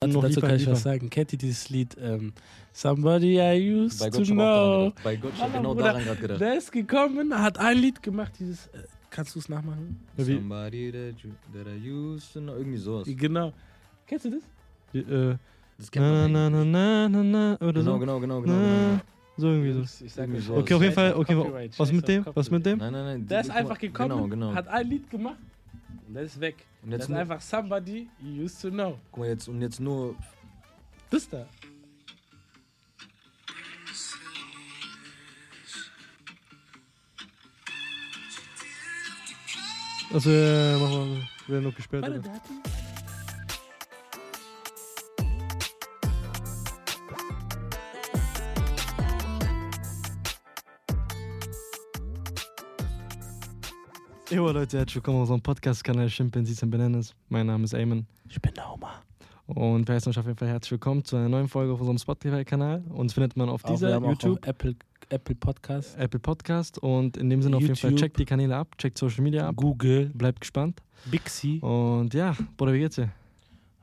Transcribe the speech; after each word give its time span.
Dazu, 0.00 0.12
noch 0.14 0.22
dazu 0.22 0.40
kann 0.40 0.54
ich 0.54 0.66
was 0.68 0.82
sagen. 0.84 1.10
Kennt 1.10 1.32
ihr 1.32 1.38
dieses 1.38 1.70
Lied 1.70 1.96
ähm, 2.00 2.32
Somebody 2.72 3.40
I 3.40 3.74
used 3.74 3.98
Bei 3.98 4.10
to 4.10 4.18
Gott 4.18 4.28
know? 4.28 4.92
Bei 5.02 5.16
Gott 5.16 5.32
schon 5.36 5.40
Wallah, 5.40 5.56
genau 5.58 5.74
Bruder, 5.74 5.84
daran 5.86 6.04
gerade 6.04 6.20
gedacht. 6.20 6.40
Der 6.40 6.56
ist 6.56 6.70
gekommen, 6.70 7.36
hat 7.36 7.58
ein 7.58 7.78
Lied 7.78 8.00
gemacht, 8.00 8.32
dieses. 8.38 8.68
Äh, 8.68 8.84
kannst 9.10 9.34
du 9.34 9.40
es 9.40 9.48
nachmachen? 9.48 9.98
Somebody 10.16 10.92
that, 10.92 11.20
you, 11.20 11.30
that 11.52 11.66
I 11.66 11.90
used 11.90 12.32
to 12.32 12.38
know. 12.40 12.54
Irgendwie 12.54 12.78
sowas. 12.78 13.08
Genau. 13.10 13.52
Kennst 14.06 14.26
du 14.26 14.30
das? 14.30 14.42
Wie, 14.92 15.00
äh, 15.00 15.36
Das 15.76 15.90
kennt 15.90 16.06
na, 16.06 16.12
man 16.28 16.32
na, 16.32 16.48
na, 16.50 16.64
na, 16.64 17.08
na, 17.08 17.22
na, 17.24 17.54
oder 17.60 17.72
Genau, 17.72 17.92
so. 17.94 17.98
genau, 17.98 18.20
genau, 18.20 18.40
genau. 18.40 18.54
Na, 18.54 18.60
genau. 18.90 19.00
so 19.36 19.46
irgendwie 19.48 19.72
so. 19.84 20.04
Ich 20.04 20.12
sag 20.12 20.30
euch, 20.32 20.44
sowas. 20.44 20.60
Okay, 20.62 20.74
auf 20.74 20.82
jeden 20.82 20.94
Fall, 20.94 21.14
okay, 21.14 21.70
was 21.76 21.90
mit 21.90 22.06
dem? 22.06 22.24
Was 22.34 22.48
mit 22.52 22.64
dem? 22.64 22.78
Nein, 22.78 22.92
nein, 22.92 23.04
nein. 23.04 23.26
Der 23.26 23.42
die- 23.42 23.48
ist 23.48 23.52
einfach 23.52 23.78
gekommen, 23.80 24.10
Genau, 24.10 24.28
genau. 24.28 24.54
hat 24.54 24.68
ein 24.68 24.86
Lied 24.86 25.10
gemacht 25.10 25.38
und 26.08 26.14
der 26.14 26.22
ist 26.24 26.40
weg. 26.40 26.56
Und 26.82 26.90
Das 26.90 26.98
jetzt, 26.98 27.04
ist 27.04 27.08
nur, 27.10 27.18
einfach 27.18 27.40
Somebody 27.40 28.08
you 28.20 28.44
used 28.44 28.60
to 28.62 28.70
know. 28.70 28.98
guck 29.12 29.20
mal, 29.20 29.28
jetzt, 29.28 29.48
und 29.48 29.60
jetzt 29.60 29.78
nur. 29.78 30.16
Das 31.10 31.28
da. 31.28 31.46
Also, 40.12 40.30
ja, 40.30 40.78
mach 40.78 40.90
mal. 40.90 41.28
Wird 41.46 41.62
noch 41.62 41.74
gesperrt, 41.74 42.02
Warte, 42.02 42.18
oder? 42.20 42.40
Jo 54.30 54.50
Leute, 54.50 54.78
herzlich 54.78 54.96
willkommen 54.96 55.16
auf 55.18 55.22
unserem 55.22 55.40
Podcast-Kanal 55.40 56.08
Chimpanzees 56.08 56.62
and 56.62 56.70
Bananas. 56.70 57.14
Mein 57.28 57.46
Name 57.46 57.64
ist 57.64 57.72
Eamon 57.72 58.06
Ich 58.28 58.40
bin 58.40 58.52
der 58.54 58.70
Oma. 58.72 59.02
und 59.46 59.88
wir 59.88 59.94
heißen 59.94 60.10
euch 60.10 60.18
auf 60.18 60.26
jeden 60.26 60.36
Fall 60.36 60.48
herzlich 60.48 60.72
willkommen 60.72 61.04
zu 61.04 61.16
einer 61.16 61.28
neuen 61.28 61.48
Folge 61.48 61.72
auf 61.72 61.80
unserem 61.80 61.98
Spotify-Kanal. 61.98 62.82
Uns 62.90 63.14
findet 63.14 63.36
man 63.36 63.48
auf 63.48 63.64
Auch, 63.64 63.70
dieser, 63.70 63.96
auch 63.98 64.02
YouTube, 64.02 64.38
auf 64.42 64.46
Apple, 64.48 64.76
Apple 65.08 65.34
Podcast, 65.34 65.96
Apple 65.98 66.20
Podcast 66.20 66.78
und 66.78 67.16
in 67.16 67.30
dem 67.30 67.40
Sinne 67.42 67.56
auf 67.56 67.62
jeden 67.62 67.76
Fall 67.76 67.90
YouTube. 67.90 68.04
checkt 68.06 68.18
die 68.18 68.24
Kanäle 68.26 68.56
ab, 68.56 68.76
checkt 68.76 68.98
Social 68.98 69.22
Media 69.22 69.48
ab, 69.48 69.56
Google, 69.56 70.10
bleibt 70.14 70.40
gespannt. 70.40 70.82
Bixi. 71.06 71.58
Und 71.60 72.12
ja, 72.12 72.36
Bruder, 72.56 72.74
wie 72.74 72.80
geht's 72.80 72.96
dir? 72.96 73.10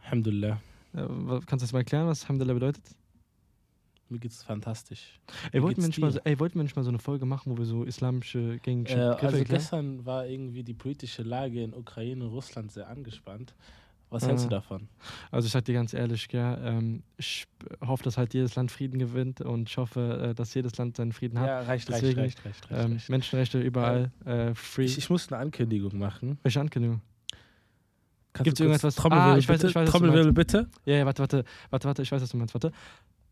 Alhamdulillah. 0.04 0.62
Äh, 0.94 1.00
Kannst 1.48 1.52
du 1.52 1.58
das 1.66 1.74
mal 1.74 1.80
erklären, 1.80 2.08
was 2.08 2.22
Alhamdulillah 2.24 2.54
bedeutet? 2.54 2.84
Mir 4.10 4.20
geht's 4.20 4.44
fantastisch. 4.44 5.20
Ey, 5.52 5.64
wollten 5.64 5.82
wir, 5.82 5.88
nicht 5.88 6.00
mal 6.00 6.14
ey, 6.26 6.40
wollten 6.40 6.56
wir 6.60 6.64
nicht 6.64 6.76
mal 6.76 6.84
so 6.84 6.90
eine 6.90 7.00
Folge 7.00 7.26
machen, 7.26 7.52
wo 7.52 7.58
wir 7.58 7.66
so 7.66 7.84
islamische 7.84 8.60
gängige 8.60 8.94
Äh, 8.94 9.00
also 9.00 9.26
erklären? 9.38 9.46
gestern 9.48 10.06
war 10.06 10.28
irgendwie 10.28 10.64
die 10.64 10.76
politische 10.76 11.24
Lage 11.24 11.64
in 11.64 11.74
Ukraine 11.74 12.24
und 12.24 12.30
Russland 12.30 12.72
sehr 12.72 12.88
angespannt. 12.88 13.56
Was 14.12 14.24
Ah. 14.24 14.28
hältst 14.28 14.46
du 14.46 14.50
davon? 14.50 14.88
Also 15.32 15.48
ich 15.48 15.52
sag 15.52 15.66
dir 15.66 15.74
ganz 15.74 15.92
ehrlich, 15.96 16.28
gell, 16.28 16.58
ähm, 16.64 17.02
ich 17.18 17.48
hoffe, 17.84 18.04
dass 18.04 18.18
halt 18.20 18.36
jedes 18.36 18.54
Land 18.56 18.70
Frieden 18.72 19.00
gewinnt 19.00 19.42
und 19.42 19.68
ich 19.68 19.78
hoffe, 19.78 20.30
äh, 20.30 20.36
dass 20.36 20.54
jedes 20.54 20.78
Land 20.78 20.98
seinen 20.98 21.12
Frieden 21.12 21.40
hat. 21.40 21.48
Ja, 21.48 21.62
reicht, 21.62 21.90
reicht, 21.90 22.04
deswegen, 22.04 22.20
reicht, 22.22 22.46
reicht, 22.46 22.70
reicht, 22.70 22.86
Ähm, 22.86 22.92
reicht. 22.94 23.10
Menschenrechte 23.10 23.60
überall, 23.60 24.12
äh, 24.24 24.54
free. 24.54 24.86
Ich, 24.86 25.00
ich 25.00 25.10
muss 25.10 25.32
eine 25.34 25.42
Ankündigung 25.42 25.98
machen. 25.98 26.38
Welche 26.44 26.62
Ankündigung? 26.62 27.02
Du 28.34 28.44
kurz 28.44 28.60
irgendetwas- 28.60 28.96
Trommelwirbel, 28.96 29.34
Ah, 29.34 29.38
ich 29.40 29.46
weiß- 29.50 29.62
bitte? 29.62 29.76
weiß, 29.76 29.86
du 29.86 29.92
Trommelwirbel, 29.92 30.34
bitte? 30.34 30.70
Ja, 30.86 30.96
ja, 30.98 31.06
warte, 31.08 31.20
warte, 31.24 31.44
warte, 31.72 31.88
warte, 31.88 32.02
ich 32.04 32.12
weiß, 32.12 32.22
was 32.22 32.30
du 32.30 32.38
meinst, 32.38 32.54
warte. 32.54 32.72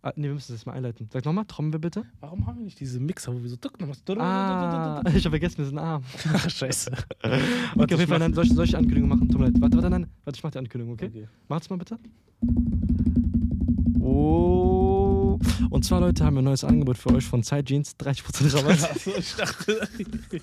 Ah, 0.06 0.12
nee, 0.18 0.28
wir 0.28 0.34
müssen 0.34 0.52
das 0.52 0.66
mal 0.66 0.74
einleiten. 0.74 1.08
Sag 1.14 1.24
nochmal, 1.24 1.46
Trommelwirbel 1.46 1.90
bitte. 1.90 2.06
Warum 2.20 2.46
haben 2.46 2.58
wir 2.58 2.66
nicht 2.66 2.78
diese 2.78 3.00
Mixer, 3.00 3.34
wo 3.34 3.42
wir 3.42 3.50
so 3.50 3.56
duck 3.56 3.80
nochmal 3.80 3.96
Ah, 4.20 5.02
ich 5.06 5.24
habe 5.24 5.30
vergessen, 5.30 5.60
wir 5.60 5.66
sind 5.66 5.78
arm. 5.78 6.04
Ach, 6.34 6.50
scheiße. 6.50 6.92
Okay, 7.22 7.94
auf 7.94 8.00
jeden 8.02 8.08
Fall, 8.08 8.20
dann 8.20 8.34
soll 8.34 8.44
ich, 8.44 8.54
soll 8.54 8.66
ich 8.66 8.76
Ankündigung 8.76 9.08
machen? 9.08 9.30
Tut 9.30 9.40
mir 9.40 9.46
leid. 9.46 9.62
Warte, 9.62 9.78
warte, 9.78 9.90
nein, 9.90 10.08
warte, 10.26 10.38
ich 10.38 10.44
mach 10.44 10.52
die 10.52 10.58
Ankündigung, 10.58 10.96
okay? 10.96 11.06
Okay. 11.06 11.28
Macht's 11.48 11.70
mal 11.70 11.78
bitte. 11.78 11.98
Oh. 14.02 15.40
Und 15.70 15.86
zwar, 15.86 16.02
Leute, 16.02 16.26
haben 16.26 16.36
wir 16.36 16.42
ein 16.42 16.46
neues 16.46 16.66
Angebot 16.66 16.98
für 16.98 17.14
euch 17.16 17.24
von 17.26 17.42
Side 17.42 17.64
Jeans. 17.64 17.96
30% 17.98 18.58
Rabatt. 18.58 18.84
Achso, 18.84 19.12
ich 19.18 19.36
dachte. 19.36 19.88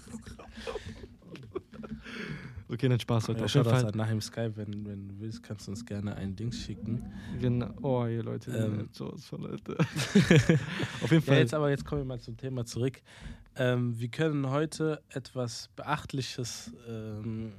Okay, 2.73 2.89
nicht 2.89 3.03
Spaß, 3.03 3.29
Leute. 3.29 3.41
Ja, 3.41 3.45
Auf 3.47 3.55
jeden 3.55 3.69
Fall. 3.69 3.87
an. 3.87 3.93
Nach 3.97 4.09
dem 4.09 4.21
Skype, 4.21 4.53
wenn, 4.57 4.87
wenn 4.87 5.09
du 5.09 5.19
willst, 5.19 5.43
kannst 5.43 5.67
du 5.67 5.73
uns 5.73 5.85
gerne 5.85 6.15
ein 6.15 6.37
Ding 6.37 6.53
schicken. 6.53 7.03
Genau. 7.41 7.71
Oh, 7.83 8.07
ihr 8.07 8.23
Leute. 8.23 8.53
Ähm. 8.53 8.89
so, 8.93 9.17
so, 9.17 9.37
Leute. 9.37 9.77
Auf 11.03 11.11
jeden 11.11 11.15
Ja, 11.15 11.21
Fall. 11.21 11.39
jetzt 11.39 11.53
aber 11.55 11.71
jetzt 11.71 11.85
kommen 11.85 12.03
wir 12.03 12.07
mal 12.07 12.21
zum 12.21 12.37
Thema 12.37 12.65
zurück. 12.65 13.03
Ähm, 13.57 13.99
wir 13.99 14.09
können 14.09 14.51
heute 14.51 15.03
etwas 15.09 15.69
Beachtliches 15.75 16.73
ähm, 16.89 17.53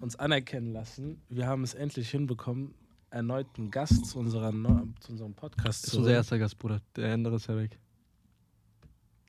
uns 0.00 0.16
anerkennen 0.16 0.72
lassen. 0.72 1.22
Wir 1.28 1.46
haben 1.46 1.62
es 1.62 1.74
endlich 1.74 2.10
hinbekommen, 2.10 2.74
erneut 3.10 3.46
einen 3.56 3.70
Gast 3.70 4.04
zu, 4.06 4.18
unserer 4.18 4.50
zu 4.98 5.12
unserem 5.12 5.34
Podcast 5.34 5.84
das 5.84 5.84
ist 5.84 5.90
zu 5.92 5.98
unser 5.98 6.12
erster 6.12 6.38
Gast, 6.40 6.58
Bruder. 6.58 6.80
Der 6.96 7.14
andere 7.14 7.36
ist 7.36 7.46
ja 7.46 7.56
weg. 7.56 7.78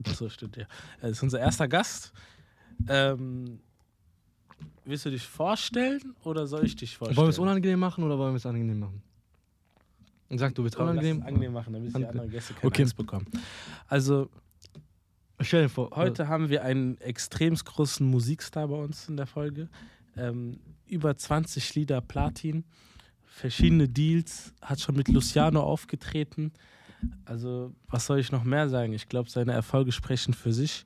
So 0.08 0.30
stimmt, 0.30 0.58
ja. 0.58 0.66
Das 1.00 1.12
ist 1.12 1.22
unser 1.22 1.40
erster 1.40 1.68
Gast. 1.68 2.12
Ähm, 2.88 3.60
willst 4.86 5.06
du 5.06 5.10
dich 5.10 5.26
vorstellen 5.26 6.16
oder 6.24 6.48
soll 6.48 6.66
ich 6.66 6.76
dich 6.76 6.98
vorstellen? 6.98 7.18
Wollen 7.18 7.28
wir 7.28 7.32
es 7.32 7.40
unangenehm 7.40 7.80
machen 7.80 8.04
oder 8.04 8.18
wollen 8.18 8.34
wir 8.34 8.38
es 8.38 8.46
angenehm 8.46 8.80
machen? 8.80 9.02
Und 10.30 10.38
sag, 10.38 10.56
du 10.56 10.64
willst 10.64 10.78
Komm, 10.78 10.88
lass 10.88 10.96
es 10.96 11.02
unangenehm? 11.02 11.28
angenehm 11.28 11.54
machen, 11.54 11.74
damit 11.74 11.96
die 11.96 12.06
anderen 12.06 12.30
Gäste 12.30 12.54
keine 12.54 12.68
Okay. 12.68 12.82
Angst 12.84 12.96
bekommen. 12.98 13.26
Also, 13.88 14.30
Stell 15.44 15.64
dir 15.64 15.70
vor. 15.70 15.90
Heute 15.96 16.28
haben 16.28 16.50
wir 16.50 16.64
einen 16.64 16.98
extrem 17.02 17.56
großen 17.56 18.08
Musikstar 18.08 18.68
bei 18.68 18.76
uns 18.76 19.10
in 19.10 19.18
der 19.18 19.26
Folge. 19.26 19.70
Ähm, 20.16 20.60
über 20.86 21.18
20 21.18 21.74
Lieder 21.74 22.00
Platin, 22.00 22.64
verschiedene 23.26 23.90
Deals, 23.90 24.54
hat 24.62 24.80
schon 24.82 24.96
mit 24.96 25.08
Luciano 25.08 25.62
aufgetreten. 25.64 26.52
Also, 27.26 27.74
was 27.88 28.06
soll 28.06 28.20
ich 28.20 28.32
noch 28.32 28.44
mehr 28.44 28.70
sagen? 28.70 28.94
Ich 28.94 29.10
glaube, 29.10 29.32
seine 29.32 29.54
Erfolge 29.54 29.92
sprechen 29.92 30.34
für 30.36 30.54
sich. 30.54 30.86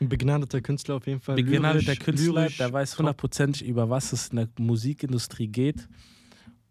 Ein 0.00 0.08
begnadeter 0.08 0.60
Künstler 0.60 0.96
auf 0.96 1.06
jeden 1.06 1.20
Fall. 1.20 1.36
Begnadeter 1.36 1.92
lyrisch, 1.92 1.98
Künstler, 2.00 2.42
lyrisch, 2.42 2.56
der 2.58 2.72
weiß 2.72 2.98
hundertprozentig, 2.98 3.66
über 3.66 3.90
was 3.90 4.12
es 4.12 4.28
in 4.28 4.36
der 4.36 4.48
Musikindustrie 4.58 5.48
geht. 5.48 5.88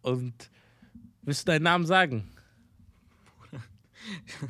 Und 0.01 0.49
willst 1.21 1.47
du 1.47 1.51
deinen 1.51 1.63
Namen 1.63 1.85
sagen? 1.85 2.25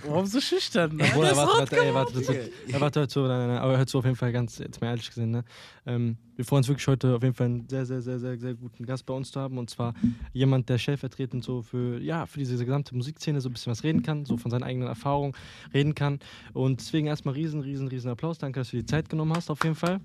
Warum 0.06 0.26
so 0.26 0.40
schüchtern? 0.42 0.90
Bruder, 0.98 1.10
Der 1.22 1.32
ist 1.32 1.38
warte, 1.38 1.58
warte, 1.60 1.78
ey, 1.78 1.94
warte, 1.94 2.14
das 2.14 2.30
ist, 2.30 2.52
ja, 2.68 2.82
warte, 2.82 3.00
hör 3.02 3.08
zu, 3.10 3.22
nein, 3.22 3.30
nein, 3.40 3.48
nein, 3.50 3.58
aber 3.60 3.78
hör 3.78 3.88
zu, 3.88 4.00
auf 4.00 4.06
jeden 4.06 4.16
Fall 4.16 4.32
ganz, 4.32 4.58
jetzt 4.58 4.82
mal 4.82 4.88
ehrlich 4.88 5.08
gesehen, 5.08 5.32
ne? 5.32 5.44
Ähm, 5.86 6.18
wir 6.36 6.46
freuen 6.46 6.60
uns 6.62 6.68
wirklich 6.68 6.88
heute 6.88 7.16
auf 7.16 7.22
jeden 7.22 7.36
Fall 7.36 7.46
einen 7.46 7.70
sehr, 7.70 7.86
sehr, 7.86 8.02
sehr, 8.02 8.18
sehr, 8.20 8.40
sehr 8.40 8.56
guten 8.56 8.86
Gast 8.86 9.06
bei 9.06 9.14
uns 9.14 9.30
zu 9.32 9.40
haben 9.40 9.58
und 9.60 9.70
zwar 9.70 9.94
jemand, 10.32 10.68
der 10.68 10.80
stellvertretend 10.80 11.44
so 11.44 11.62
für, 11.62 12.00
ja, 12.00 12.26
für 12.26 12.40
diese 12.40 12.58
gesamte 12.66 12.96
Musikszene 12.96 13.40
so 13.40 13.50
ein 13.50 13.54
bisschen 13.54 13.70
was 13.72 13.84
reden 13.84 14.02
kann, 14.02 14.26
so 14.26 14.38
von 14.38 14.50
seinen 14.50 14.64
eigenen 14.64 14.88
Erfahrungen 14.88 15.34
reden 15.74 15.94
kann 15.94 16.20
und 16.54 16.80
deswegen 16.80 17.06
erstmal 17.08 17.36
riesen, 17.36 17.62
riesen, 17.62 17.88
riesen 17.88 18.10
Applaus, 18.10 18.40
danke, 18.40 18.60
dass 18.60 18.72
du 18.72 18.78
dir 18.78 18.82
die 18.84 18.88
Zeit 18.88 19.10
genommen 19.10 19.34
hast, 19.36 19.52
auf 19.52 19.64
jeden 19.64 19.76
Fall. 19.76 20.00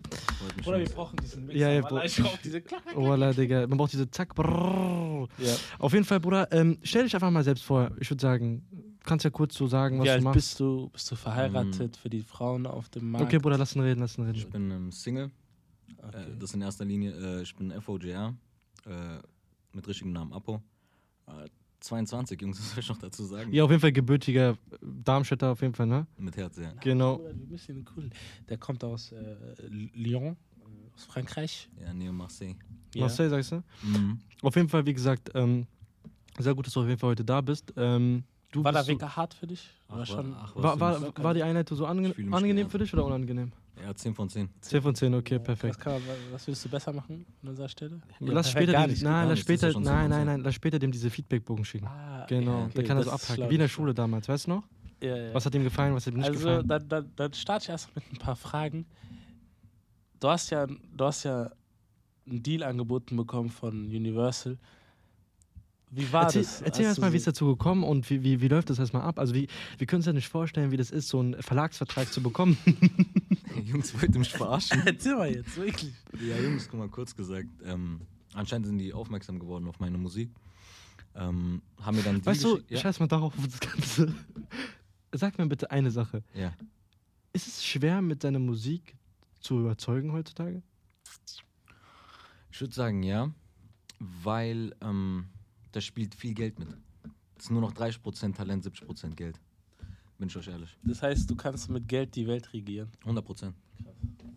Oder 0.66 0.80
wir 0.80 0.86
brauchen 0.86 1.16
diesen 1.16 1.47
Mixer. 1.47 1.59
Ja, 1.60 1.70
ja, 1.72 1.80
Bro- 1.80 2.03
ich 2.04 2.16
brauche 2.16 2.38
diese 2.44 2.60
Klack, 2.60 2.82
klack, 2.84 2.97
Oh, 2.97 3.32
Digga, 3.32 3.66
man 3.66 3.78
braucht 3.78 3.92
diese 3.92 4.10
Zack. 4.10 4.34
Ja. 4.36 5.54
Auf 5.78 5.92
jeden 5.92 6.04
Fall, 6.04 6.20
Bruder, 6.20 6.48
ähm, 6.53 6.78
stell 6.82 7.04
dich 7.04 7.15
einfach 7.15 7.30
mal 7.30 7.44
selbst 7.44 7.65
vor, 7.65 7.91
ich 7.98 8.10
würde 8.10 8.20
sagen, 8.20 8.62
kannst 9.09 9.25
ja 9.25 9.31
kurz 9.31 9.55
so 9.57 9.67
sagen, 9.67 9.99
was 9.99 10.05
Wie 10.05 10.09
du 10.09 10.13
alt 10.15 10.23
machst. 10.25 10.35
bist 10.37 10.61
du? 10.61 10.89
Bist 10.91 11.11
du 11.11 11.17
verheiratet 11.17 11.97
für 11.97 12.11
die 12.11 12.23
Frauen 12.23 12.67
auf 12.67 12.89
dem 12.91 13.11
Markt? 13.11 13.27
Okay, 13.27 13.39
Bruder, 13.39 13.59
lass 13.59 13.75
ihn 13.75 13.81
reden, 13.83 14.01
lass 14.01 14.17
ihn 14.19 14.29
Ich 14.31 14.43
reden. 14.45 14.51
bin 14.53 14.71
ähm, 14.71 14.93
Single. 14.93 15.31
Okay. 15.97 16.33
Äh, 16.33 16.37
das 16.39 16.55
in 16.55 16.61
erster 16.61 16.85
Linie. 16.85 17.13
Äh, 17.13 17.43
ich 17.43 17.55
bin 17.57 17.73
FOJR. 17.81 18.35
Äh, 18.87 19.19
mit 19.73 19.87
richtigem 19.89 20.13
Namen 20.13 20.33
Apo. 20.33 20.63
Äh, 21.27 21.49
22, 21.81 22.41
Jungs, 22.41 22.59
was 22.61 22.71
soll 22.71 22.79
ich 22.81 22.89
noch 22.89 22.99
dazu 22.99 23.25
sagen? 23.25 23.53
Ja, 23.53 23.65
auf 23.65 23.71
jeden 23.71 23.81
Fall 23.81 23.93
gebürtiger 23.93 24.57
Darmstädter, 24.83 25.51
auf 25.53 25.63
jeden 25.63 25.75
Fall, 25.75 25.87
ne? 25.87 26.07
Mit 26.19 26.37
Herz, 26.37 26.57
ja. 26.57 26.73
Genau. 26.81 27.19
Bruder, 27.19 27.39
Wir 27.39 27.47
müssen 27.47 27.77
ihn 27.77 27.85
cool. 27.97 28.11
Der 28.49 28.59
kommt 28.59 28.83
aus 28.85 29.13
äh, 29.13 29.37
Lyon, 29.69 30.37
äh, 30.61 30.95
aus 30.95 31.05
Frankreich. 31.05 31.69
Ja, 31.81 31.93
Neo 31.93 32.13
Marseille. 32.13 32.57
Ja. 32.95 33.03
Marcel, 33.03 33.31
sagst 33.31 33.53
du? 33.53 33.63
Mhm. 33.83 34.21
Auf 34.43 34.57
jeden 34.57 34.69
Fall, 34.69 34.85
wie 34.87 34.95
gesagt, 34.95 35.31
ähm, 35.35 35.67
sehr 36.39 36.55
gut, 36.55 36.67
dass 36.67 36.73
du 36.75 36.81
auf 36.81 36.87
jeden 36.89 36.99
Fall 36.99 37.11
heute 37.11 37.25
da 37.25 37.41
bist. 37.41 37.73
Ähm, 37.77 38.25
du 38.53 38.65
War 38.65 38.72
der 38.72 38.86
Weg 38.86 39.03
hart 39.03 39.34
für 39.34 39.47
dich? 39.47 39.68
Ach, 39.89 39.92
War 39.92 39.98
war- 39.98 40.06
schon 40.06 40.34
ach, 40.34 40.54
war, 40.56 40.62
was 40.65 40.80
war, 40.80 41.00
mich- 41.00 41.18
war 41.24 41.34
die 41.34 41.42
Einheit 41.42 41.68
so 41.68 41.86
ange 41.86 42.15
angenehm 42.33 42.68
für 42.71 42.78
dich 42.78 42.92
oder 42.92 43.04
unangenehm? 43.04 43.53
Ja, 43.80 43.95
10 43.95 44.12
von 44.15 44.28
10. 44.28 44.48
10 44.60 44.83
von 44.83 44.95
10, 44.95 45.15
okay, 45.15 45.36
was, 45.39 45.45
perfekt. 45.45 45.78
kann 45.78 46.04
man, 46.04 46.33
was 46.33 46.47
würdest 46.47 46.65
du 46.65 46.68
besser 46.68 46.92
machen 46.92 47.24
an 47.42 47.48
unserer 47.50 47.68
Stelle? 47.68 48.00
lass 48.18 48.47
perfekt, 48.47 48.50
später, 48.50 48.72
gar 48.72 48.86
dem, 48.86 48.91
nicht. 48.91 49.03
nein, 49.03 49.28
lass 49.28 49.39
später, 49.39 49.66
ja 49.68 49.72
schon 49.72 49.84
10 49.84 49.92
nein, 49.92 50.10
nein, 50.10 50.18
10. 50.21 50.27
nein, 50.27 50.41
lass 50.41 50.54
später 50.54 50.78
dem 50.80 50.91
diese 50.91 51.10
Feedbackbogen 51.10 51.65
schicken. 51.65 51.86
Ah, 51.86 52.27
Genau, 52.28 52.65
okay, 52.65 52.72
da 52.74 52.83
kann 52.83 52.97
er 52.97 53.04
so 53.04 53.10
abhaken. 53.12 53.48
Wie 53.50 53.54
in 53.54 53.60
der 53.60 53.68
Schule 53.68 53.95
damals, 53.95 54.28
weißt 54.28 54.47
du 54.47 54.51
noch? 54.51 54.65
Ja, 55.01 55.16
ja. 55.16 55.33
Was 55.34 55.47
hat 55.47 55.54
ihm 55.54 55.62
gefallen, 55.62 55.94
was 55.94 56.06
hat 56.06 56.12
ihm 56.15 56.18
nicht 56.18 56.27
also, 56.28 56.41
gefallen? 56.41 56.66
dann, 56.66 56.89
dann, 56.89 57.12
dann 57.15 57.33
starte 57.34 57.62
ich 57.65 57.68
erst 57.68 57.94
mit 57.94 58.04
ein 58.12 58.16
paar 58.18 58.34
Fragen. 58.34 58.84
Du 60.18 60.28
hast 60.28 60.51
ja, 60.51 60.66
du 60.66 61.04
hast 61.04 61.22
ja 61.22 61.51
einen 62.28 62.42
Deal 62.42 62.65
angeboten 62.65 63.16
bekommen 63.16 63.48
von 63.51 63.86
Universal. 63.86 64.59
Wie 65.91 66.13
war 66.13 66.25
erzähl 66.25 66.43
das? 66.43 66.61
erzähl 66.61 66.85
Hast 66.85 66.89
erst 66.91 66.99
du 66.99 67.01
mal, 67.03 67.07
so- 67.09 67.13
wie 67.15 67.17
es 67.17 67.25
dazu 67.25 67.47
gekommen 67.47 67.83
und 67.83 68.09
wie, 68.11 68.23
wie, 68.23 68.41
wie 68.41 68.49
läuft 68.49 68.69
das 68.71 68.79
erstmal 68.79 69.03
ab? 69.03 69.19
Also, 69.19 69.35
wie, 69.35 69.49
wir 69.79 69.87
können 69.87 69.99
uns 70.01 70.07
ja 70.07 70.13
nicht 70.13 70.29
vorstellen, 70.29 70.71
wie 70.71 70.77
das 70.77 70.91
ist, 70.91 71.09
so 71.09 71.21
einen 71.21 71.41
Verlagsvertrag 71.43 72.13
zu 72.13 72.23
bekommen. 72.23 72.59
Jungs, 73.65 73.95
wollt 73.95 74.13
ihr 74.15 74.19
mich 74.19 74.31
verarschen? 74.31 74.83
Erzähl 74.87 75.17
mal 75.17 75.35
jetzt, 75.35 75.57
wirklich. 75.57 75.93
Ja, 76.21 76.37
Jungs, 76.39 76.69
guck 76.69 76.79
mal, 76.79 76.89
kurz 76.89 77.15
gesagt. 77.17 77.49
Ähm, 77.65 78.01
anscheinend 78.35 78.67
sind 78.67 78.79
die 78.79 78.93
aufmerksam 78.93 79.39
geworden 79.39 79.67
auf 79.67 79.81
meine 79.81 79.97
Musik. 79.99 80.31
Ähm, 81.15 81.63
haben 81.81 81.97
mir 81.97 82.03
dann 82.03 82.21
die 82.21 82.27
Weißt 82.27 82.45
du, 82.45 82.61
ja, 82.69 82.79
scheiß 82.79 83.01
mal 83.01 83.09
darauf, 83.09 83.37
auf 83.37 83.45
das 83.47 83.59
Ganze. 83.61 84.15
Sag 85.13 85.39
mir 85.39 85.47
bitte 85.47 85.71
eine 85.71 85.91
Sache. 85.91 86.23
ja. 86.35 86.53
Ist 87.33 87.47
es 87.47 87.65
schwer, 87.65 88.01
mit 88.03 88.23
seiner 88.23 88.39
Musik 88.39 88.97
zu 89.41 89.61
überzeugen 89.61 90.13
heutzutage? 90.13 90.63
Ich 92.51 92.61
würde 92.61 92.75
sagen, 92.75 93.03
ja, 93.03 93.31
weil 94.01 94.75
ähm, 94.81 95.27
da 95.72 95.80
spielt 95.80 96.15
viel 96.15 96.34
Geld 96.34 96.59
mit. 96.59 96.68
Es 97.36 97.44
ist 97.44 97.50
nur 97.50 97.60
noch 97.60 97.72
30% 97.72 98.34
Talent, 98.34 98.65
70% 98.65 99.15
Geld. 99.15 99.38
Bin 100.18 100.28
ich 100.28 100.36
euch 100.36 100.48
ehrlich. 100.48 100.76
Das 100.82 101.03
heißt, 101.03 101.30
du 101.30 101.36
kannst 101.36 101.70
mit 101.70 101.86
Geld 101.86 102.15
die 102.16 102.26
Welt 102.26 102.53
regieren. 102.53 102.91
100%. 103.04 103.53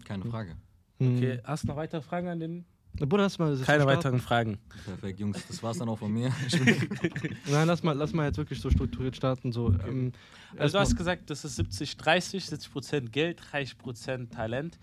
Keine 0.06 0.26
Frage. 0.26 0.56
Okay, 1.00 1.40
hast 1.44 1.64
du 1.64 1.70
noch 1.70 1.76
weitere 1.76 2.02
Fragen 2.02 2.28
an 2.28 2.40
den? 2.40 2.66
Hm. 3.00 3.10
Bruder, 3.10 3.24
lass 3.24 3.40
mal. 3.40 3.56
das 3.56 3.66
Keine 3.66 3.86
weiteren 3.86 4.20
Fragen. 4.20 4.60
Perfekt, 4.86 5.20
Jungs. 5.20 5.44
Das 5.48 5.64
war's 5.64 5.78
dann 5.78 5.90
auch 5.90 5.98
von 5.98 6.12
mir. 6.12 6.32
Nein, 7.50 7.68
lass 7.68 7.82
mal, 7.82 7.94
lass 7.94 8.14
mal 8.14 8.28
jetzt 8.28 8.38
wirklich 8.38 8.60
so 8.62 8.70
strukturiert 8.70 9.16
starten. 9.16 9.52
So, 9.52 9.74
ähm, 9.74 10.12
Also 10.58 10.78
du 10.78 10.82
hast 10.82 10.96
gesagt, 10.96 11.30
das 11.30 11.44
ist 11.46 11.56
70, 11.56 11.98
30, 11.98 12.46
70 12.46 12.72
Prozent 12.72 13.12
Geld, 13.12 13.42
30 13.52 13.78
Prozent 13.78 14.34
Talent. 14.34 14.78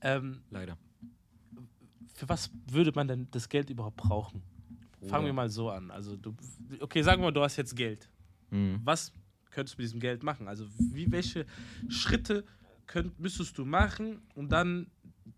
Ähm, 0.00 0.40
leider. 0.50 0.76
für 2.14 2.28
was 2.28 2.50
würde 2.66 2.90
man 2.94 3.06
denn 3.06 3.28
das 3.30 3.48
Geld 3.48 3.70
überhaupt 3.70 3.96
brauchen? 3.98 4.42
Fangen 5.08 5.26
wir 5.26 5.32
mal 5.32 5.48
so 5.50 5.70
an. 5.70 5.90
Also 5.90 6.16
du, 6.16 6.34
okay, 6.80 7.02
sagen 7.02 7.22
wir 7.22 7.26
mal, 7.26 7.32
du 7.32 7.42
hast 7.42 7.56
jetzt 7.56 7.74
Geld. 7.76 8.08
Mhm. 8.50 8.80
Was 8.84 9.12
könntest 9.50 9.76
du 9.78 9.82
mit 9.82 9.86
diesem 9.88 10.00
Geld 10.00 10.22
machen? 10.22 10.46
Also 10.48 10.66
wie, 10.78 11.10
welche 11.10 11.46
Schritte 11.88 12.44
könnt, 12.86 13.18
müsstest 13.18 13.56
du 13.58 13.64
machen, 13.64 14.20
um 14.34 14.48
dann 14.48 14.86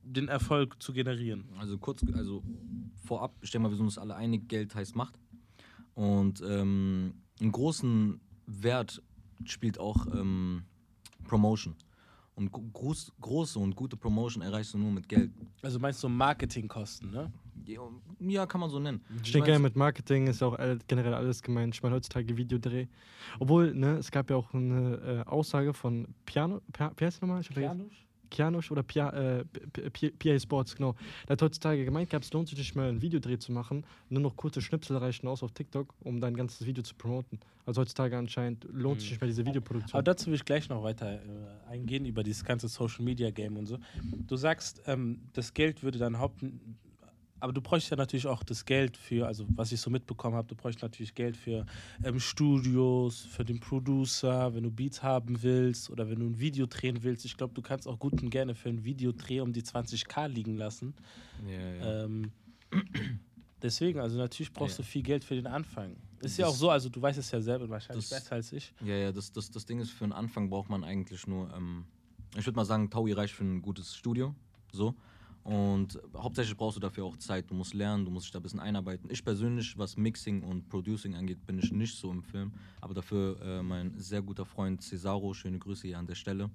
den 0.02 0.28
Erfolg 0.28 0.82
zu 0.82 0.92
generieren? 0.92 1.44
Also 1.58 1.78
kurz, 1.78 2.02
also 2.14 2.42
vorab, 3.04 3.40
denke 3.40 3.60
mal, 3.60 3.70
wir 3.70 3.76
sind 3.76 3.86
uns 3.86 3.98
alle 3.98 4.14
einig, 4.16 4.48
Geld 4.48 4.74
heißt 4.74 4.96
Macht. 4.96 5.14
Und 5.94 6.42
ähm, 6.46 7.14
einen 7.40 7.52
großen 7.52 8.20
Wert 8.46 9.02
spielt 9.44 9.78
auch 9.78 10.06
ähm, 10.14 10.62
Promotion. 11.24 11.74
Und 12.34 12.50
gro- 12.50 12.64
groß, 12.72 13.12
große 13.20 13.58
und 13.58 13.76
gute 13.76 13.96
Promotion 13.96 14.42
erreichst 14.42 14.72
du 14.72 14.78
nur 14.78 14.90
mit 14.90 15.08
Geld. 15.08 15.30
Also 15.60 15.78
meinst 15.78 16.02
du 16.02 16.08
Marketingkosten, 16.08 17.10
ne? 17.10 17.30
Ja, 18.20 18.46
kann 18.46 18.60
man 18.60 18.70
so 18.70 18.78
nennen. 18.78 19.02
Ich 19.24 19.32
denke, 19.32 19.58
mit 19.58 19.76
Marketing 19.76 20.26
ist 20.26 20.42
auch 20.42 20.58
generell 20.88 21.14
alles 21.14 21.42
gemeint. 21.42 21.74
Ich 21.74 21.82
meine, 21.82 21.94
heutzutage 21.94 22.36
Videodreh. 22.36 22.86
Obwohl, 23.38 23.74
ne, 23.74 23.96
es 23.96 24.10
gab 24.10 24.30
ja 24.30 24.36
auch 24.36 24.52
eine 24.54 25.24
äh, 25.26 25.28
Aussage 25.28 25.74
von 25.74 26.08
Piano. 26.26 26.60
Pia, 26.72 26.92
wie 26.96 27.04
heißt 27.04 27.20
nochmal? 27.22 27.40
Ich. 27.40 27.50
Janusz? 27.56 27.92
Kianosch 28.30 28.70
oder 28.70 28.82
Pia, 28.82 29.10
äh, 29.10 29.44
P- 29.44 29.90
P- 29.90 30.10
PA 30.12 30.40
Sports, 30.40 30.74
genau. 30.74 30.94
Der 31.28 31.34
hat 31.34 31.42
heutzutage 31.42 31.84
gemeint 31.84 32.08
gehabt, 32.08 32.24
es 32.24 32.32
lohnt 32.32 32.48
sich 32.48 32.56
nicht 32.56 32.74
mehr, 32.74 32.86
einen 32.86 33.02
Videodreh 33.02 33.36
zu 33.36 33.52
machen. 33.52 33.84
Nur 34.08 34.22
noch 34.22 34.36
kurze 34.36 34.62
Schnipsel 34.62 34.96
reichen 34.96 35.28
aus 35.28 35.42
auf 35.42 35.52
TikTok, 35.52 35.92
um 36.00 36.18
dein 36.18 36.34
ganzes 36.34 36.66
Video 36.66 36.82
zu 36.82 36.94
promoten. 36.94 37.38
Also 37.66 37.82
heutzutage 37.82 38.16
anscheinend 38.16 38.66
lohnt 38.72 39.02
sich 39.02 39.10
nicht 39.10 39.20
mehr 39.20 39.28
diese 39.28 39.44
Videoproduktion. 39.44 39.92
Aber 39.98 40.02
dazu 40.02 40.28
will 40.28 40.34
ich 40.36 40.46
gleich 40.46 40.66
noch 40.70 40.82
weiter 40.82 41.16
äh, 41.16 41.68
eingehen 41.68 42.06
über 42.06 42.22
dieses 42.22 42.42
ganze 42.42 42.68
Social 42.68 43.04
Media 43.04 43.30
Game 43.30 43.58
und 43.58 43.66
so. 43.66 43.76
Du 44.26 44.36
sagst, 44.36 44.80
ähm, 44.86 45.20
das 45.34 45.52
Geld 45.52 45.82
würde 45.82 45.98
dann 45.98 46.18
haupt. 46.18 46.42
Aber 47.42 47.52
du 47.52 47.60
bräuchst 47.60 47.90
ja 47.90 47.96
natürlich 47.96 48.28
auch 48.28 48.44
das 48.44 48.64
Geld 48.64 48.96
für, 48.96 49.26
also 49.26 49.44
was 49.56 49.72
ich 49.72 49.80
so 49.80 49.90
mitbekommen 49.90 50.36
habe, 50.36 50.46
du 50.46 50.54
bräuchst 50.54 50.80
natürlich 50.80 51.12
Geld 51.12 51.36
für 51.36 51.66
ähm, 52.04 52.20
Studios, 52.20 53.22
für 53.22 53.44
den 53.44 53.58
Producer, 53.58 54.54
wenn 54.54 54.62
du 54.62 54.70
Beats 54.70 55.02
haben 55.02 55.42
willst 55.42 55.90
oder 55.90 56.08
wenn 56.08 56.20
du 56.20 56.26
ein 56.26 56.38
Video 56.38 56.66
drehen 56.66 57.02
willst. 57.02 57.24
Ich 57.24 57.36
glaube, 57.36 57.52
du 57.52 57.60
kannst 57.60 57.88
auch 57.88 57.98
gut 57.98 58.22
und 58.22 58.30
gerne 58.30 58.54
für 58.54 58.68
ein 58.68 58.84
Videodreh 58.84 59.40
um 59.40 59.52
die 59.52 59.62
20k 59.62 60.28
liegen 60.28 60.56
lassen. 60.56 60.94
Ja, 61.44 61.58
ja. 61.74 62.04
Ähm, 62.04 62.30
deswegen, 63.60 63.98
also 63.98 64.18
natürlich 64.18 64.52
brauchst 64.52 64.78
Ja. 64.78 64.84
du 64.84 64.88
viel 64.88 65.02
Geld 65.02 65.24
für 65.24 65.34
den 65.34 65.48
Anfang. 65.48 65.96
Ist 66.20 66.38
ja 66.38 66.44
Das- 66.46 66.54
auch 66.54 66.58
so, 66.58 66.70
also 66.70 66.88
du 66.90 67.02
weißt 67.02 67.18
es 67.18 67.28
ja 67.32 67.40
selber 67.40 67.68
wahrscheinlich 67.68 68.08
das- 68.08 68.20
besser 68.22 68.36
als 68.36 68.52
ich. 68.52 68.72
Ja, 68.84 68.94
ja, 68.94 69.10
das, 69.10 69.32
das, 69.32 69.50
das 69.50 69.66
Ding 69.66 69.80
ist, 69.80 69.90
für 69.90 70.04
einen 70.04 70.12
Anfang 70.12 70.48
braucht 70.48 70.68
man 70.70 70.84
eigentlich 70.84 71.26
nur, 71.26 71.52
ähm, 71.56 71.86
ich 72.38 72.46
würde 72.46 72.54
mal 72.54 72.64
sagen, 72.64 72.88
Taui 72.88 73.10
reicht 73.12 73.34
für 73.34 73.42
ein 73.42 73.62
gutes 73.62 73.96
Studio. 73.96 74.32
So. 74.70 74.94
Und 75.44 76.00
hauptsächlich 76.16 76.56
brauchst 76.56 76.76
du 76.76 76.80
dafür 76.80 77.04
auch 77.04 77.16
Zeit. 77.16 77.50
Du 77.50 77.54
musst 77.54 77.74
lernen, 77.74 78.04
du 78.04 78.10
musst 78.10 78.26
dich 78.26 78.32
da 78.32 78.38
ein 78.38 78.42
bisschen 78.42 78.60
einarbeiten. 78.60 79.10
Ich 79.10 79.24
persönlich, 79.24 79.76
was 79.76 79.96
Mixing 79.96 80.42
und 80.42 80.68
Producing 80.68 81.16
angeht, 81.16 81.44
bin 81.46 81.58
ich 81.58 81.72
nicht 81.72 81.96
so 81.96 82.10
im 82.12 82.22
Film. 82.22 82.52
Aber 82.80 82.94
dafür 82.94 83.40
äh, 83.42 83.62
mein 83.62 83.98
sehr 83.98 84.22
guter 84.22 84.44
Freund 84.44 84.82
Cesaro, 84.82 85.34
schöne 85.34 85.58
Grüße 85.58 85.88
hier 85.88 85.98
an 85.98 86.06
der 86.06 86.14
Stelle. 86.14 86.48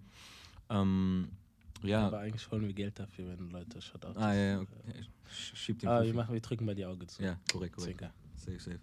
Ähm, 0.69 1.29
ja. 1.83 2.07
Aber 2.07 2.19
eigentlich 2.19 2.49
wollen 2.51 2.65
wir 2.65 2.73
Geld 2.73 2.97
dafür, 2.97 3.27
wenn 3.27 3.49
Leute 3.49 3.81
Shoutouts. 3.81 4.17
Ah, 4.17 4.33
ja, 4.33 4.61
okay. 4.61 5.05
Schieb 5.29 5.79
den 5.79 5.89
Ah, 5.89 6.03
wir, 6.03 6.13
machen, 6.13 6.33
wir 6.33 6.41
drücken 6.41 6.65
mal 6.65 6.75
die 6.75 6.85
Augen 6.85 7.07
zu. 7.07 7.21
Ja, 7.21 7.37
korrekt, 7.51 7.75
korrekt. 7.75 7.99
Zwinker. 7.99 8.13
Safe, 8.35 8.59
safe. 8.59 8.79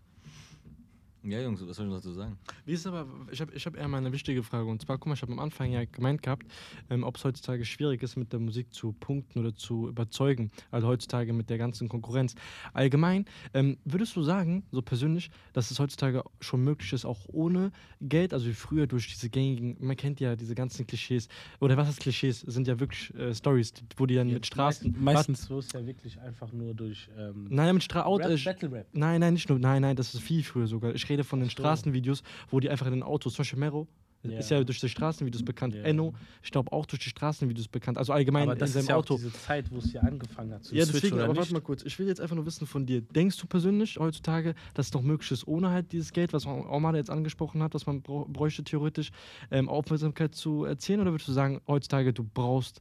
Ja, 1.27 1.41
Jungs, 1.41 1.67
was 1.67 1.77
soll 1.77 1.87
ich 1.87 1.91
noch 1.91 1.99
dazu 1.99 2.13
sagen? 2.13 2.37
Wie 2.67 2.73
ist 2.73 2.87
aber, 2.87 3.07
ich 3.31 3.41
habe 3.41 3.53
ich 3.55 3.65
hab 3.65 3.77
eher 3.77 3.89
mal 3.89 3.97
eine 3.97 4.13
wichtige 4.13 4.43
Frage. 4.43 4.67
Und 4.67 4.83
zwar, 4.83 4.99
guck 4.99 5.07
mal, 5.07 5.15
ich 5.15 5.23
habe 5.23 5.33
am 5.33 5.39
Anfang 5.39 5.73
ja 5.73 5.85
gemeint 5.85 6.23
gehabt, 6.23 6.47
ähm, 6.91 7.03
ob 7.03 7.17
es 7.17 7.25
heutzutage 7.25 7.65
schwierig 7.65 8.03
ist, 8.03 8.17
mit 8.17 8.33
der 8.33 8.41
Musik 8.41 8.75
zu 8.75 8.93
punkten 8.93 9.39
oder 9.39 9.55
zu 9.55 9.89
überzeugen. 9.89 10.51
Also 10.71 10.87
heutzutage 10.87 11.33
mit 11.33 11.49
der 11.49 11.57
ganzen 11.57 11.89
Konkurrenz. 11.89 12.35
Allgemein, 12.75 13.25
ähm, 13.55 13.79
würdest 13.85 14.15
du 14.17 14.23
sagen, 14.23 14.65
so 14.71 14.83
persönlich, 14.83 15.31
dass 15.55 15.71
es 15.71 15.79
heutzutage 15.79 16.23
schon 16.41 16.63
möglich 16.63 16.93
ist, 16.93 17.07
auch 17.07 17.27
ohne 17.29 17.73
Geld, 18.03 18.35
also 18.35 18.47
wie 18.47 18.53
früher 18.53 18.87
durch 18.87 19.09
diese 19.09 19.31
gängigen, 19.31 19.77
man 19.81 19.97
kennt 19.97 20.21
ja 20.21 20.37
diese 20.37 20.55
ganzen 20.55 20.87
Klischees, 20.87 21.29
oder 21.59 21.77
was 21.79 21.89
heißt 21.89 22.01
Klischees, 22.01 22.41
sind 22.41 22.69
ja 22.69 22.79
wirklich 22.79 23.15
äh, 23.15 23.35
Stories, 23.35 23.73
wo 23.97 24.05
die 24.05 24.17
dann 24.17 24.29
mit 24.29 24.45
Straßen. 24.45 24.93
Meist, 24.93 25.29
meistens 25.29 25.47
so 25.47 25.59
ist 25.59 25.73
ja 25.73 25.87
wirklich 25.87 26.21
einfach 26.21 26.53
nur 26.53 26.75
durch 26.75 27.09
ähm, 27.17 27.47
Nein, 27.49 27.75
mit 27.75 27.85
Straßen. 27.85 28.13
Rap, 28.21 28.45
Battle 28.45 28.73
Rap. 28.73 28.87
Nein, 28.93 29.21
nein, 29.21 29.33
nicht 29.35 29.49
nur. 29.49 29.59
Nein, 29.59 29.81
nein, 29.83 29.97
das 29.97 30.13
ist 30.13 30.21
viel 30.21 30.43
früher 30.43 30.67
sogar. 30.67 30.95
Ich 30.95 31.09
rede 31.09 31.14
von 31.23 31.39
den. 31.39 31.51
Straßenvideos, 31.51 32.23
wo 32.51 32.59
die 32.59 32.69
einfach 32.71 32.87
in 32.87 32.95
den 32.95 33.03
Autos, 33.05 33.35
zum 33.35 33.43
Beispiel 33.43 33.61
Mero, 33.61 33.87
Ja. 34.25 34.39
ist 34.39 34.51
ja 34.51 34.65
durch 34.65 34.81
die 34.81 34.89
Straßenvideos 34.89 35.45
bekannt. 35.45 35.75
Ja. 35.75 35.83
Enno, 35.83 36.15
ich 36.43 36.51
glaube 36.51 36.73
auch 36.73 36.87
durch 36.87 37.03
die 37.03 37.11
Straßenvideos 37.11 37.69
bekannt. 37.69 37.99
Also 37.99 38.15
allgemein 38.15 38.45
Aber 38.45 38.55
in 38.55 38.59
das 38.59 38.73
seinem 38.73 38.81
ist 38.81 38.89
ja 38.89 38.95
auch 38.97 39.01
Auto. 39.01 39.17
diese 39.19 39.33
Zeit, 39.35 39.71
wo 39.71 39.77
es 39.77 39.91
hier 39.91 40.03
angefangen 40.03 40.53
hat 40.55 40.65
zu 40.65 40.75
Ja, 40.75 40.87
deswegen, 40.87 41.15
oder 41.17 41.25
aber 41.25 41.35
nicht? 41.35 41.41
warte 41.43 41.53
mal 41.53 41.61
kurz. 41.61 41.83
Ich 41.85 41.99
will 41.99 42.07
jetzt 42.09 42.23
einfach 42.23 42.35
nur 42.35 42.47
wissen 42.47 42.67
von 42.67 42.87
dir. 42.87 43.03
Denkst 43.03 43.37
du 43.37 43.47
persönlich 43.47 43.99
heutzutage, 43.99 44.55
dass 44.73 44.87
es 44.87 44.93
noch 44.95 45.03
möglich 45.03 45.31
ist, 45.31 45.47
ohne 45.47 45.69
halt 45.69 45.93
dieses 45.93 46.11
Geld, 46.15 46.33
was 46.33 46.47
Omar 46.47 46.97
jetzt 46.97 47.11
angesprochen 47.11 47.63
hat, 47.63 47.75
was 47.75 47.85
man 47.87 48.01
bräuchte 48.01 48.65
theoretisch, 48.65 49.11
ähm, 49.51 49.69
Aufmerksamkeit 49.69 50.35
zu 50.35 50.65
erzielen? 50.65 51.01
Oder 51.03 51.13
würdest 51.13 51.29
du 51.29 51.33
sagen, 51.33 51.61
heutzutage 51.69 52.15
du 52.15 52.25
brauchst. 52.25 52.81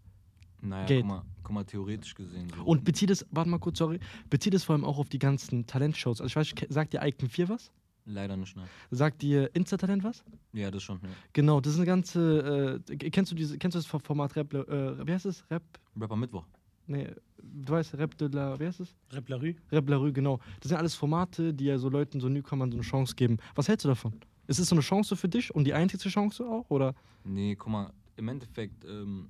Naja, 0.61 0.85
Geld. 0.85 1.01
guck 1.01 1.09
mal, 1.09 1.21
guck 1.43 1.53
mal, 1.55 1.63
theoretisch 1.65 2.15
gesehen. 2.15 2.47
So. 2.55 2.63
Und 2.63 2.85
bezieht 2.85 3.09
es, 3.09 3.25
warte 3.31 3.49
mal 3.49 3.59
kurz, 3.59 3.79
sorry, 3.79 3.99
bezieht 4.29 4.53
es 4.53 4.63
vor 4.63 4.75
allem 4.75 4.85
auch 4.85 4.97
auf 4.97 5.09
die 5.09 5.19
ganzen 5.19 5.65
Talentshows. 5.67 6.21
Also 6.21 6.27
ich 6.27 6.35
weiß, 6.37 6.69
sagt 6.69 6.93
dir 6.93 7.01
Icon 7.05 7.27
4 7.27 7.49
was? 7.49 7.69
Leider 8.05 8.35
nicht, 8.35 8.55
nein. 8.55 8.67
Sagt 8.91 9.21
dir 9.21 9.49
Insta-Talent 9.55 10.03
was? 10.03 10.23
Ja, 10.51 10.69
das 10.69 10.83
schon. 10.83 10.99
Ja. 11.01 11.09
Genau, 11.31 11.61
das 11.61 11.73
ist 11.73 11.79
eine 11.79 11.85
ganze. 11.85 12.81
Äh, 12.89 12.97
kennst 12.97 13.31
du 13.31 13.35
diese, 13.35 13.57
kennst 13.57 13.75
du 13.75 13.79
das 13.79 13.85
Format 13.85 14.35
Rap? 14.35 14.53
Äh, 14.53 15.07
wie 15.07 15.13
heißt 15.13 15.25
es? 15.25 15.49
Rap? 15.49 15.63
Rapper 15.99 16.15
Mittwoch. 16.15 16.45
Nee, 16.85 17.07
du 17.41 17.73
weißt, 17.73 17.95
Rap 17.95 18.17
de 18.17 18.27
la. 18.27 18.59
Wie 18.59 18.65
heißt 18.65 18.81
es? 18.81 18.93
Rap 19.11 19.29
La 19.29 19.37
Rue? 19.37 19.55
Rap 19.71 19.89
la 19.89 19.97
Rue, 19.97 20.11
genau. 20.11 20.39
Das 20.59 20.69
sind 20.69 20.77
alles 20.77 20.95
Formate, 20.95 21.53
die 21.53 21.65
ja 21.65 21.77
so 21.77 21.89
Leuten, 21.89 22.19
so 22.19 22.27
Newcomern 22.27 22.71
so 22.71 22.77
eine 22.77 22.83
Chance 22.83 23.15
geben. 23.15 23.37
Was 23.55 23.69
hältst 23.69 23.85
du 23.85 23.89
davon? 23.89 24.13
Ist 24.47 24.59
es 24.59 24.67
so 24.67 24.75
eine 24.75 24.81
Chance 24.81 25.15
für 25.15 25.29
dich 25.29 25.55
und 25.55 25.63
die 25.63 25.73
einzige 25.73 26.09
Chance 26.09 26.45
auch? 26.45 26.69
Oder? 26.69 26.93
Nee, 27.23 27.55
guck 27.55 27.71
mal, 27.71 27.93
im 28.17 28.27
Endeffekt 28.27 28.83
ähm, 28.83 29.29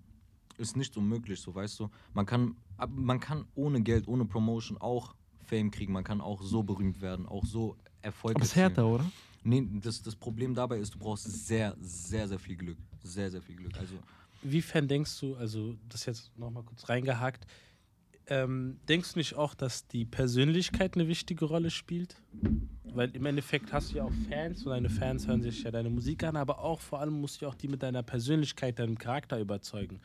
ist 0.57 0.75
nicht 0.75 0.97
unmöglich, 0.97 1.39
so 1.39 1.53
weißt 1.53 1.79
du. 1.79 1.89
Man 2.13 2.25
kann, 2.25 2.55
man 2.89 3.19
kann 3.19 3.45
ohne 3.53 3.81
Geld, 3.81 4.07
ohne 4.07 4.25
Promotion 4.25 4.79
auch 4.79 5.13
Fame 5.43 5.69
kriegen. 5.69 5.93
Man 5.93 6.03
kann 6.03 6.21
auch 6.21 6.41
so 6.41 6.63
berühmt 6.63 7.01
werden, 7.01 7.27
auch 7.27 7.45
so 7.45 7.77
Erfolg 8.03 8.35
Aber 8.35 8.43
es 8.43 8.51
ist 8.51 8.57
erzielen. 8.57 8.75
härter, 8.75 8.87
oder? 8.87 9.11
Nee, 9.43 9.67
das, 9.81 10.01
das 10.01 10.15
Problem 10.15 10.53
dabei 10.53 10.77
ist, 10.77 10.93
du 10.93 10.99
brauchst 10.99 11.25
sehr, 11.47 11.75
sehr, 11.81 12.27
sehr 12.27 12.39
viel 12.39 12.55
Glück. 12.55 12.77
Sehr, 13.03 13.29
sehr 13.29 13.41
viel 13.41 13.55
Glück. 13.55 13.77
Also, 13.77 13.95
Wiefern 14.41 14.87
denkst 14.87 15.19
du, 15.19 15.35
also 15.35 15.75
das 15.89 16.05
jetzt 16.05 16.37
nochmal 16.37 16.63
kurz 16.63 16.87
reingehakt, 16.87 17.45
ähm, 18.27 18.77
denkst 18.87 19.13
du 19.13 19.19
nicht 19.19 19.35
auch, 19.35 19.53
dass 19.53 19.87
die 19.87 20.05
Persönlichkeit 20.05 20.95
eine 20.95 21.07
wichtige 21.07 21.45
Rolle 21.45 21.69
spielt? 21.69 22.15
Weil 22.85 23.09
im 23.15 23.25
Endeffekt 23.25 23.73
hast 23.73 23.91
du 23.91 23.97
ja 23.97 24.03
auch 24.03 24.13
Fans 24.29 24.63
und 24.65 24.71
deine 24.71 24.89
Fans 24.89 25.27
hören 25.27 25.41
sich 25.41 25.63
ja 25.63 25.71
deine 25.71 25.89
Musik 25.89 26.23
an, 26.23 26.37
aber 26.37 26.59
auch 26.59 26.79
vor 26.79 26.99
allem 26.99 27.19
musst 27.19 27.41
du 27.41 27.45
ja 27.45 27.51
auch 27.51 27.55
die 27.55 27.67
mit 27.67 27.83
deiner 27.83 28.03
Persönlichkeit, 28.03 28.79
deinem 28.79 28.97
Charakter 28.97 29.39
überzeugen. 29.39 29.99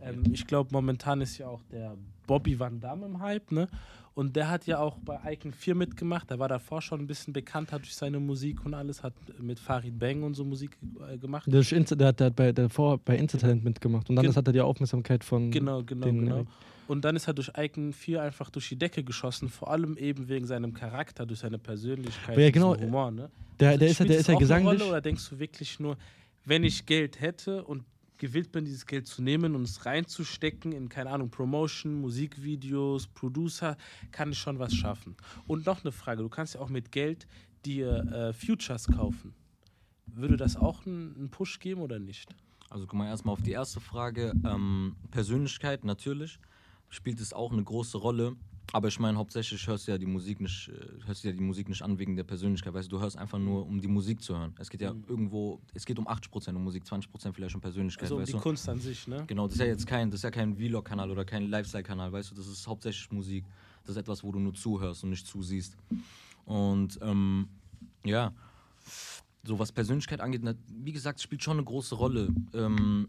Ähm, 0.00 0.22
ich 0.32 0.46
glaube, 0.46 0.70
momentan 0.72 1.20
ist 1.20 1.38
ja 1.38 1.48
auch 1.48 1.62
der 1.64 1.96
Bobby 2.26 2.58
Van 2.58 2.80
Damme 2.80 3.06
im 3.06 3.20
Hype, 3.20 3.50
ne? 3.50 3.68
Und 4.14 4.36
der 4.36 4.48
hat 4.48 4.66
ja 4.66 4.78
auch 4.78 4.96
bei 4.98 5.18
Icon 5.32 5.52
4 5.52 5.74
mitgemacht. 5.74 6.30
Der 6.30 6.38
war 6.38 6.48
davor 6.48 6.80
schon 6.80 7.00
ein 7.00 7.06
bisschen 7.06 7.32
bekannter 7.32 7.78
durch 7.80 7.94
seine 7.96 8.20
Musik 8.20 8.64
und 8.64 8.72
alles, 8.72 9.02
hat 9.02 9.12
mit 9.40 9.58
Farid 9.58 9.98
Bang 9.98 10.22
und 10.22 10.34
so 10.34 10.44
Musik 10.44 10.78
äh, 11.12 11.18
gemacht. 11.18 11.46
Der, 11.52 11.62
der 11.62 12.06
hat, 12.08 12.20
der 12.20 12.26
hat 12.26 12.36
bei, 12.36 12.52
davor 12.52 12.98
bei 12.98 13.16
Insta-Talent 13.16 13.64
mitgemacht 13.64 14.08
und 14.08 14.16
dann 14.16 14.26
Gen- 14.26 14.36
hat 14.36 14.46
er 14.46 14.52
die 14.52 14.60
Aufmerksamkeit 14.60 15.24
von. 15.24 15.50
Genau, 15.50 15.82
genau, 15.82 16.06
genau. 16.06 16.46
Und 16.86 17.04
dann 17.04 17.16
ist 17.16 17.26
er 17.26 17.34
durch 17.34 17.50
Icon 17.56 17.92
4 17.92 18.22
einfach 18.22 18.50
durch 18.50 18.68
die 18.68 18.76
Decke 18.76 19.02
geschossen, 19.02 19.48
vor 19.48 19.70
allem 19.70 19.96
eben 19.96 20.28
wegen 20.28 20.46
seinem 20.46 20.74
Charakter, 20.74 21.26
durch 21.26 21.40
seine 21.40 21.58
Persönlichkeit, 21.58 22.38
ja, 22.38 22.50
genau, 22.50 22.76
Humor. 22.78 23.10
Ne? 23.10 23.30
Der, 23.58 23.78
der 23.78 23.88
ist 23.88 23.98
ja, 24.00 24.04
der 24.04 24.18
ist 24.18 24.28
ja 24.28 24.38
gesanglich. 24.38 24.80
Rolle, 24.80 24.90
oder 24.90 25.00
denkst 25.00 25.28
du 25.30 25.38
wirklich 25.38 25.80
nur, 25.80 25.96
wenn 26.44 26.62
ich 26.62 26.84
Geld 26.86 27.20
hätte 27.20 27.64
und 27.64 27.84
gewillt 28.24 28.52
bin, 28.52 28.64
dieses 28.64 28.86
Geld 28.86 29.06
zu 29.06 29.22
nehmen 29.22 29.54
und 29.54 29.64
es 29.64 29.84
reinzustecken 29.84 30.72
in, 30.72 30.88
keine 30.88 31.10
Ahnung, 31.10 31.30
Promotion, 31.30 32.00
Musikvideos, 32.00 33.06
Producer, 33.08 33.76
kann 34.12 34.32
ich 34.32 34.38
schon 34.38 34.58
was 34.58 34.74
schaffen. 34.74 35.14
Und 35.46 35.66
noch 35.66 35.84
eine 35.84 35.92
Frage, 35.92 36.22
du 36.22 36.30
kannst 36.30 36.54
ja 36.54 36.60
auch 36.60 36.70
mit 36.70 36.90
Geld 36.90 37.26
dir 37.66 37.98
äh, 38.12 38.32
Futures 38.32 38.86
kaufen, 38.86 39.34
würde 40.06 40.38
das 40.38 40.56
auch 40.56 40.86
einen 40.86 41.28
Push 41.30 41.58
geben 41.60 41.82
oder 41.82 41.98
nicht? 41.98 42.34
Also 42.70 42.86
guck 42.86 42.98
mal 42.98 43.08
erstmal 43.08 43.34
auf 43.34 43.42
die 43.42 43.52
erste 43.52 43.80
Frage. 43.80 44.32
Ähm, 44.44 44.96
Persönlichkeit, 45.10 45.84
natürlich, 45.84 46.38
spielt 46.88 47.20
es 47.20 47.34
auch 47.34 47.52
eine 47.52 47.62
große 47.62 47.98
Rolle. 47.98 48.36
Aber 48.72 48.88
ich 48.88 48.98
meine, 48.98 49.18
hauptsächlich 49.18 49.66
hörst 49.66 49.86
du 49.86 49.92
ja 49.92 49.98
die 49.98 50.06
Musik 50.06 50.40
nicht, 50.40 50.68
äh, 50.68 51.06
hörst 51.06 51.22
du 51.22 51.28
ja 51.28 51.34
die 51.34 51.42
Musik 51.42 51.68
nicht 51.68 51.82
an 51.82 51.98
wegen 51.98 52.16
der 52.16 52.24
Persönlichkeit. 52.24 52.74
Weißt 52.74 52.90
du, 52.90 52.96
du 52.96 53.02
hörst 53.02 53.16
einfach 53.16 53.38
nur, 53.38 53.66
um 53.66 53.80
die 53.80 53.88
Musik 53.88 54.22
zu 54.22 54.36
hören. 54.36 54.54
Es 54.58 54.70
geht 54.70 54.80
ja 54.80 54.94
irgendwo, 55.06 55.60
es 55.74 55.84
geht 55.84 55.98
um 55.98 56.08
80% 56.08 56.56
um 56.56 56.64
Musik, 56.64 56.84
20% 56.84 57.32
vielleicht 57.32 57.54
um 57.54 57.60
Persönlichkeit, 57.60 58.04
Also 58.04 58.16
um 58.16 58.24
die 58.24 58.32
du? 58.32 58.38
Kunst 58.40 58.68
an 58.68 58.80
sich, 58.80 59.06
ne? 59.06 59.24
Genau, 59.26 59.46
das 59.46 59.54
ist 59.54 59.60
ja 59.60 59.66
jetzt 59.66 59.86
kein, 59.86 60.10
das 60.10 60.20
ist 60.20 60.24
ja 60.24 60.30
kein 60.30 60.56
Vlog-Kanal 60.56 61.10
oder 61.10 61.24
kein 61.24 61.48
Lifestyle-Kanal, 61.48 62.12
weißt 62.12 62.30
du, 62.30 62.34
das 62.34 62.48
ist 62.48 62.66
hauptsächlich 62.66 63.10
Musik. 63.12 63.44
Das 63.82 63.96
ist 63.96 64.00
etwas, 64.00 64.24
wo 64.24 64.32
du 64.32 64.38
nur 64.38 64.54
zuhörst 64.54 65.04
und 65.04 65.10
nicht 65.10 65.26
zusiehst. 65.26 65.76
Und 66.46 66.98
ähm, 67.02 67.48
ja, 68.04 68.32
so 69.44 69.58
was 69.58 69.72
Persönlichkeit 69.72 70.20
angeht, 70.20 70.42
wie 70.68 70.92
gesagt, 70.92 71.20
spielt 71.20 71.42
schon 71.42 71.58
eine 71.58 71.64
große 71.64 71.94
Rolle. 71.94 72.28
Ähm, 72.54 73.08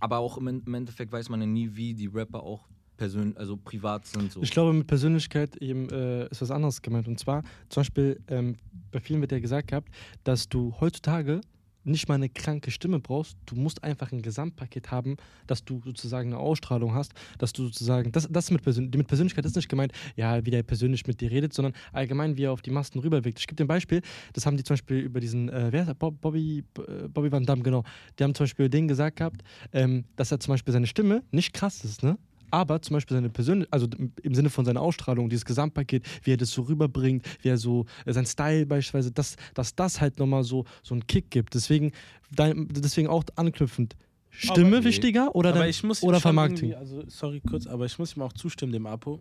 aber 0.00 0.18
auch 0.18 0.38
im 0.38 0.74
Endeffekt 0.74 1.12
weiß 1.12 1.28
man 1.28 1.40
ja 1.40 1.46
nie, 1.46 1.74
wie 1.74 1.92
die 1.92 2.06
Rapper 2.06 2.42
auch 2.42 2.68
persönlich, 2.96 3.36
also 3.36 3.56
privat 3.56 4.06
sind. 4.06 4.32
So. 4.32 4.42
Ich 4.42 4.50
glaube, 4.50 4.72
mit 4.72 4.86
Persönlichkeit 4.86 5.56
eben, 5.56 5.88
äh, 5.90 6.28
ist 6.28 6.42
was 6.42 6.50
anderes 6.50 6.82
gemeint. 6.82 7.08
Und 7.08 7.18
zwar, 7.18 7.42
zum 7.68 7.80
Beispiel, 7.80 8.20
ähm, 8.28 8.56
bei 8.90 9.00
vielen 9.00 9.20
wird 9.20 9.32
ja 9.32 9.40
gesagt 9.40 9.68
gehabt, 9.68 9.88
dass 10.24 10.48
du 10.48 10.74
heutzutage 10.80 11.40
nicht 11.84 12.08
mal 12.08 12.14
eine 12.14 12.28
kranke 12.28 12.70
Stimme 12.70 13.00
brauchst. 13.00 13.36
Du 13.46 13.56
musst 13.56 13.82
einfach 13.82 14.12
ein 14.12 14.22
Gesamtpaket 14.22 14.90
haben, 14.90 15.16
dass 15.46 15.64
du 15.64 15.80
sozusagen 15.84 16.32
eine 16.32 16.38
Ausstrahlung 16.38 16.94
hast, 16.94 17.12
dass 17.38 17.52
du 17.52 17.64
sozusagen, 17.64 18.12
das, 18.12 18.28
das 18.30 18.50
mit, 18.50 18.62
Persön 18.62 18.90
mit 18.94 19.06
Persönlichkeit 19.06 19.44
ist 19.44 19.56
nicht 19.56 19.68
gemeint, 19.68 19.92
ja, 20.16 20.44
wie 20.44 20.50
der 20.50 20.62
persönlich 20.62 21.06
mit 21.06 21.20
dir 21.20 21.30
redet, 21.30 21.52
sondern 21.52 21.72
allgemein, 21.92 22.36
wie 22.36 22.44
er 22.44 22.52
auf 22.52 22.62
die 22.62 22.70
Masten 22.70 23.00
rüberwirkt. 23.00 23.38
Ich 23.38 23.46
gebe 23.46 23.56
dir 23.56 23.64
ein 23.64 23.68
Beispiel, 23.68 24.02
das 24.32 24.46
haben 24.46 24.56
die 24.56 24.64
zum 24.64 24.74
Beispiel 24.74 24.98
über 24.98 25.20
diesen, 25.20 25.48
äh, 25.48 25.68
wer 25.70 25.82
ist 25.82 25.88
der? 25.88 25.94
Bob, 25.94 26.20
Bobby, 26.20 26.64
äh, 26.78 27.08
Bobby 27.08 27.32
Van 27.32 27.44
Damme, 27.44 27.62
genau. 27.62 27.84
Die 28.18 28.24
haben 28.24 28.34
zum 28.34 28.44
Beispiel 28.44 28.68
den 28.68 28.88
gesagt 28.88 29.16
gehabt, 29.16 29.42
ähm, 29.72 30.04
dass 30.16 30.30
er 30.30 30.40
zum 30.40 30.52
Beispiel 30.54 30.72
seine 30.72 30.86
Stimme 30.86 31.22
nicht 31.30 31.52
krass 31.52 31.84
ist, 31.84 32.02
ne? 32.02 32.16
Aber 32.52 32.80
zum 32.82 32.94
Beispiel 32.94 33.16
seine 33.16 33.30
persönliche, 33.30 33.72
also 33.72 33.88
im 34.22 34.34
Sinne 34.34 34.50
von 34.50 34.64
seiner 34.64 34.80
Ausstrahlung, 34.80 35.28
dieses 35.28 35.44
Gesamtpaket, 35.44 36.06
wie 36.24 36.32
er 36.32 36.36
das 36.36 36.50
so 36.50 36.62
rüberbringt, 36.62 37.24
wie 37.42 37.48
er 37.48 37.56
so, 37.58 37.86
äh, 38.04 38.12
sein 38.12 38.26
Style 38.26 38.66
beispielsweise, 38.66 39.10
dass, 39.10 39.36
dass 39.54 39.74
das 39.74 40.00
halt 40.00 40.18
nochmal 40.18 40.44
so, 40.44 40.64
so 40.82 40.94
einen 40.94 41.06
Kick 41.06 41.30
gibt. 41.30 41.54
Deswegen, 41.54 41.92
dein, 42.30 42.68
deswegen 42.68 43.08
auch 43.08 43.24
anknüpfend, 43.36 43.96
Stimme 44.34 44.76
Aber- 44.78 44.84
wichtiger 44.84 45.34
oder, 45.34 45.52
dann, 45.52 45.68
ich 45.68 45.82
muss 45.82 46.02
ihm 46.02 46.08
oder 46.08 46.20
irgendwie- 46.24 46.74
Also, 46.74 47.04
sorry, 47.08 47.40
kurz, 47.40 47.66
aber 47.66 47.84
ich 47.84 47.98
muss 47.98 48.16
ihm 48.16 48.22
auch 48.22 48.32
zustimmen, 48.32 48.72
dem 48.72 48.86
Apo, 48.86 49.20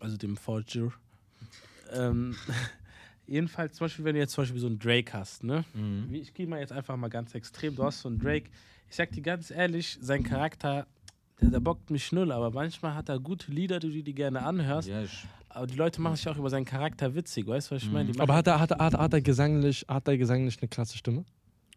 also 0.00 0.16
dem 0.18 0.36
Forger. 0.36 0.92
Ähm, 1.92 2.34
jedenfalls, 3.26 3.76
zum 3.76 3.86
Beispiel, 3.86 4.04
wenn 4.04 4.14
du 4.14 4.20
jetzt 4.20 4.32
zum 4.32 4.42
Beispiel 4.42 4.60
so 4.60 4.66
einen 4.66 4.78
Drake 4.78 5.12
hast, 5.12 5.44
ne? 5.44 5.64
Mhm. 5.74 6.12
Ich 6.14 6.34
gehe 6.34 6.46
mal 6.46 6.60
jetzt 6.60 6.72
einfach 6.72 6.96
mal 6.96 7.08
ganz 7.08 7.34
extrem. 7.34 7.74
Du 7.74 7.84
hast 7.84 8.00
so 8.00 8.08
einen 8.08 8.18
Drake. 8.18 8.50
Ich 8.88 8.96
sag 8.96 9.12
dir 9.12 9.22
ganz 9.22 9.50
ehrlich, 9.50 9.98
sein 10.00 10.24
Charakter, 10.24 10.86
der, 11.40 11.50
der 11.50 11.60
bockt 11.60 11.90
mich 11.90 12.12
null, 12.12 12.32
aber 12.32 12.50
manchmal 12.50 12.94
hat 12.94 13.08
er 13.08 13.18
gute 13.18 13.50
Lieder, 13.50 13.78
die 13.80 13.90
du 13.90 14.02
dir 14.02 14.14
gerne 14.14 14.42
anhörst. 14.42 14.88
Ja, 14.88 15.02
ich, 15.02 15.24
Aber 15.48 15.66
die 15.66 15.76
Leute 15.76 16.00
machen 16.00 16.16
sich 16.16 16.28
auch 16.28 16.36
über 16.36 16.50
seinen 16.50 16.64
Charakter 16.64 17.14
witzig, 17.14 17.46
weißt 17.46 17.70
du, 17.70 17.74
was 17.76 17.82
ich 17.82 17.90
meine? 17.90 18.12
Die 18.12 18.20
Aber 18.20 18.34
hat 18.34 18.46
er, 18.46 18.60
hat, 18.60 18.70
er, 18.72 18.78
hat, 18.78 18.94
er- 18.94 19.00
hat 19.00 19.12
er 19.12 19.20
gesanglich, 19.20 19.84
hat 19.88 20.06
er 20.08 20.16
gesanglich 20.18 20.58
eine 20.60 20.68
klasse 20.68 20.96
Stimme? 20.96 21.24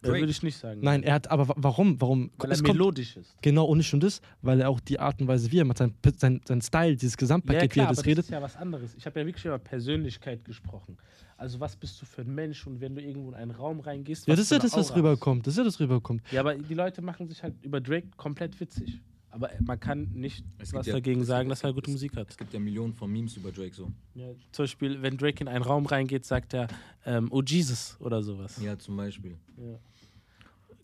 Äh, 0.03 0.07
würde 0.07 0.25
ich 0.25 0.43
nicht 0.43 0.57
sagen. 0.57 0.81
Nein, 0.83 1.01
er 1.01 1.13
hat, 1.13 1.31
aber 1.31 1.47
wa- 1.47 1.55
warum? 1.55 1.99
Warum? 2.01 2.29
weil 2.37 2.49
er 2.49 2.53
Es 2.55 2.61
kommt- 2.63 2.77
melodisch 2.77 3.15
ist. 3.15 3.37
Genau, 3.41 3.63
und 3.65 3.77
nicht 3.77 3.93
nur 3.93 4.01
das, 4.01 4.19
weil 4.41 4.59
er 4.59 4.69
auch 4.69 4.81
die 4.81 4.99
Art 4.99 5.21
und 5.21 5.27
Weise, 5.29 5.49
wie 5.49 5.59
er 5.59 5.65
macht, 5.65 5.77
sein, 5.77 5.93
sein, 6.17 6.41
sein 6.45 6.61
Style, 6.61 6.97
dieses 6.97 7.15
Gesamtpaket, 7.15 7.61
ja, 7.61 7.63
wie 7.63 7.69
klar, 7.69 7.85
er 7.85 7.89
das 7.91 7.99
aber 7.99 8.05
redet. 8.07 8.17
das 8.19 8.25
ist 8.25 8.31
ja 8.31 8.41
was 8.41 8.55
anderes. 8.57 8.95
Ich 8.95 9.05
habe 9.05 9.21
ja 9.21 9.25
wirklich 9.25 9.45
über 9.45 9.57
Persönlichkeit 9.59 10.43
gesprochen. 10.43 10.97
Also 11.37 11.59
was 11.61 11.77
bist 11.77 12.01
du 12.01 12.05
für 12.05 12.21
ein 12.21 12.35
Mensch 12.35 12.67
und 12.67 12.81
wenn 12.81 12.95
du 12.95 13.01
irgendwo 13.01 13.29
in 13.29 13.35
einen 13.35 13.51
Raum 13.51 13.79
reingehst, 13.79 14.27
Ja, 14.27 14.33
was 14.33 14.39
das 14.39 14.45
ist 14.47 14.51
ja 14.51 14.59
das, 14.59 14.73
was 14.75 14.93
rüberkommt. 14.95 15.47
Das 15.47 15.53
ist 15.53 15.57
ja 15.57 15.63
das 15.63 15.79
rüberkommt. 15.79 16.21
Ja, 16.31 16.41
aber 16.41 16.53
die 16.55 16.73
Leute 16.73 17.01
machen 17.01 17.27
sich 17.29 17.41
halt 17.41 17.55
über 17.63 17.79
Drake 17.79 18.07
komplett 18.17 18.59
witzig. 18.59 18.99
Aber 19.33 19.49
man 19.65 19.79
kann 19.79 20.09
nicht 20.13 20.45
Es 20.59 20.71
was 20.73 20.85
ja- 20.85 20.93
dagegen 20.93 21.21
es 21.21 21.27
sagen, 21.27 21.49
dass 21.49 21.63
er 21.63 21.69
es- 21.69 21.75
gute 21.75 21.89
Musik 21.89 22.15
hat. 22.15 22.29
es 22.29 22.37
gibt 22.37 22.53
ja 22.53 22.59
Millionen 22.59 22.93
von 22.93 23.11
Memes 23.11 23.35
über 23.35 23.51
Drake 23.51 23.73
so. 23.73 23.91
Ja, 24.13 24.27
zum 24.51 24.63
Beispiel, 24.63 25.01
wenn 25.01 25.17
Drake 25.17 25.41
in 25.41 25.47
einen 25.47 25.63
Raum 25.63 25.87
reingeht, 25.87 26.23
sagt 26.23 26.53
er, 26.53 26.67
ähm, 27.05 27.29
oh 27.31 27.41
Jesus 27.41 27.97
oder 27.99 28.21
sowas. 28.21 28.61
Ja, 28.61 28.77
zum 28.77 28.95
Beispiel. 28.95 29.35
Ja. 29.57 29.79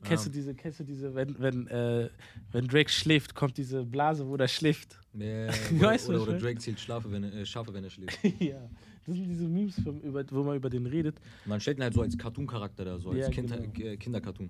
Kennst 0.01 0.25
du 0.25 0.29
Ja. 0.29 0.33
diese, 0.33 0.55
kennst 0.55 0.79
du 0.79 0.83
diese, 0.83 1.13
wenn, 1.13 1.37
wenn, 1.39 1.67
äh, 1.67 2.09
wenn 2.51 2.67
Drake 2.67 2.89
schläft, 2.89 3.35
kommt 3.35 3.55
diese 3.57 3.83
Blase, 3.85 4.27
wo 4.27 4.35
der 4.35 4.47
schläft. 4.47 4.97
Weißt 5.13 6.07
du, 6.07 6.11
oder, 6.13 6.21
was 6.21 6.27
oder 6.27 6.37
ich 6.37 6.41
Drake 6.43 6.57
zählt 6.59 6.79
Schafe, 6.79 7.11
wenn 7.11 7.23
er, 7.25 7.33
äh, 7.33 7.45
Schafe, 7.45 7.71
wenn 7.73 7.83
er 7.83 7.89
schläft. 7.91 8.17
ja. 8.39 8.67
Das 9.05 9.15
sind 9.15 9.27
diese 9.27 9.47
Memes, 9.47 9.77
über, 10.03 10.23
wo 10.31 10.43
man 10.43 10.55
über 10.55 10.69
den 10.71 10.85
redet, 10.87 11.19
Man 11.45 11.59
stellt 11.59 11.77
ihn 11.77 11.83
halt 11.83 11.93
so 11.93 12.01
als 12.01 12.17
Cartoon-Charakter 12.17 12.83
da, 12.85 12.97
so 12.99 13.09
als 13.11 13.19
Ja, 13.19 13.29
kind, 13.29 13.51
genau. 13.51 13.87
äh, 13.89 13.97
Kindercartoon. 13.97 14.49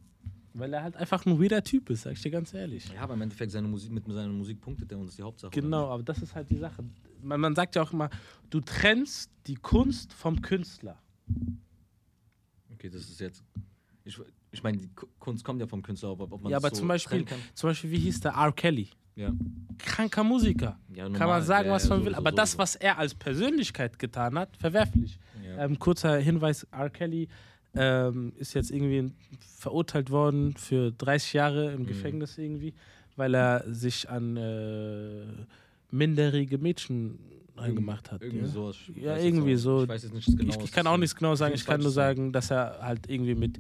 Weil 0.54 0.74
er 0.74 0.84
halt 0.84 0.96
einfach 0.96 1.26
ein 1.26 1.40
weirder 1.42 1.64
Typ 1.64 1.90
ist, 1.90 2.02
sag 2.04 2.14
ich 2.14 2.22
dir 2.22 2.32
ganz 2.32 2.54
ehrlich. 2.54 2.90
Ja, 2.94 3.02
aber 3.02 3.14
im 3.14 3.22
Endeffekt 3.22 3.52
seine 3.52 3.68
Musik, 3.68 3.92
mit 3.92 4.06
seiner 4.06 4.28
Musik 4.34 4.60
punktet 4.62 4.92
er 4.92 4.98
und 4.98 5.06
das 5.06 5.12
ist 5.14 5.20
die 5.20 5.24
Hauptsache. 5.24 5.52
Genau, 5.52 5.90
aber 5.90 6.04
das 6.04 6.22
ist 6.22 6.34
halt 6.36 6.50
die 6.50 6.58
Sache. 6.58 6.84
Man, 7.22 7.40
man 7.42 7.56
sagt 7.56 7.76
ja 7.76 7.82
auch 7.84 7.94
immer, 7.94 8.10
du 8.50 8.60
trennst 8.62 9.32
die 9.48 9.56
Kunst 9.56 10.14
vom 10.14 10.42
Künstler. 10.42 10.98
Okay, 12.74 12.90
das 12.90 13.02
ist 13.10 13.20
jetzt. 13.20 13.44
Ich, 14.04 14.18
ich 14.52 14.64
meine, 14.64 14.78
die 14.78 14.88
Ku- 14.96 15.08
Kunst 15.20 15.44
kommt 15.44 15.60
ja 15.60 15.68
vom 15.68 15.82
Künstler, 15.82 16.12
ob, 16.12 16.22
ob 16.32 16.42
man 16.42 16.52
Ja, 16.52 16.58
aber 16.58 16.70
so 16.70 16.78
zum 16.78 16.88
Beispiel, 16.88 17.26
zum 17.54 17.70
Beispiel, 17.70 17.92
wie 17.92 18.00
hieß 18.00 18.22
der 18.22 18.32
R. 18.34 18.52
Kelly? 18.52 18.86
kann. 18.86 18.96
Ja. 19.16 19.34
Kranker 19.78 20.24
Musiker. 20.24 20.80
Ja, 20.94 21.04
Kann 21.04 21.12
normal, 21.14 21.28
man 21.28 21.44
sagen, 21.44 21.68
ja, 21.68 21.74
was 21.74 21.90
man 21.90 22.00
will, 22.00 22.06
sowieso, 22.14 22.18
aber 22.20 22.32
das, 22.32 22.58
was 22.58 22.76
er 22.76 22.98
als 22.98 23.14
Persönlichkeit 23.14 24.00
getan 24.00 24.38
hat, 24.40 24.56
verwerflich. 24.56 25.20
Ähm, 25.58 25.78
kurzer 25.78 26.18
Hinweis: 26.20 26.64
R. 26.72 26.90
Kelly 26.90 27.28
ähm, 27.76 28.34
ist 28.38 28.54
jetzt 28.56 28.72
irgendwie 28.72 29.12
verurteilt 29.58 30.10
worden 30.10 30.56
für 30.56 30.92
30 30.92 31.34
Jahre 31.34 31.70
Mhm. 31.72 31.76
im 31.82 31.86
Gefängnis 31.86 32.38
irgendwie, 32.38 32.74
weil 33.16 33.34
er 33.36 33.64
sich 33.74 34.10
an 34.10 34.38
äh, 34.38 35.26
minderjährige 35.92 36.58
Mädchen 36.58 37.20
reingemacht 37.56 38.12
hat. 38.12 38.22
Irgendwie 38.22 38.46
ja. 38.46 38.48
sowas. 38.48 38.78
Ja, 38.96 39.18
irgendwie 39.18 39.56
auch- 39.56 39.60
so. 39.60 39.84
Ich 39.84 39.90
weiß 39.90 40.04
jetzt 40.04 40.14
nicht 40.14 40.38
genau. 40.38 40.56
ich, 40.58 40.64
ich 40.66 40.72
kann 40.72 40.88
auch 40.88 40.98
nichts 40.98 41.16
genau 41.16 41.36
sagen, 41.36 41.54
ich 41.56 41.66
kann 41.66 41.82
nur 41.82 41.92
sagen. 41.92 42.32
dass 42.32 42.52
er 42.52 42.80
halt 42.82 43.10
irgendwie 43.10 43.36
mit 43.36 43.60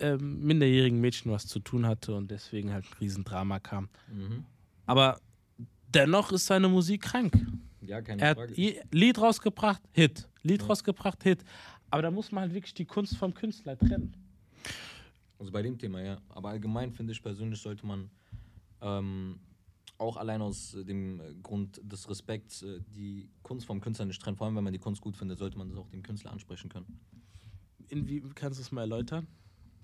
ähm, 0.00 0.40
minderjährigen 0.44 1.00
Mädchen 1.00 1.30
was 1.32 1.46
zu 1.46 1.58
tun 1.60 1.86
hatte 1.86 2.14
und 2.14 2.30
deswegen 2.30 2.72
halt 2.72 2.84
ein 2.84 2.96
Riesendrama 3.00 3.58
kam. 3.60 3.88
Mhm. 4.12 4.44
Aber 4.86 5.18
dennoch 5.92 6.32
ist 6.32 6.46
seine 6.46 6.68
Musik 6.68 7.02
krank. 7.02 7.32
Ja, 7.80 8.00
keine 8.02 8.22
Er 8.22 8.28
hat 8.30 8.36
Frage. 8.38 8.54
i- 8.60 8.80
Lied 8.92 9.18
rausgebracht, 9.20 9.82
Hit. 9.92 10.28
Lied 10.42 10.62
Ja. 10.62 10.68
rausgebracht, 10.68 11.22
Hit. 11.22 11.42
Aber 11.90 12.02
da 12.02 12.10
muss 12.10 12.32
man 12.32 12.42
halt 12.42 12.54
wirklich 12.54 12.74
die 12.74 12.84
Kunst 12.84 13.16
vom 13.16 13.34
Künstler 13.34 13.78
trennen. 13.78 14.14
Also 15.38 15.52
bei 15.52 15.62
dem 15.62 15.78
Thema, 15.78 16.02
ja. 16.02 16.20
Aber 16.28 16.50
allgemein 16.50 16.92
finde 16.92 17.12
ich 17.12 17.22
persönlich, 17.22 17.60
sollte 17.60 17.86
man 17.86 18.10
ähm, 18.80 19.38
auch 19.96 20.16
allein 20.16 20.42
aus 20.42 20.72
dem 20.72 21.20
Grund 21.42 21.80
des 21.82 22.08
Respekts 22.08 22.62
äh, 22.62 22.80
die 22.94 23.30
Kunst 23.42 23.66
vom 23.66 23.80
Künstler 23.80 24.06
nicht 24.06 24.20
trennen. 24.20 24.36
Vor 24.36 24.46
allem, 24.46 24.56
wenn 24.56 24.64
man 24.64 24.72
die 24.72 24.78
Kunst 24.78 25.00
gut 25.00 25.16
findet, 25.16 25.38
sollte 25.38 25.58
man 25.58 25.68
das 25.68 25.78
auch 25.78 25.88
dem 25.88 26.02
Künstler 26.02 26.32
ansprechen 26.32 26.68
können. 26.68 27.00
Inwie 27.88 28.20
kannst 28.34 28.58
du 28.58 28.62
es 28.62 28.72
mal 28.72 28.82
erläutern? 28.82 29.26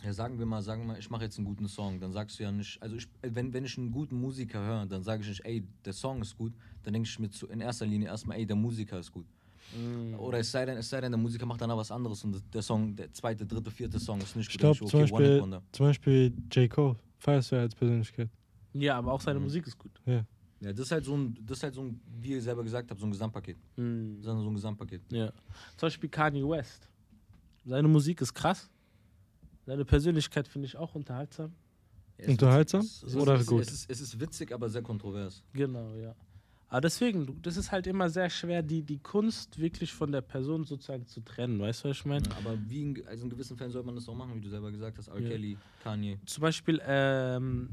Ja, 0.05 0.13
sagen 0.13 0.39
wir 0.39 0.45
mal, 0.45 0.61
sagen 0.61 0.83
wir 0.83 0.89
mal, 0.89 0.99
ich 0.99 1.09
mache 1.09 1.25
jetzt 1.25 1.39
einen 1.39 1.47
guten 1.47 1.67
Song, 1.69 1.99
dann 2.01 2.13
sagst 2.13 2.39
du 2.39 2.43
ja 2.43 2.53
nicht, 2.53 2.83
also 2.83 2.97
ich, 2.97 3.09
wenn, 3.23 3.55
wenn 3.55 3.65
ich 3.65 3.79
einen 3.79 3.91
guten 3.91 4.21
Musiker 4.21 4.61
höre, 4.61 4.87
dann 4.87 5.03
sage 5.03 5.23
ich 5.23 5.29
nicht, 5.29 5.45
ey, 5.47 5.67
der 5.85 5.95
Song 5.95 6.21
ist 6.21 6.37
gut, 6.37 6.53
dann 6.83 6.93
denke 6.93 7.09
ich 7.09 7.19
mir 7.19 7.31
zu, 7.31 7.47
in 7.47 7.61
erster 7.61 7.87
Linie 7.87 8.09
erstmal, 8.09 8.37
ey, 8.37 8.45
der 8.45 8.57
Musiker 8.57 8.99
ist 8.99 9.13
gut. 9.13 9.27
Mhm. 9.73 10.19
Oder 10.19 10.39
es 10.39 10.51
sei, 10.51 10.65
denn, 10.67 10.77
es 10.79 10.89
sei 10.89 11.01
denn, 11.01 11.13
der 11.13 11.19
Musiker 11.19 11.47
macht 11.47 11.61
dann 11.61 11.71
was 11.71 11.91
anderes 11.91 12.23
und 12.25 12.43
der 12.53 12.63
Song, 12.63 12.95
der 12.95 13.13
zweite, 13.13 13.45
dritte, 13.47 13.71
vierte 13.71 13.99
Song 13.99 14.21
ist 14.21 14.37
nicht 14.37 14.49
Ich 14.49 14.55
gut. 14.55 14.61
glaube 14.61 14.91
zum, 14.91 15.01
ist 15.05 15.13
okay, 15.13 15.41
Wonder. 15.41 15.63
zum 15.73 15.87
Beispiel 15.87 16.33
J. 16.53 16.71
Cole 16.71 16.97
feierst 17.19 17.51
du 17.53 17.57
ja 17.57 17.63
als 17.63 17.75
Persönlichkeit. 17.75 18.29
Ja, 18.73 18.97
aber 18.99 19.13
auch 19.13 19.21
seine 19.21 19.39
Mhm. 19.39 19.45
Musik 19.47 19.67
ist 19.67 19.79
gut. 19.79 19.93
Ja, 20.07 20.25
das 20.61 20.79
ist 20.79 20.91
halt 20.93 21.05
so 21.05 21.17
ein, 21.17 21.37
das 21.45 21.59
ist 21.59 21.63
halt 21.65 21.75
so 21.75 21.83
ein, 21.83 22.01
wie 22.21 22.31
ihr 22.31 22.43
selber 22.43 22.63
gesagt 22.63 22.91
habt, 22.91 22.99
so 23.01 23.07
ein 23.07 23.11
Gesamtpaket. 23.11 23.57
Mhm. 23.77 24.21
Das 24.23 24.35
ist 24.37 24.43
so 24.43 24.49
ein 24.49 24.55
Gesamtpaket. 24.55 25.03
Ja. 25.13 25.27
Zum 25.77 25.87
Beispiel 25.87 26.09
Kanye 26.09 26.49
West. 26.49 26.89
Seine 27.65 27.89
Musik 27.89 28.21
ist 28.21 28.33
krass. 28.35 28.71
Seine 29.67 29.85
Persönlichkeit 29.85 30.47
finde 30.47 30.67
ich 30.67 30.77
auch 30.77 30.95
unterhaltsam. 30.95 31.53
Ja, 32.19 32.25
ist 32.25 32.31
Unterhaltsam 32.33 32.83
witzig. 32.83 33.03
Es 33.03 33.09
ist- 33.15 33.17
oder 33.17 33.35
ist, 33.37 33.47
gut? 33.47 33.63
Es 33.63 33.73
ist, 33.73 33.91
es 33.91 34.01
ist 34.01 34.21
witzig, 34.21 34.53
aber 34.53 34.69
sehr 34.69 34.83
kontrovers. 34.83 35.43
Genau, 35.53 35.95
ja. 35.97 36.15
Aber 36.75 36.81
deswegen, 36.81 37.41
das 37.43 37.57
ist 37.57 37.71
halt 37.71 37.87
immer 37.87 38.11
sehr 38.11 38.29
schwer, 38.29 38.61
die, 38.61 38.83
die 38.83 38.99
Kunst 38.99 39.61
wirklich 39.61 39.93
von 39.93 40.11
der 40.11 40.23
Person 40.23 40.65
sozusagen 40.65 41.07
zu 41.07 41.21
trennen. 41.21 41.61
Weißt 41.61 41.85
du, 41.85 41.89
was 41.91 41.99
ich 41.99 42.05
meine? 42.05 42.25
Ja, 42.29 42.37
aber 42.37 42.59
wie 42.69 42.83
in, 42.83 43.07
also 43.07 43.23
in 43.23 43.31
gewissen 43.31 43.57
Fällen 43.57 43.71
sollte 43.71 43.87
man 43.87 43.95
das 43.95 44.09
auch 44.09 44.17
machen, 44.17 44.33
wie 44.35 44.41
du 44.41 44.49
selber 44.49 44.73
gesagt 44.73 44.99
hast. 44.99 45.07
R. 45.07 45.21
Ja. 45.21 45.29
Kelly, 45.29 45.57
Kanye. 45.85 46.19
Zum 46.27 46.43
Beispiel, 46.43 46.83
ähm, 46.85 47.69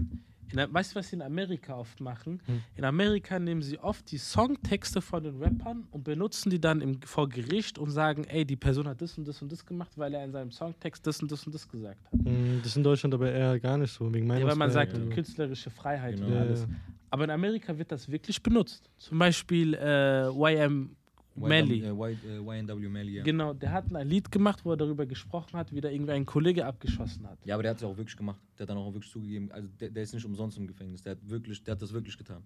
in, 0.52 0.60
weißt 0.72 0.92
du, 0.94 1.00
was 1.00 1.10
sie 1.10 1.16
in 1.16 1.24
Amerika 1.24 1.78
oft 1.78 2.00
machen? 2.00 2.42
Hm. 2.46 2.62
In 2.76 2.86
Amerika 2.86 3.40
nehmen 3.40 3.64
sie 3.64 3.80
oft 3.80 4.12
die 4.12 4.20
Songtexte 4.20 5.02
von 5.02 5.24
den 5.24 5.42
Rappern 5.42 5.88
und 5.90 6.04
benutzen 6.04 6.52
die 6.52 6.62
dann 6.62 6.80
im, 6.82 7.02
vor 7.02 7.28
Gericht 7.28 7.80
und 7.80 7.90
sagen, 7.90 8.26
ey, 8.26 8.46
die 8.46 8.56
Person 8.56 8.88
hat 8.88 9.02
das 9.02 9.18
und 9.18 9.28
das 9.28 9.42
und 9.42 9.52
das 9.52 9.66
gemacht, 9.66 9.98
weil 9.98 10.14
er 10.14 10.24
in 10.24 10.32
seinem 10.32 10.52
Songtext 10.52 11.08
das 11.08 11.20
und 11.24 11.32
das 11.32 11.44
und 11.48 11.56
das 11.56 11.68
gesagt 11.68 12.06
hat. 12.06 12.14
Mm, 12.22 12.58
Das 12.60 12.68
ist 12.68 12.76
in 12.78 12.84
Deutschland 12.84 13.16
aber 13.16 13.32
eher 13.32 13.60
gar 13.60 13.80
nicht 13.80 13.94
so, 13.94 14.14
wegen 14.14 14.30
Ja, 14.32 14.46
weil 14.46 14.56
man 14.56 14.70
sagt, 14.70 14.96
so. 14.96 15.04
künstlerische 15.10 15.72
Freiheit 15.72 16.18
Genau. 16.18 16.28
und 16.28 16.34
Ja, 16.36 16.40
alles. 16.42 16.68
Ja. 17.12 17.14
Aber 17.14 17.24
in 17.26 17.30
Amerika 17.30 17.78
wird 17.78 17.92
das 17.92 18.10
wirklich 18.10 18.42
benutzt. 18.42 18.90
Zum 18.98 19.20
Beispiel 19.20 19.74
äh, 19.76 20.28
YM, 20.30 20.96
Melly. 21.36 21.82
Äh, 21.82 21.90
äh, 21.90 22.60
YNW 22.60 22.90
Melly, 22.90 23.14
ja. 23.18 23.24
Genau, 23.24 23.54
der 23.54 23.72
hat 23.72 23.94
ein 23.94 24.08
Lied 24.08 24.32
gemacht, 24.32 24.66
wo 24.66 24.72
er 24.72 24.78
darüber 24.78 25.06
gesprochen 25.06 25.58
hat, 25.58 25.74
wie 25.74 25.82
da 25.82 25.90
irgendwie 25.90 26.12
ein 26.14 26.26
Kollege 26.26 26.66
abgeschossen 26.66 27.28
hat. 27.28 27.38
Ja, 27.46 27.56
aber 27.56 27.64
der 27.64 27.72
hat 27.72 27.78
es 27.78 27.84
ja 27.84 27.88
auch 27.88 27.98
wirklich 27.98 28.18
gemacht. 28.18 28.40
Der 28.58 28.64
hat 28.64 28.70
dann 28.70 28.78
auch 28.78 28.94
wirklich 28.94 29.12
zugegeben. 29.12 29.52
Also 29.52 29.68
der, 29.80 29.90
der 29.90 30.04
ist 30.04 30.14
nicht 30.14 30.26
umsonst 30.26 30.58
im 30.58 30.68
Gefängnis. 30.68 31.02
Der 31.04 31.12
hat 31.14 31.20
wirklich, 31.30 31.64
der 31.64 31.74
hat 31.74 31.82
das 31.82 31.94
wirklich 31.94 32.18
getan. 32.18 32.44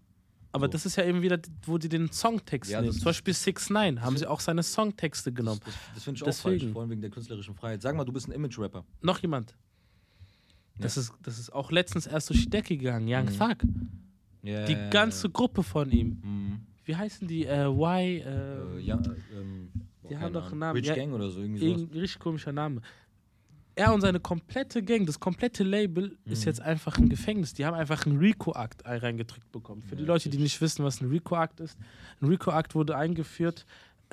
Aber 0.51 0.67
So. 0.67 0.71
das 0.71 0.85
ist 0.85 0.95
ja 0.95 1.03
eben 1.03 1.21
wieder, 1.21 1.37
wo 1.65 1.77
die 1.77 1.89
den 1.89 2.11
Songtext 2.11 2.71
Ja, 2.71 2.79
nehmen. 2.81 2.93
Zum 2.93 3.03
Beispiel 3.03 3.33
6 3.33 3.71
9 3.71 4.01
haben 4.01 4.17
sie 4.17 4.25
auch 4.27 4.39
seine 4.39 4.63
Songtexte 4.63 5.33
genommen. 5.33 5.59
Das, 5.65 5.73
das, 5.73 5.93
das 5.95 6.03
finde 6.03 6.17
ich 6.17 6.21
auch 6.23 6.27
Deswegen. 6.27 6.59
falsch, 6.59 6.71
vor 6.71 6.81
allem 6.81 6.91
wegen 6.91 7.01
der 7.01 7.09
künstlerischen 7.09 7.55
Freiheit. 7.55 7.81
Sag 7.81 7.95
mal, 7.95 8.05
du 8.05 8.13
bist 8.13 8.27
ein 8.27 8.31
Image-Rapper. 8.31 8.85
Noch 9.01 9.19
jemand? 9.19 9.55
Das, 10.79 10.95
ist, 10.97 11.11
das 11.23 11.39
ist 11.39 11.51
auch 11.51 11.71
letztens 11.71 12.05
erst 12.05 12.29
durch 12.29 12.43
die 12.43 12.49
Decke 12.49 12.77
gegangen. 12.77 13.07
Young 13.09 13.25
Mhm. 13.25 13.37
Thug. 13.37 13.57
Ja, 14.45 14.65
Die 14.65 14.77
ganze 14.91 15.29
Gruppe 15.29 15.63
von 15.63 15.89
ihm. 15.91 16.21
Mhm. 16.23 16.59
Wie 16.83 16.95
heißen 16.95 17.27
die? 17.27 17.45
Äh, 17.45 17.65
y, 17.67 18.19
äh, 18.19 18.77
Äh, 18.77 18.79
ja, 18.81 19.01
ähm, 19.35 19.69
Die 20.09 20.17
haben 20.17 20.33
doch 20.33 20.51
einen 20.51 20.59
Namen. 20.59 20.77
Rich 20.77 20.87
Ja, 20.87 20.95
Gang 20.95 21.13
oder 21.13 21.29
so, 21.29 21.41
irgendwie 21.41 21.65
irgendein 21.65 21.99
richtig 21.99 22.19
komischer 22.19 22.51
Name. 22.51 22.81
Er 23.77 23.93
und 23.93 23.99
seine 24.01 24.19
komplette 24.21 24.81
Gang, 24.83 25.05
das 25.05 25.19
komplette 25.19 25.63
Label 25.63 26.17
ist 26.25 26.43
Mhm. 26.43 26.45
jetzt 26.49 26.61
einfach 26.61 26.97
im 26.97 27.09
Gefängnis. 27.09 27.53
Die 27.55 27.65
haben 27.65 27.73
einfach 27.73 28.05
einen 28.05 28.17
RICO-Akt 28.19 28.85
reingedrückt 28.85 29.51
bekommen. 29.51 29.81
Für 29.81 29.95
die 29.97 30.03
Ja, 30.03 30.07
Leute, 30.09 30.29
die 30.29 30.37
nicht 30.37 30.61
wissen, 30.61 30.85
was 30.85 31.01
ein 31.01 31.09
RICO-Akt 31.09 31.59
ist. 31.59 31.77
Ein 32.21 32.27
RICO-Akt 32.29 32.73
wurde 32.75 32.95
eingeführt, 32.95 33.65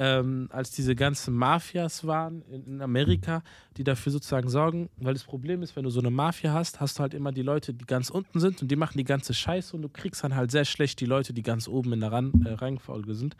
ähm, 0.04 0.49
als 0.50 0.73
diese 0.73 0.97
ganzen 0.97 1.32
Mafias 1.32 2.04
waren 2.04 2.42
in, 2.50 2.64
in 2.64 2.82
Amerika, 2.82 3.44
die 3.76 3.85
dafür 3.85 4.11
sozusagen 4.11 4.49
sorgen, 4.49 4.88
weil 4.97 5.14
das 5.14 5.23
Problem 5.23 5.62
ist, 5.62 5.76
wenn 5.76 5.85
du 5.85 5.90
so 5.90 6.00
eine 6.00 6.11
Mafia 6.11 6.52
hast, 6.52 6.80
hast 6.80 6.99
du 6.99 7.02
halt 7.02 7.14
immer 7.14 7.30
die 7.30 7.42
Leute, 7.42 7.73
die 7.73 7.85
ganz 7.85 8.11
unten 8.11 8.40
sind 8.40 8.61
und 8.62 8.68
die 8.68 8.75
machen 8.75 8.99
die 8.99 9.04
ganze 9.04 9.32
Scheiße 9.32 9.76
und 9.76 9.82
du 9.82 9.88
kriegst 9.88 10.25
dann 10.25 10.35
halt 10.35 10.50
sehr 10.50 10.64
schlecht 10.64 10.99
die 10.99 11.06
Leute, 11.06 11.32
die 11.32 11.42
ganz 11.42 11.68
oben 11.68 11.92
in 11.92 12.00
der 12.00 12.11
Ran 12.11 12.32
äh, 12.44 12.52
Rangfolge 12.54 13.14
sind. 13.14 13.37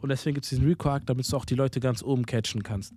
Und 0.00 0.10
deswegen 0.10 0.34
gibt 0.34 0.44
es 0.44 0.50
diesen 0.50 0.66
RICO-Akt, 0.66 1.08
damit 1.08 1.30
du 1.32 1.36
auch 1.36 1.44
die 1.44 1.56
Leute 1.56 1.80
ganz 1.80 2.00
oben 2.00 2.26
catchen 2.26 2.62
kannst. 2.62 2.94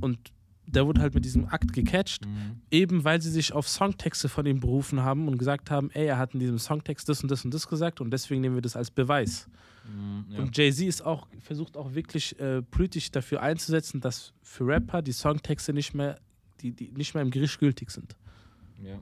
Und 0.00 0.18
der 0.66 0.86
wurde 0.86 1.02
halt 1.02 1.14
mit 1.14 1.26
diesem 1.26 1.46
Akt 1.48 1.74
gecatcht, 1.74 2.24
Mhm. 2.24 2.62
eben 2.70 3.04
weil 3.04 3.20
sie 3.20 3.30
sich 3.30 3.52
auf 3.52 3.68
Songtexte 3.68 4.30
von 4.30 4.46
ihm 4.46 4.60
berufen 4.60 5.02
haben 5.02 5.28
und 5.28 5.36
gesagt 5.36 5.70
haben, 5.70 5.90
ey, 5.90 6.06
er 6.06 6.16
hat 6.16 6.32
in 6.32 6.40
diesem 6.40 6.58
Songtext 6.58 7.06
das 7.10 7.22
und 7.22 7.30
das 7.30 7.44
und 7.44 7.52
das 7.52 7.68
gesagt 7.68 8.00
und 8.00 8.10
deswegen 8.10 8.40
nehmen 8.40 8.54
wir 8.54 8.62
das 8.62 8.74
als 8.74 8.90
Beweis. 8.90 9.48
Mhm, 9.48 9.52
ja. 10.30 10.38
Und 10.40 10.56
Jay-Z 10.56 10.86
ist 10.86 11.02
auch, 11.04 11.26
versucht 11.40 11.76
auch 11.76 11.94
wirklich 11.94 12.38
äh, 12.40 12.62
politisch 12.62 13.10
dafür 13.10 13.42
einzusetzen, 13.42 14.00
dass 14.00 14.32
für 14.42 14.66
Rapper 14.66 15.02
die 15.02 15.12
Songtexte 15.12 15.72
nicht 15.72 15.94
mehr, 15.94 16.18
die, 16.60 16.72
die 16.72 16.90
nicht 16.92 17.14
mehr 17.14 17.22
im 17.22 17.30
Gericht 17.30 17.58
gültig 17.58 17.90
sind. 17.90 18.16
ja. 18.82 18.98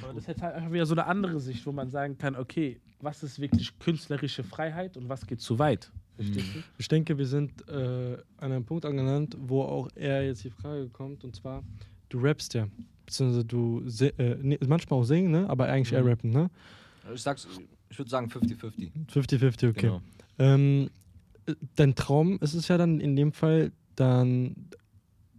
Aber 0.00 0.12
das 0.14 0.28
ist 0.28 0.40
halt 0.40 0.54
einfach 0.54 0.70
wieder 0.70 0.86
so 0.86 0.94
eine 0.94 1.06
andere 1.06 1.40
Sicht, 1.40 1.66
wo 1.66 1.72
man 1.72 1.90
sagen 1.90 2.16
kann, 2.16 2.36
okay, 2.36 2.80
was 3.00 3.24
ist 3.24 3.40
wirklich 3.40 3.76
künstlerische 3.80 4.44
Freiheit 4.44 4.96
und 4.96 5.08
was 5.08 5.26
geht 5.26 5.40
zu 5.40 5.58
weit? 5.58 5.90
Verstehst 6.14 6.54
du? 6.54 6.62
Ich 6.78 6.86
denke, 6.86 7.18
wir 7.18 7.26
sind 7.26 7.68
äh, 7.68 8.12
an 8.36 8.52
einem 8.52 8.64
Punkt 8.64 8.84
angelangt, 8.86 9.36
wo 9.40 9.62
auch 9.62 9.88
eher 9.96 10.24
jetzt 10.24 10.44
die 10.44 10.50
Frage 10.50 10.88
kommt, 10.88 11.24
und 11.24 11.34
zwar, 11.34 11.64
du 12.10 12.20
rappst 12.20 12.54
ja, 12.54 12.68
beziehungsweise 13.04 13.44
du 13.44 13.82
äh, 14.18 14.36
nee, 14.40 14.58
manchmal 14.68 15.00
auch 15.00 15.04
singen, 15.04 15.32
ne? 15.32 15.50
aber 15.50 15.66
eigentlich 15.66 15.92
eher 15.92 16.02
Mhm. 16.04 16.08
rappen, 16.08 16.30
ne? 16.30 16.48
Ich 17.12 17.22
sag's, 17.22 17.48
ich 17.92 17.98
würde 17.98 18.10
sagen 18.10 18.28
50-50. 18.28 18.90
50-50, 19.12 19.68
okay. 19.70 19.80
Genau. 19.82 20.02
Ähm, 20.38 20.88
äh, 21.46 21.54
dein 21.76 21.94
Traum 21.94 22.38
ist 22.40 22.54
es 22.54 22.68
ja 22.68 22.78
dann 22.78 22.98
in 23.00 23.14
dem 23.16 23.32
Fall, 23.32 23.70
dann 23.96 24.54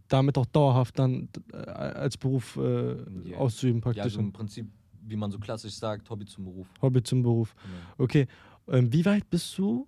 damit 0.07 0.37
auch 0.37 0.45
dauerhaft 0.45 0.99
dann 0.99 1.29
äh, 1.51 1.57
als 1.57 2.15
Beruf 2.17 2.57
äh, 2.57 2.95
Ja. 3.29 3.37
auszuüben, 3.37 3.79
Ja, 3.79 3.83
praktisch. 3.83 4.03
also 4.03 4.19
im 4.19 4.31
Prinzip, 4.31 4.67
wie 5.01 5.15
man 5.15 5.31
so 5.31 5.39
klassisch 5.39 5.73
sagt, 5.73 6.09
Hobby 6.09 6.25
zum 6.25 6.45
Beruf. 6.45 6.67
Hobby 6.81 7.01
zum 7.01 7.23
Beruf. 7.23 7.55
Genau. 7.63 7.75
Okay, 7.97 8.27
ähm, 8.67 8.93
wie 8.93 9.03
weit 9.05 9.27
bist 9.29 9.57
du? 9.57 9.87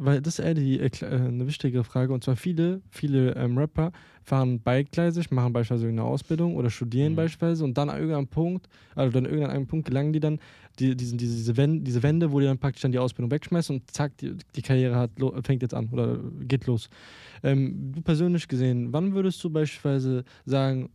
Weil 0.00 0.20
das 0.22 0.38
ist 0.38 0.44
eher 0.44 0.54
die, 0.54 0.78
äh, 0.78 0.90
äh, 1.00 1.06
eine 1.06 1.46
wichtige 1.46 1.82
Frage. 1.82 2.12
Und 2.12 2.22
zwar 2.22 2.36
viele, 2.36 2.80
viele 2.90 3.34
ähm, 3.34 3.58
Rapper 3.58 3.90
fahren 4.22 4.60
beidgleisig, 4.60 5.30
machen 5.30 5.52
beispielsweise 5.52 5.88
eine 5.88 6.04
Ausbildung 6.04 6.54
oder 6.56 6.70
studieren 6.70 7.12
Mhm. 7.12 7.16
beispielsweise 7.16 7.64
und 7.64 7.76
dann 7.76 7.90
an 7.90 7.96
irgendeinem 7.96 8.28
Punkt, 8.28 8.68
also 8.94 9.12
dann 9.12 9.24
irgendwann 9.24 9.50
an 9.50 9.56
einem 9.56 9.66
Punkt 9.66 9.86
gelangen 9.88 10.12
die 10.12 10.20
dann 10.20 10.38
die, 10.78 10.94
diese, 10.94 11.16
diese, 11.16 11.56
Wende, 11.56 11.82
diese 11.82 12.02
Wende, 12.04 12.30
wo 12.30 12.38
die 12.38 12.46
dann 12.46 12.58
praktisch 12.58 12.82
dann 12.82 12.92
die 12.92 12.98
Ausbildung 13.00 13.30
wegschmeißen 13.32 13.74
und 13.74 13.90
zack, 13.90 14.16
die, 14.18 14.36
die 14.54 14.62
Karriere 14.62 14.94
hat, 14.94 15.10
fängt 15.42 15.62
jetzt 15.62 15.74
an 15.74 15.88
oder 15.90 16.18
geht 16.46 16.66
los. 16.66 16.88
Ähm, 17.42 17.92
du 17.94 18.00
persönlich 18.02 18.46
gesehen, 18.46 18.92
wann 18.92 19.14
würdest 19.14 19.42
du 19.42 19.50
beispielsweise 19.50 20.24
sagen, 20.44 20.90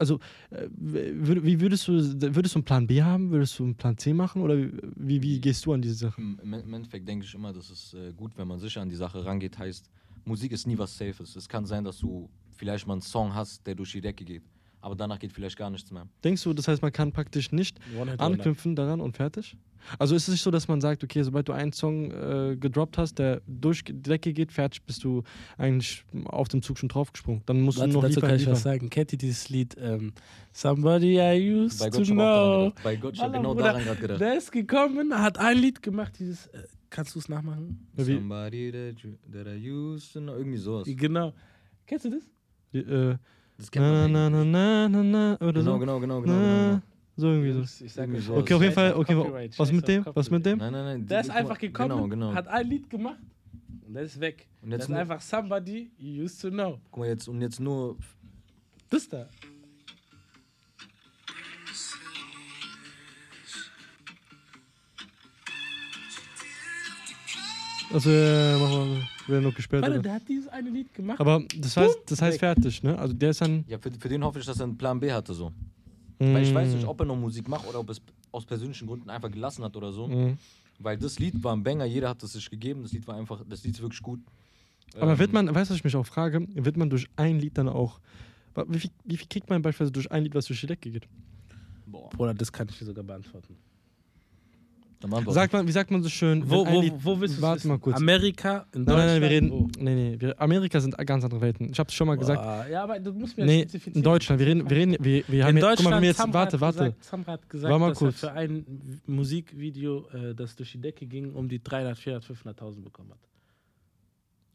also 0.00 0.18
äh, 0.50 0.68
wie 0.72 1.60
würdest 1.60 1.86
du, 1.86 1.92
würdest 2.34 2.54
du 2.54 2.58
einen 2.58 2.64
Plan 2.64 2.86
B 2.86 3.02
haben, 3.02 3.30
würdest 3.30 3.58
du 3.58 3.64
einen 3.64 3.74
Plan 3.74 3.96
C 3.98 4.12
machen 4.12 4.42
oder 4.42 4.56
wie, 4.96 5.22
wie 5.22 5.40
gehst 5.40 5.66
du 5.66 5.72
an 5.74 5.82
diese 5.82 5.94
Sache? 5.94 6.20
Im, 6.20 6.40
Im 6.42 6.54
im 6.54 6.74
Endeffekt 6.74 7.06
denke 7.06 7.24
ich 7.24 7.34
immer, 7.34 7.52
dass 7.52 7.70
es 7.70 7.94
äh, 7.94 8.12
gut, 8.12 8.32
wenn 8.36 8.48
man 8.48 8.58
sicher 8.58 8.80
an 8.80 8.88
die 8.88 8.96
Sache 8.96 9.24
rangeht. 9.24 9.58
Heißt, 9.58 9.90
Musik 10.24 10.52
ist 10.52 10.66
nie 10.66 10.78
was 10.78 10.96
Safes. 10.96 11.36
Es 11.36 11.48
kann 11.48 11.66
sein, 11.66 11.84
dass 11.84 11.98
du 11.98 12.30
vielleicht 12.56 12.86
mal 12.86 12.94
einen 12.94 13.02
Song 13.02 13.34
hast, 13.34 13.66
der 13.66 13.74
durch 13.74 13.92
die 13.92 14.00
Decke 14.00 14.24
geht. 14.24 14.42
Aber 14.80 14.94
danach 14.94 15.18
geht 15.18 15.32
vielleicht 15.32 15.56
gar 15.56 15.70
nichts 15.70 15.90
mehr. 15.90 16.06
Denkst 16.24 16.42
du, 16.42 16.52
das 16.54 16.68
heißt, 16.68 16.82
man 16.82 16.92
kann 16.92 17.12
praktisch 17.12 17.52
nicht 17.52 17.78
anknüpfen 18.18 18.74
daran 18.74 19.00
und 19.00 19.16
fertig? 19.16 19.56
Also 19.98 20.14
ist 20.14 20.24
es 20.24 20.32
nicht 20.32 20.42
so, 20.42 20.50
dass 20.50 20.68
man 20.68 20.80
sagt, 20.80 21.02
okay, 21.02 21.22
sobald 21.22 21.48
du 21.48 21.52
einen 21.52 21.72
Song 21.72 22.10
äh, 22.10 22.56
gedroppt 22.56 22.98
hast, 22.98 23.18
der 23.18 23.42
durch 23.46 23.84
die 23.84 23.94
Decke 23.94 24.32
geht, 24.32 24.52
fertig, 24.52 24.82
bist 24.82 25.02
du 25.04 25.22
eigentlich 25.56 26.04
auf 26.24 26.48
dem 26.48 26.62
Zug 26.62 26.78
schon 26.78 26.88
draufgesprungen. 26.88 27.42
Dann 27.46 27.62
musst 27.62 27.78
Warte, 27.78 27.92
du 27.92 27.96
noch 27.96 28.02
dazu 28.02 28.16
liefern, 28.16 28.30
kann 28.30 28.40
ich 28.40 28.46
was 28.46 28.62
sagen. 28.62 28.90
Kennt 28.90 29.12
ihr 29.12 29.18
dieses 29.18 29.48
Lied 29.48 29.76
ähm, 29.80 30.12
Somebody 30.52 31.18
I 31.18 31.54
used 31.54 31.78
Bei 31.78 31.90
to 31.90 31.98
Gott, 31.98 32.08
daran 32.10 32.14
know? 32.16 32.72
Bei 32.82 32.96
Gott, 32.96 33.18
Wallah, 33.18 33.36
genau 33.36 33.54
Bruder, 33.54 33.64
daran 33.64 33.84
gerade 33.84 34.00
gedacht. 34.00 34.20
Der 34.20 34.36
ist 34.36 34.52
gekommen, 34.52 35.18
hat 35.18 35.38
ein 35.38 35.56
Lied 35.58 35.82
gemacht, 35.82 36.12
dieses. 36.18 36.46
Äh, 36.48 36.64
kannst 36.90 37.14
du 37.14 37.18
es 37.18 37.28
nachmachen? 37.28 37.88
Somebody 37.96 38.70
that, 38.72 39.00
you, 39.02 39.12
that 39.32 39.46
I 39.46 39.70
used 39.70 40.12
to 40.12 40.20
know. 40.20 40.36
Irgendwie 40.36 40.58
sowas. 40.58 40.86
Genau. 40.86 41.32
Kennst 41.86 42.04
du 42.04 42.10
das? 42.10 42.22
Die, 42.72 42.78
äh, 42.78 43.16
Das 43.60 43.70
kennt 43.70 43.84
na, 43.84 44.08
man 44.08 44.12
na, 44.12 44.30
na, 44.30 44.44
na, 44.44 44.88
na, 44.88 45.02
na, 45.02 45.34
oder 45.40 45.52
Genau, 45.60 45.72
so. 45.74 45.78
genau, 45.78 46.00
genau, 46.00 46.20
genau, 46.22 46.32
Na, 46.34 46.68
genau. 46.70 46.82
So 47.16 47.26
irgendwie 47.28 47.52
so. 47.52 47.84
Ich 47.84 47.92
sag 47.92 48.04
Irgendwie 48.04 48.20
so. 48.22 48.34
Okay, 48.36 48.54
auf 48.54 48.62
jeden 48.62 48.74
Fall, 48.74 48.94
okay, 48.94 49.14
Copyright, 49.14 49.58
was 49.58 49.70
mit 49.72 49.86
dem? 49.86 50.06
Was 50.14 50.30
mit 50.30 50.46
dem? 50.46 50.58
Nein, 50.58 50.72
nein, 50.72 50.84
nein. 50.84 51.06
Der 51.06 51.20
ist 51.20 51.28
mal, 51.28 51.34
einfach 51.34 51.58
gekommen, 51.58 51.90
Genau, 51.90 52.08
genau. 52.08 52.34
hat 52.34 52.48
ein 52.48 52.66
Lied 52.66 52.88
gemacht 52.88 53.18
und 53.86 53.92
der 53.92 54.04
ist 54.04 54.18
weg. 54.18 54.48
Und 54.62 54.70
Das 54.70 54.78
jetzt 54.78 54.82
ist 54.84 54.88
nur, 54.88 54.98
einfach 54.98 55.20
Somebody 55.20 55.90
you 55.98 56.24
used 56.24 56.40
to 56.40 56.48
know. 56.50 56.80
guck 56.90 57.00
mal 57.00 57.08
jetzt, 57.08 57.28
und 57.28 57.42
jetzt 57.42 57.60
nur 57.60 57.98
Das 58.88 59.06
da. 59.08 59.28
Also, 67.92 68.10
äh, 68.10 68.56
machen 68.56 68.72
wir, 68.96 69.08
wird 69.30 69.42
noch 69.42 69.54
gesperrt. 69.54 69.82
Warte, 69.82 69.94
Oder? 69.94 70.02
der 70.02 70.14
hat 70.14 70.28
dieses 70.28 70.48
eine 70.48 70.70
Lied 70.70 70.92
gemacht. 70.94 71.20
Aber 71.20 71.42
das 71.58 71.76
heißt, 71.76 71.98
das 72.06 72.20
heißt 72.22 72.38
fertig, 72.38 72.82
ne? 72.82 72.98
Also 72.98 73.14
der 73.14 73.30
ist 73.30 73.40
dann. 73.40 73.64
Ja, 73.68 73.78
für, 73.78 73.90
für 73.90 74.08
den 74.08 74.22
hoffe 74.24 74.38
ich, 74.40 74.46
dass 74.46 74.58
er 74.60 74.64
einen 74.64 74.76
Plan 74.76 74.98
B 75.00 75.10
hatte 75.12 75.32
so. 75.34 75.52
Weil 76.18 76.42
ich 76.42 76.52
weiß 76.54 76.74
nicht, 76.74 76.84
Mm, 76.84 76.88
ob 76.88 77.00
er 77.00 77.06
noch 77.06 77.16
Musik 77.16 77.48
macht 77.48 77.66
oder 77.66 77.80
ob 77.80 77.88
es 77.88 78.00
aus 78.30 78.44
persönlichen 78.44 78.86
Gründen 78.86 79.08
einfach 79.08 79.30
gelassen 79.30 79.64
hat 79.64 79.74
oder 79.74 79.90
so. 79.90 80.06
mm. 80.06 80.36
Weil 80.78 80.98
das 80.98 81.18
Lied 81.18 81.42
war 81.42 81.54
ein 81.56 81.62
Banger, 81.62 81.86
jeder 81.86 82.10
hat 82.10 82.22
es 82.22 82.32
sich 82.34 82.50
gegeben. 82.50 82.82
Das 82.82 82.92
Lied 82.92 83.06
war 83.08 83.16
einfach, 83.16 83.42
das 83.48 83.64
Lied 83.64 83.74
ist 83.74 83.80
wirklich 83.80 84.02
gut. 84.02 84.20
Aber 84.98 85.12
Ähm, 85.12 85.18
wird 85.18 85.32
man, 85.32 85.46
weißt 85.54 85.70
du, 85.70 85.72
was 85.72 85.78
ich 85.78 85.84
mich 85.84 85.96
auch 85.96 86.04
frage, 86.06 86.46
wird 86.54 86.76
man 86.76 86.90
durch 86.90 87.06
ein 87.16 87.38
Lied 87.38 87.56
dann 87.56 87.68
auch. 87.70 88.00
Wie 88.66 88.80
viel, 88.80 88.90
wie 89.04 89.16
viel 89.16 89.28
kriegt 89.28 89.48
man 89.48 89.62
beispielsweise 89.62 89.92
durch 89.92 90.10
ein 90.10 90.24
Lied, 90.24 90.34
was 90.34 90.44
durch 90.46 90.60
die 90.60 90.66
Decke 90.66 90.90
geht? 90.90 91.08
Boah, 91.86 92.10
Bruder, 92.10 92.34
das 92.34 92.52
kann 92.52 92.68
ich 92.68 92.78
dir 92.78 92.84
sogar 92.84 93.04
beantworten. 93.04 93.56
Dann 95.00 95.10
machen 95.10 95.26
wir 95.26 95.32
Sagt 95.32 95.52
man, 95.52 95.66
wie 95.66 95.72
sagt 95.72 95.90
man 95.90 96.02
so 96.02 96.08
schön? 96.08 96.48
Wo, 96.48 96.66
wo, 96.66 96.82
wo 97.02 97.20
willst 97.20 97.38
du 97.38 97.42
Warte 97.42 97.66
mal 97.68 97.78
kurz. 97.78 97.96
Amerika, 97.96 98.66
in 98.74 98.84
Nein, 98.84 98.96
nein, 98.96 99.06
nein, 99.06 99.22
wir 99.22 99.28
Deutschland, 99.30 99.52
reden. 99.52 99.84
Nee, 99.84 99.94
nee, 100.10 100.20
wir, 100.20 100.40
Amerika 100.40 100.78
sind 100.80 100.96
ganz 101.06 101.24
andere 101.24 101.40
Welten. 101.40 101.70
Ich 101.70 101.78
hab's 101.78 101.94
schon 101.94 102.06
mal 102.06 102.16
wo? 102.16 102.20
gesagt. 102.20 102.42
Boah, 102.42 102.66
Ja, 102.70 102.82
aber 102.84 103.00
du 103.00 103.12
musst 103.12 103.36
mir 103.38 103.46
Nee, 103.46 103.60
spezifizieren. 103.62 103.96
in 103.96 104.02
Deutschland. 104.02 104.38
Wir 104.40 104.46
reden, 104.46 104.68
wir 104.70 104.76
reden, 104.76 104.96
wir, 105.00 105.24
wir 105.26 105.44
haben 105.44 105.50
In 105.50 105.56
jetzt, 105.56 105.62
Deutschland, 105.64 105.78
guck 105.78 105.90
mal, 105.90 106.00
wir 106.02 106.08
jetzt, 106.08 106.16
Samra 106.18 106.34
warte, 106.40 106.60
warte. 106.60 106.78
Gesagt, 106.78 107.04
Samra 107.04 107.32
hat 107.32 107.48
gesagt, 107.48 107.70
Warte 107.72 107.80
mal 107.80 107.88
dass 107.90 107.98
kurz. 107.98 108.22
er 108.22 108.30
für 108.30 108.36
ein 108.36 109.00
Musikvideo, 109.06 110.06
äh, 110.12 110.34
das 110.34 110.54
durch 110.56 110.72
die 110.72 110.80
Decke 110.80 111.06
ging, 111.06 111.32
um 111.34 111.48
die 111.48 111.62
300, 111.62 111.96
400, 111.98 112.24
500.000 112.60 112.82
bekommen 112.82 113.10
hat. 113.10 113.18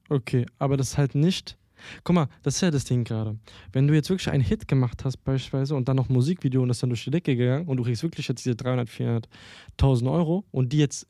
Okay, 0.09 0.45
aber 0.59 0.77
das 0.77 0.89
ist 0.89 0.97
halt 0.99 1.15
nicht. 1.15 1.57
Guck 2.03 2.15
mal, 2.15 2.27
das 2.43 2.55
ist 2.55 2.61
ja 2.61 2.71
das 2.71 2.85
Ding 2.85 3.03
gerade. 3.03 3.37
Wenn 3.71 3.87
du 3.87 3.93
jetzt 3.93 4.09
wirklich 4.09 4.29
einen 4.29 4.43
Hit 4.43 4.67
gemacht 4.67 5.03
hast, 5.05 5.17
beispielsweise, 5.17 5.75
und 5.75 5.87
dann 5.87 5.95
noch 5.95 6.09
Musikvideo 6.09 6.61
und 6.61 6.67
das 6.69 6.79
dann 6.79 6.89
durch 6.89 7.03
die 7.03 7.11
Decke 7.11 7.35
gegangen 7.35 7.67
und 7.67 7.77
du 7.77 7.83
kriegst 7.83 8.03
wirklich 8.03 8.27
jetzt 8.27 8.45
diese 8.45 8.55
300, 8.55 8.89
400.000 8.89 10.11
Euro 10.11 10.45
und 10.51 10.71
die 10.73 10.77
jetzt 10.77 11.07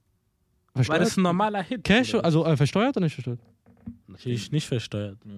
Weil 0.74 0.84
das 0.84 0.88
versteuert, 0.88 1.18
ein 1.18 1.22
normaler 1.24 1.64
Hit. 1.64 1.84
Cash, 1.84 2.12
Bruder. 2.12 2.26
also 2.26 2.46
äh, 2.46 2.58
versteuert 2.58 2.98
oder 2.98 3.06
nicht 3.06 3.14
versteuert? 3.14 3.40
Natürlich 4.08 4.52
nicht 4.52 4.68
versteuert. 4.68 5.18
Ja. 5.26 5.32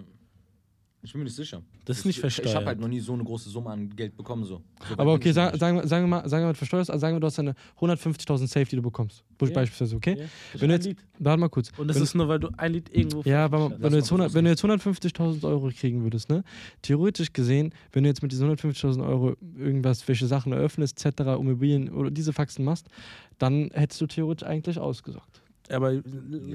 Ich 1.04 1.14
bin 1.14 1.20
mir 1.20 1.26
nicht 1.26 1.36
sicher. 1.36 1.62
Das 1.86 2.00
ist 2.00 2.06
nicht 2.06 2.16
Ich, 2.18 2.22
versteuert. 2.22 2.50
ich 2.50 2.56
habe 2.56 2.66
halt 2.66 2.80
noch 2.80 2.88
nie 2.88 3.00
so 3.00 3.14
eine 3.14 3.24
große 3.24 3.50
Summe 3.50 3.70
an 3.70 3.96
Geld 3.96 4.18
bekommen. 4.18 4.44
So. 4.44 4.62
So 4.90 4.98
Aber 4.98 5.14
okay, 5.14 5.32
sag, 5.32 5.56
sagen, 5.56 5.78
wir- 5.78 5.88
sagen 5.88 6.04
wir 6.06 6.08
mal, 6.10 6.28
sagen 6.28 6.44
wir 6.44 6.48
mal 6.48 6.54
versteuert, 6.56 6.90
also 6.90 7.00
sagen 7.00 7.16
wir, 7.16 7.20
du 7.20 7.28
hast 7.28 7.40
eine 7.40 7.54
150.000 7.80 8.48
Safe, 8.48 8.66
die 8.66 8.76
du 8.76 8.82
bekommst. 8.82 9.24
Ja. 9.42 9.50
Beispielsweise, 9.52 9.96
okay? 9.96 10.28
Das 10.52 10.62
Wenn 10.62 10.70
du 10.70 10.76
jetzt-. 10.76 10.90
Warte 11.20 11.40
mal 11.40 11.50
kurz. 11.50 11.72
Und 11.78 11.88
das 11.88 11.96
wenn- 11.98 12.04
ist 12.04 12.16
nur, 12.16 12.28
weil 12.28 12.40
du 12.40 12.50
ein 12.58 12.74
Lied 12.74 12.90
irgendwo 12.94 13.22
Ja, 13.30 13.50
wenn 13.52 13.60
Lass 13.80 13.92
du, 13.92 13.98
jetzt 13.98 14.12
mal 14.12 14.18
100, 14.18 14.26
kurz 14.28 14.34
wenn 14.34 14.44
du 14.46 14.50
jetzt 14.52 14.64
150.000 14.64 15.46
Euro 15.46 15.70
kriegen 15.70 16.04
würdest, 16.04 16.30
ne? 16.30 16.44
Theoretisch 16.82 17.32
gesehen, 17.32 17.74
wenn 17.94 18.04
du 18.04 18.10
jetzt 18.10 18.22
mit 18.24 18.32
diesen 18.32 18.48
150.000 18.50 19.08
Euro 19.08 19.36
irgendwas, 19.56 20.06
welche 20.08 20.26
Sachen 20.28 20.52
eröffnest, 20.52 21.06
etc., 21.06 21.22
Immobilien 21.40 21.90
oder 21.90 22.10
diese 22.12 22.34
Faxen 22.34 22.66
machst, 22.66 22.88
dann 23.38 23.70
hättest 23.74 24.02
du 24.02 24.08
theoretisch 24.08 24.48
eigentlich 24.48 24.80
ausgesorgt. 24.80 25.42
Aber 25.70 25.92
Ja, 25.92 26.02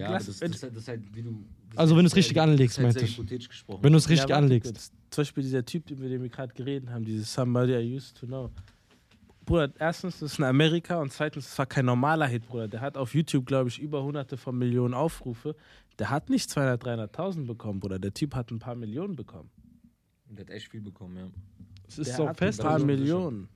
aber 0.09 0.19
das, 0.19 0.27
das, 0.27 0.41
halt- 0.41 0.55
das 0.55 0.63
ist 0.83 0.89
halt, 0.89 1.03
wie 1.15 1.23
du. 1.23 1.45
das 1.71 1.79
Also 1.79 1.97
wenn 1.97 2.05
du 2.05 2.07
es 2.07 2.13
halt 2.13 2.19
richtig 2.19 2.35
sehr- 2.35 2.43
anlegst, 2.43 2.79
das 2.79 2.85
halt 2.85 2.95
meinte 2.95 2.99
sehr 3.01 3.09
ich. 3.09 3.17
hypothetisch 3.19 3.49
gesprochen. 3.49 3.85
Wenn 3.85 3.93
du 3.93 3.99
es 3.99 4.09
richtig 4.09 4.31
Ja, 4.31 4.37
anlegst. 4.37 4.93
Zum 5.11 5.23
Beispiel 5.23 5.43
dieser 5.43 5.65
Typ, 5.65 5.91
über 5.91 6.09
den 6.09 6.23
wir 6.23 6.29
gerade 6.31 6.55
geredet 6.55 6.89
haben, 6.89 7.05
dieses 7.05 7.33
Somebody 7.33 7.75
I 7.75 7.97
used 7.97 8.17
to 8.19 8.27
know. 8.27 8.51
Bruder, 9.45 9.73
erstens, 9.79 10.21
das 10.21 10.33
ist 10.33 10.39
in 10.39 10.45
Amerika 10.45 11.01
und 11.01 11.13
zweitens, 11.13 11.47
es 11.49 11.59
war 11.59 11.67
kein 11.67 11.85
normaler 11.85 12.27
Hit, 12.27 12.47
Bruder. 12.47 12.69
Der 12.69 12.81
hat 12.81 12.97
auf 12.97 13.13
YouTube, 13.15 13.45
glaube 13.45 13.69
ich, 13.69 13.79
über 13.81 14.03
hunderte 14.03 14.37
von 14.37 14.57
Millionen 14.57 14.95
Aufrufe. 14.95 15.57
Der 15.99 16.11
hat 16.11 16.31
nicht 16.31 16.49
200, 16.49 16.83
300.000 16.85 17.47
bekommen, 17.47 17.81
Bruder. 17.81 17.99
Der 17.99 18.15
Typ 18.15 18.35
hat 18.35 18.51
ein 18.53 18.59
paar 18.61 18.77
Millionen 18.77 19.17
bekommen. 19.17 19.51
Der 20.31 20.47
hat 20.47 20.51
echt 20.51 20.69
viel 20.71 20.81
bekommen, 20.81 21.17
ja. 21.17 21.29
Es 21.89 21.99
ist 21.99 22.07
Der 22.09 22.17
so 22.17 22.29
hat 22.29 22.39
fest. 22.39 22.61
ein 22.61 22.67
paar 22.67 22.79
Millionen. 22.79 23.49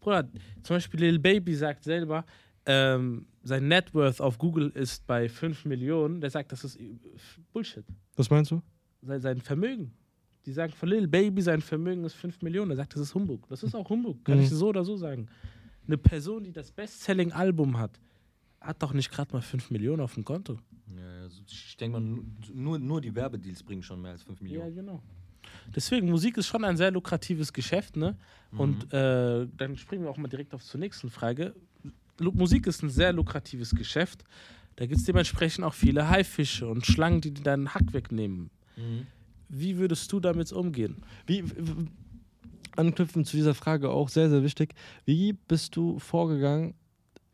Bruder, 0.00 0.26
zum 0.62 0.76
Beispiel 0.76 1.00
Lil 1.00 1.18
Baby 1.18 1.54
sagt 1.54 1.84
selber, 1.84 2.24
ähm, 2.66 3.26
sein 3.42 3.68
Net 3.68 3.92
Worth 3.94 4.20
auf 4.20 4.38
Google 4.38 4.70
ist 4.70 5.06
bei 5.06 5.28
5 5.28 5.64
Millionen. 5.64 6.20
Der 6.20 6.30
sagt, 6.30 6.52
das 6.52 6.64
ist 6.64 6.78
Bullshit. 7.52 7.84
Was 8.16 8.30
meinst 8.30 8.50
du? 8.50 8.62
sein, 9.02 9.20
sein 9.20 9.40
Vermögen. 9.40 9.92
Die 10.46 10.52
sagen 10.52 10.72
von 10.72 10.88
Lil 10.88 11.06
Baby, 11.08 11.40
sein 11.42 11.60
Vermögen 11.60 12.04
ist 12.04 12.14
5 12.14 12.42
Millionen. 12.42 12.70
Er 12.72 12.76
sagt, 12.76 12.94
das 12.94 13.02
ist 13.02 13.14
Humbug. 13.14 13.48
Das 13.48 13.62
ist 13.62 13.74
auch 13.74 13.88
Humbug, 13.88 14.24
kann 14.24 14.38
Mhm. 14.38 14.44
ich 14.44 14.50
so 14.50 14.68
oder 14.68 14.84
so 14.84 14.96
sagen. 14.96 15.28
Eine 15.86 15.98
Person, 15.98 16.44
die 16.44 16.52
das 16.52 16.70
Bestselling-Album 16.72 17.78
hat, 17.78 17.98
hat 18.60 18.80
doch 18.82 18.92
nicht 18.92 19.10
gerade 19.10 19.32
mal 19.32 19.40
5 19.42 19.70
Millionen 19.70 20.00
auf 20.02 20.14
dem 20.14 20.24
Konto. 20.24 20.58
ja 20.96 21.22
also 21.22 21.42
ich 21.46 21.76
denke 21.76 21.98
mal, 22.00 22.22
nur, 22.52 22.78
nur 22.78 23.00
die 23.00 23.12
Werbedeals 23.14 23.62
bringen 23.64 23.82
schon 23.82 24.00
mehr 24.00 24.12
als 24.12 24.22
5 24.22 24.38
Ja, 24.40 24.44
Millionen. 24.44 24.74
genau. 24.74 25.02
Deswegen, 25.74 26.08
Musik 26.08 26.36
ist 26.36 26.46
schon 26.46 26.64
ein 26.64 26.76
sehr 26.76 26.92
lukratives 26.92 27.52
Geschäft, 27.52 27.96
ne? 27.96 28.16
Und 28.52 28.92
äh, 28.92 29.48
dann 29.56 29.76
springen 29.76 30.04
wir 30.04 30.10
auch 30.10 30.16
mal 30.16 30.28
direkt 30.28 30.54
auf 30.54 30.62
zur 30.64 30.78
nächsten 30.78 31.10
Frage. 31.10 31.54
Musik 32.20 32.66
ist 32.66 32.82
ein 32.82 32.90
sehr 32.90 33.12
lukratives 33.12 33.74
Geschäft. 33.74 34.24
Da 34.76 34.86
gibt 34.86 35.00
es 35.00 35.04
dementsprechend 35.04 35.64
auch 35.64 35.74
viele 35.74 36.08
Haifische 36.08 36.68
und 36.68 36.86
Schlangen, 36.86 37.20
die 37.20 37.32
dir 37.32 37.42
deinen 37.42 37.74
Hack 37.74 37.92
wegnehmen. 37.92 38.50
Mhm. 38.76 39.06
Wie 39.48 39.76
würdest 39.76 40.10
du 40.12 40.20
damit 40.20 40.50
umgehen? 40.52 40.96
Wie, 41.26 41.44
anknüpfend 42.76 43.26
zu 43.26 43.36
dieser 43.36 43.54
Frage 43.54 43.90
auch 43.90 44.08
sehr, 44.08 44.30
sehr 44.30 44.42
wichtig. 44.42 44.74
Wie 45.04 45.32
bist 45.32 45.76
du 45.76 45.98
vorgegangen, 45.98 46.74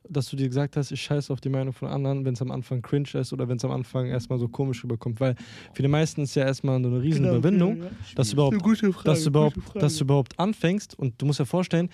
dass 0.08 0.28
du 0.30 0.36
dir 0.36 0.48
gesagt 0.48 0.76
hast, 0.76 0.90
ich 0.90 1.02
scheiße 1.02 1.32
auf 1.32 1.40
die 1.40 1.50
Meinung 1.50 1.74
von 1.74 1.88
anderen, 1.88 2.24
wenn 2.24 2.32
es 2.32 2.40
am 2.40 2.50
Anfang 2.50 2.80
cringe 2.80 3.08
ist 3.14 3.32
oder 3.32 3.48
wenn 3.48 3.58
es 3.58 3.64
am 3.64 3.70
Anfang 3.70 4.06
erstmal 4.06 4.38
so 4.38 4.48
komisch 4.48 4.82
rüberkommt? 4.82 5.20
Weil 5.20 5.34
für 5.74 5.82
die 5.82 5.88
meisten 5.88 6.22
ist 6.22 6.34
ja 6.34 6.44
erstmal 6.44 6.82
so 6.82 6.88
eine 6.88 7.02
riesen 7.02 7.24
Genau, 7.24 7.36
Überwindung, 7.36 7.82
dass 8.14 8.28
du 8.28 8.34
überhaupt, 8.34 8.62
gute 8.62 8.92
Frage, 8.92 9.04
dass 9.04 9.22
du 9.22 9.28
überhaupt, 9.28 9.58
dass 9.74 9.96
du 9.96 10.04
überhaupt 10.04 10.38
anfängst 10.38 10.98
und 10.98 11.20
du 11.20 11.26
musst 11.26 11.40
dir 11.40 11.46
vorstellen, 11.46 11.90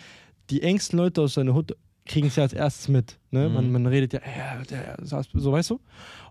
die 0.51 0.63
engsten 0.63 0.99
Leute 0.99 1.23
aus 1.23 1.35
deiner 1.35 1.55
Hut 1.55 1.75
kriegen 2.07 2.27
es 2.27 2.37
ja 2.37 2.43
als 2.43 2.53
erstes 2.53 2.89
mit. 2.89 3.19
Ne? 3.31 3.49
Mhm. 3.49 3.55
Man, 3.55 3.73
man 3.73 3.87
redet 3.87 4.13
ja, 4.13 4.21
ja, 4.25 4.63
der 4.63 4.97
saß, 5.03 5.29
so 5.33 5.53
weißt 5.53 5.71
du? 5.71 5.81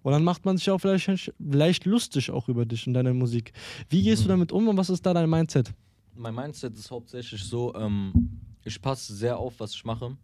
Und 0.04 0.12
dann 0.12 0.24
macht 0.24 0.46
man 0.46 0.58
sich 0.58 0.70
auch 0.70 0.78
vielleicht 0.78 1.34
leicht 1.40 1.86
lustig 1.86 2.32
auch 2.32 2.48
über 2.48 2.66
dich 2.66 2.86
und 2.88 2.94
deine 2.94 3.14
Musik. 3.14 3.54
Wie 3.90 4.04
gehst 4.04 4.24
du 4.24 4.28
damit 4.28 4.52
um 4.52 4.68
und 4.68 4.78
was 4.78 4.90
ist 4.90 5.06
da 5.06 5.14
dein 5.14 5.30
Mindset? 5.30 5.74
Mein 6.16 6.36
Mindset 6.36 6.78
ist 6.78 6.92
hauptsächlich 6.92 7.44
so, 7.44 7.74
ähm, 7.76 8.40
ich 8.64 8.80
passe 8.82 9.16
sehr 9.16 9.38
auf, 9.38 9.60
was 9.60 9.74
ich 9.74 9.84
mache. 9.84 10.16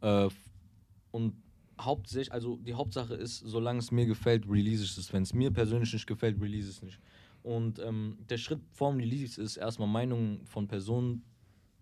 Äh, 0.00 0.28
und 1.10 1.34
hauptsächlich, 1.80 2.32
also 2.32 2.56
die 2.56 2.74
Hauptsache 2.74 3.14
ist, 3.14 3.38
solange 3.40 3.80
es 3.80 3.90
mir 3.90 4.06
gefällt, 4.06 4.48
release 4.48 4.84
ich 4.84 4.96
es. 4.96 5.12
Wenn 5.12 5.22
es 5.22 5.34
mir 5.34 5.50
persönlich 5.50 5.92
nicht 5.92 6.06
gefällt, 6.06 6.40
release 6.40 6.70
ich 6.70 6.76
es 6.76 6.82
nicht. 6.82 7.00
Und 7.42 7.78
ähm, 7.78 8.18
der 8.28 8.38
Schritt 8.38 8.60
vorm 8.72 8.96
Release 8.96 9.40
ist 9.40 9.56
erstmal 9.56 9.88
Meinungen 9.88 10.44
von 10.44 10.66
Personen, 10.66 11.22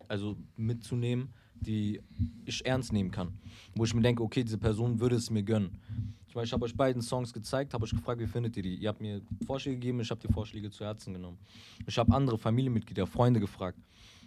also 0.08 0.36
mitzunehmen, 0.56 1.32
die 1.60 2.00
ich 2.44 2.64
ernst 2.64 2.92
nehmen 2.92 3.10
kann. 3.10 3.32
Wo 3.74 3.84
ich 3.84 3.94
mir 3.94 4.02
denke, 4.02 4.22
okay, 4.22 4.44
diese 4.44 4.58
Person 4.58 5.00
würde 5.00 5.16
es 5.16 5.30
mir 5.30 5.42
gönnen. 5.42 5.78
Zum 6.26 6.34
Beispiel, 6.34 6.44
ich 6.44 6.52
habe 6.52 6.64
euch 6.64 6.76
beiden 6.76 7.02
Songs 7.02 7.32
gezeigt, 7.32 7.72
habe 7.74 7.84
euch 7.84 7.90
gefragt, 7.90 8.20
wie 8.20 8.26
findet 8.26 8.56
ihr 8.56 8.62
die? 8.62 8.74
Ihr 8.74 8.88
habt 8.88 9.00
mir 9.00 9.22
Vorschläge 9.46 9.76
gegeben, 9.76 10.00
ich 10.00 10.10
habe 10.10 10.20
die 10.20 10.32
Vorschläge 10.32 10.70
zu 10.70 10.84
Herzen 10.84 11.14
genommen. 11.14 11.38
Ich 11.86 11.96
habe 11.98 12.14
andere 12.14 12.36
Familienmitglieder, 12.36 13.06
Freunde 13.06 13.40
gefragt. 13.40 13.78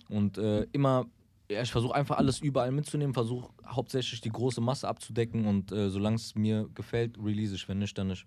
Und 0.10 0.38
äh, 0.38 0.66
immer, 0.72 1.06
ja, 1.52 1.62
ich 1.62 1.72
versuche 1.72 1.94
einfach 1.96 2.18
alles 2.18 2.40
überall 2.42 2.72
mitzunehmen, 2.72 3.14
versuche 3.14 3.50
hauptsächlich 3.66 4.22
die 4.22 4.30
große 4.30 4.60
Masse 4.60 4.88
abzudecken 4.88 5.46
und 5.46 5.72
äh, 5.72 5.90
solange 5.90 6.16
es 6.16 6.36
mir 6.36 6.68
gefällt, 6.74 7.18
release 7.18 7.54
ich, 7.56 7.68
wenn 7.70 7.80
nicht, 7.80 7.98
dann 7.98 8.08
nicht. 8.08 8.26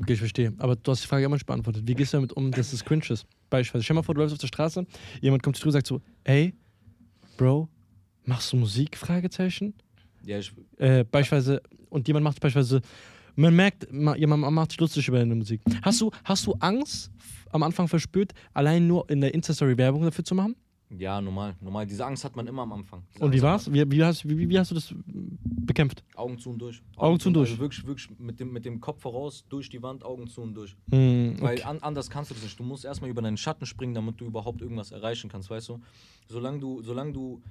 Okay, 0.00 0.12
ich 0.12 0.18
verstehe. 0.18 0.52
Aber 0.58 0.76
du 0.76 0.90
hast 0.90 1.02
die 1.02 1.06
Frage 1.08 1.24
immer 1.24 1.36
nicht 1.36 1.46
beantwortet. 1.46 1.84
Wie 1.86 1.94
gehst 1.94 2.12
du 2.12 2.18
damit 2.18 2.32
um, 2.34 2.50
dass 2.50 2.72
es 2.72 2.84
cringe 2.84 3.06
ist? 3.08 3.26
Beispielsweise, 3.50 3.84
stell 3.84 3.96
mal 3.96 4.02
vor, 4.02 4.14
du 4.14 4.20
läufst 4.20 4.34
auf 4.34 4.40
der 4.40 4.48
Straße, 4.48 4.86
jemand 5.20 5.42
kommt 5.42 5.56
zu 5.56 5.62
dir 5.62 5.68
und 5.68 5.72
sagt 5.72 5.86
so, 5.86 6.00
ey, 6.24 6.54
Bro, 7.38 7.68
machst 8.28 8.52
du 8.52 8.56
Musik? 8.56 8.96
Fragezeichen. 8.96 9.74
Ja, 10.24 10.38
ich, 10.38 10.52
Äh, 10.76 11.04
beispielsweise, 11.04 11.62
und 11.90 12.06
jemand 12.06 12.24
macht 12.24 12.40
beispielsweise, 12.40 12.80
man 13.36 13.54
merkt, 13.54 13.90
ma- 13.92 14.16
jemand 14.16 14.42
macht 14.52 14.72
sich 14.72 14.80
lustig 14.80 15.08
über 15.08 15.18
deine 15.18 15.34
Musik. 15.34 15.60
Hast 15.82 16.00
du, 16.00 16.10
hast 16.24 16.46
du 16.46 16.52
Angst 16.60 17.10
am 17.50 17.62
Anfang 17.62 17.88
verspürt, 17.88 18.32
allein 18.52 18.86
nur 18.86 19.08
in 19.10 19.20
der 19.20 19.32
Insta-Story 19.34 19.76
Werbung 19.78 20.02
dafür 20.02 20.24
zu 20.24 20.34
machen? 20.34 20.54
ja, 20.90 21.20
normal, 21.20 21.54
normal. 21.60 21.86
Diese 21.86 22.04
Angst 22.06 22.24
hat 22.24 22.34
man 22.34 22.46
immer 22.46 22.62
am 22.62 22.72
Anfang. 22.72 23.02
Diese 23.12 23.22
Und 23.24 23.32
wie 23.32 23.42
Angst 23.42 23.66
war's? 23.66 23.72
Wie, 23.74 23.90
wie, 23.90 24.02
hast, 24.02 24.26
wie, 24.26 24.48
wie 24.48 24.58
hast 24.58 24.70
du 24.70 24.74
das 24.74 24.94
bekämpft? 25.06 26.02
man. 26.14 26.18
Augen 26.24 26.38
zu 26.38 26.48
und 26.48 26.58
durch. 26.58 26.80
Augen 26.96 27.20
zu 27.20 27.28
und 27.28 27.34
durch. 27.34 27.50
Also 27.50 27.60
wirklich, 27.60 27.86
wirklich 27.86 28.18
mit 28.18 28.40
dem, 28.40 28.52
mit 28.54 28.64
dem 28.64 28.80
Kopf 28.80 29.02
voraus, 29.02 29.44
durch 29.50 29.68
die 29.68 29.82
Wand, 29.82 30.02
Augen 30.02 30.28
zu 30.28 30.40
und 30.40 30.54
durch. 30.54 30.74
Weil 30.86 31.36
okay. 31.40 31.62
an, 31.64 31.78
anders 31.80 32.08
kannst 32.08 32.30
du 32.30 32.34
das 32.34 32.42
nicht. 32.42 32.58
Du 32.58 32.62
musst 32.64 32.86
erstmal 32.86 33.10
über 33.10 33.20
deinen 33.20 33.36
Schatten 33.36 33.66
springen, 33.66 33.92
damit 33.94 34.18
du 34.18 34.24
überhaupt 34.24 34.62
irgendwas 34.62 34.90
erreichen 34.90 35.28
kannst, 35.28 35.50
weißt 35.50 35.68
du? 35.68 35.78
Solange 36.26 36.58
du, 36.58 36.80
solange 36.82 37.12
du. 37.12 37.42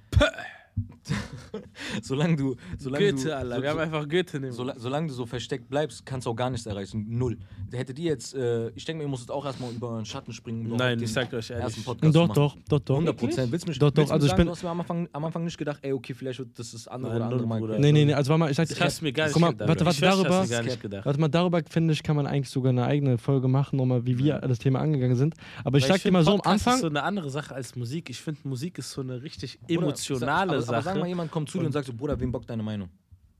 solange 2.01 2.35
du. 2.35 2.55
Solange 2.77 3.11
Goethe, 3.11 3.23
du, 3.25 3.35
Alter. 3.35 3.55
so, 3.55 3.61
Wir 3.61 3.69
haben 3.69 3.79
einfach 3.79 4.07
Goethe 4.09 4.39
nehmen. 4.39 4.51
sola- 4.51 4.75
solange 4.77 5.07
du 5.07 5.13
so 5.13 5.25
versteckt 5.25 5.69
bleibst, 5.69 6.05
kannst 6.05 6.25
du 6.27 6.31
auch 6.31 6.35
gar 6.35 6.49
nichts 6.49 6.65
erreichen. 6.65 7.05
Null. 7.07 7.37
Hättet 7.71 7.99
ihr 7.99 8.05
jetzt, 8.05 8.33
äh, 8.35 8.69
ich 8.69 8.85
denke 8.85 8.99
mir, 8.99 9.05
ihr 9.07 9.09
musstet 9.09 9.31
auch 9.31 9.45
erstmal 9.45 9.71
über 9.71 9.89
euren 9.89 10.05
Schatten 10.05 10.33
springen. 10.33 10.69
um 10.71 10.77
Nein, 10.77 11.01
ich 11.01 11.11
sag 11.11 11.31
euch 11.33 11.49
ehrlich. 11.49 11.83
Podcast 11.85 12.15
Doch, 12.15 12.27
doch, 12.33 12.57
doch, 12.67 12.79
doch. 12.79 12.95
100 12.95 13.17
Prozent. 13.17 13.51
Willst 13.51 13.65
du 13.65 13.69
mich, 13.69 13.79
Doch, 13.79 13.91
doch, 13.91 13.97
willst 13.97 14.09
du 14.09 14.13
also 14.13 14.23
mir 14.23 14.27
ich 14.27 14.29
sagen, 14.31 14.37
bin- 14.39 14.45
du 14.47 14.51
hast 14.51 14.63
mir 14.63 14.69
am 14.69 14.79
Anfang, 14.81 15.09
am 15.13 15.25
Anfang 15.25 15.43
nicht 15.43 15.57
gedacht, 15.57 15.79
ey, 15.81 15.93
okay, 15.93 16.13
vielleicht 16.13 16.39
wird 16.39 16.57
das 16.59 16.71
das 16.71 16.87
andere 16.87 17.13
Nein, 17.13 17.21
oder 17.21 17.31
andere 17.31 17.47
mal. 17.47 17.59
Bruder. 17.59 17.79
Nee, 17.79 17.91
nee, 17.91 18.05
nee, 18.05 18.13
also 18.13 18.29
warte 18.29 18.39
mal, 18.39 18.51
ich 18.51 18.57
sag 18.57 18.69
Ich 18.69 18.79
hab's 18.81 19.01
mir 19.01 19.13
gar 19.13 19.25
nicht 19.25 19.33
Guck 19.33 19.41
mal, 19.41 19.51
gedacht. 19.51 19.69
warte, 19.69 19.83
darüber- 20.01 20.41
mir 20.43 20.47
gar 20.47 20.63
nicht 20.63 20.81
gedacht. 20.81 21.05
Warte 21.05 21.19
mal, 21.19 21.27
darüber 21.29 21.61
finde 21.69 21.93
ich, 21.93 22.03
kann 22.03 22.15
man 22.15 22.27
eigentlich 22.27 22.49
sogar 22.49 22.69
eine 22.71 22.85
eigene 22.85 23.17
Folge 23.17 23.47
machen, 23.47 23.77
nochmal, 23.77 24.05
wie 24.05 24.17
wir 24.17 24.39
das 24.39 24.59
Thema 24.59 24.79
angegangen 24.79 25.15
sind. 25.15 25.35
Aber 25.63 25.77
ich 25.77 25.83
Weil 25.85 25.93
sag 25.97 26.03
dir 26.03 26.11
mal 26.11 26.23
so 26.23 26.33
am 26.33 26.41
Anfang. 26.41 26.75
ist 26.75 26.81
so 26.81 26.87
eine 26.87 27.03
andere 27.03 27.29
Sache 27.29 27.53
als 27.55 27.75
Musik. 27.75 28.09
Ich 28.09 28.19
finde, 28.21 28.41
Musik 28.45 28.77
ist 28.77 28.91
so 28.91 29.01
eine 29.01 29.21
richtig 29.21 29.59
emotionale 29.67 30.61
Sache. 30.67 30.75
Aber 30.77 30.83
sag 30.83 30.99
mal, 30.99 31.07
jemand 31.07 31.31
kommt 31.31 31.49
zu 31.49 31.59
dir 31.59 31.65
und 31.65 31.71
sagt 31.71 31.87
so, 31.87 31.93
Bruder, 31.93 32.19
wem 32.19 32.31
bockt 32.31 32.49
deine 32.49 32.63
Meinung? 32.63 32.89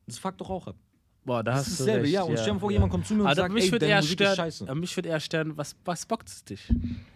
Das 0.06 0.18
fuckt 0.18 0.40
doch 0.42 0.50
auch 0.50 0.68
ab. 0.68 0.76
Boah, 1.26 1.44
da 1.44 1.52
Das 1.52 1.60
hast 1.60 1.68
ist 1.72 1.80
dasselbe, 1.82 2.04
recht, 2.04 2.14
ja. 2.14 2.24
Und 2.24 2.40
stell 2.40 2.54
dir 2.54 2.60
vor, 2.62 2.72
jemand 2.72 2.90
kommt 2.90 3.06
zu 3.06 3.14
mir 3.14 3.24
und 3.24 3.28
Aber 3.28 3.36
sagt, 3.36 3.54
mich 3.54 3.66
ey, 3.66 3.80
deine 3.80 3.92
eher 3.92 3.98
Musik 3.98 4.12
ist 4.22 4.26
stören, 4.28 4.36
scheiße. 4.38 4.66
äh, 4.66 4.76
mich 4.76 4.96
würde 4.96 5.10
eher 5.10 5.20
stören, 5.20 5.58
was, 5.58 5.76
was 5.84 6.06
bockt 6.06 6.30
es 6.30 6.44
dich? 6.46 6.62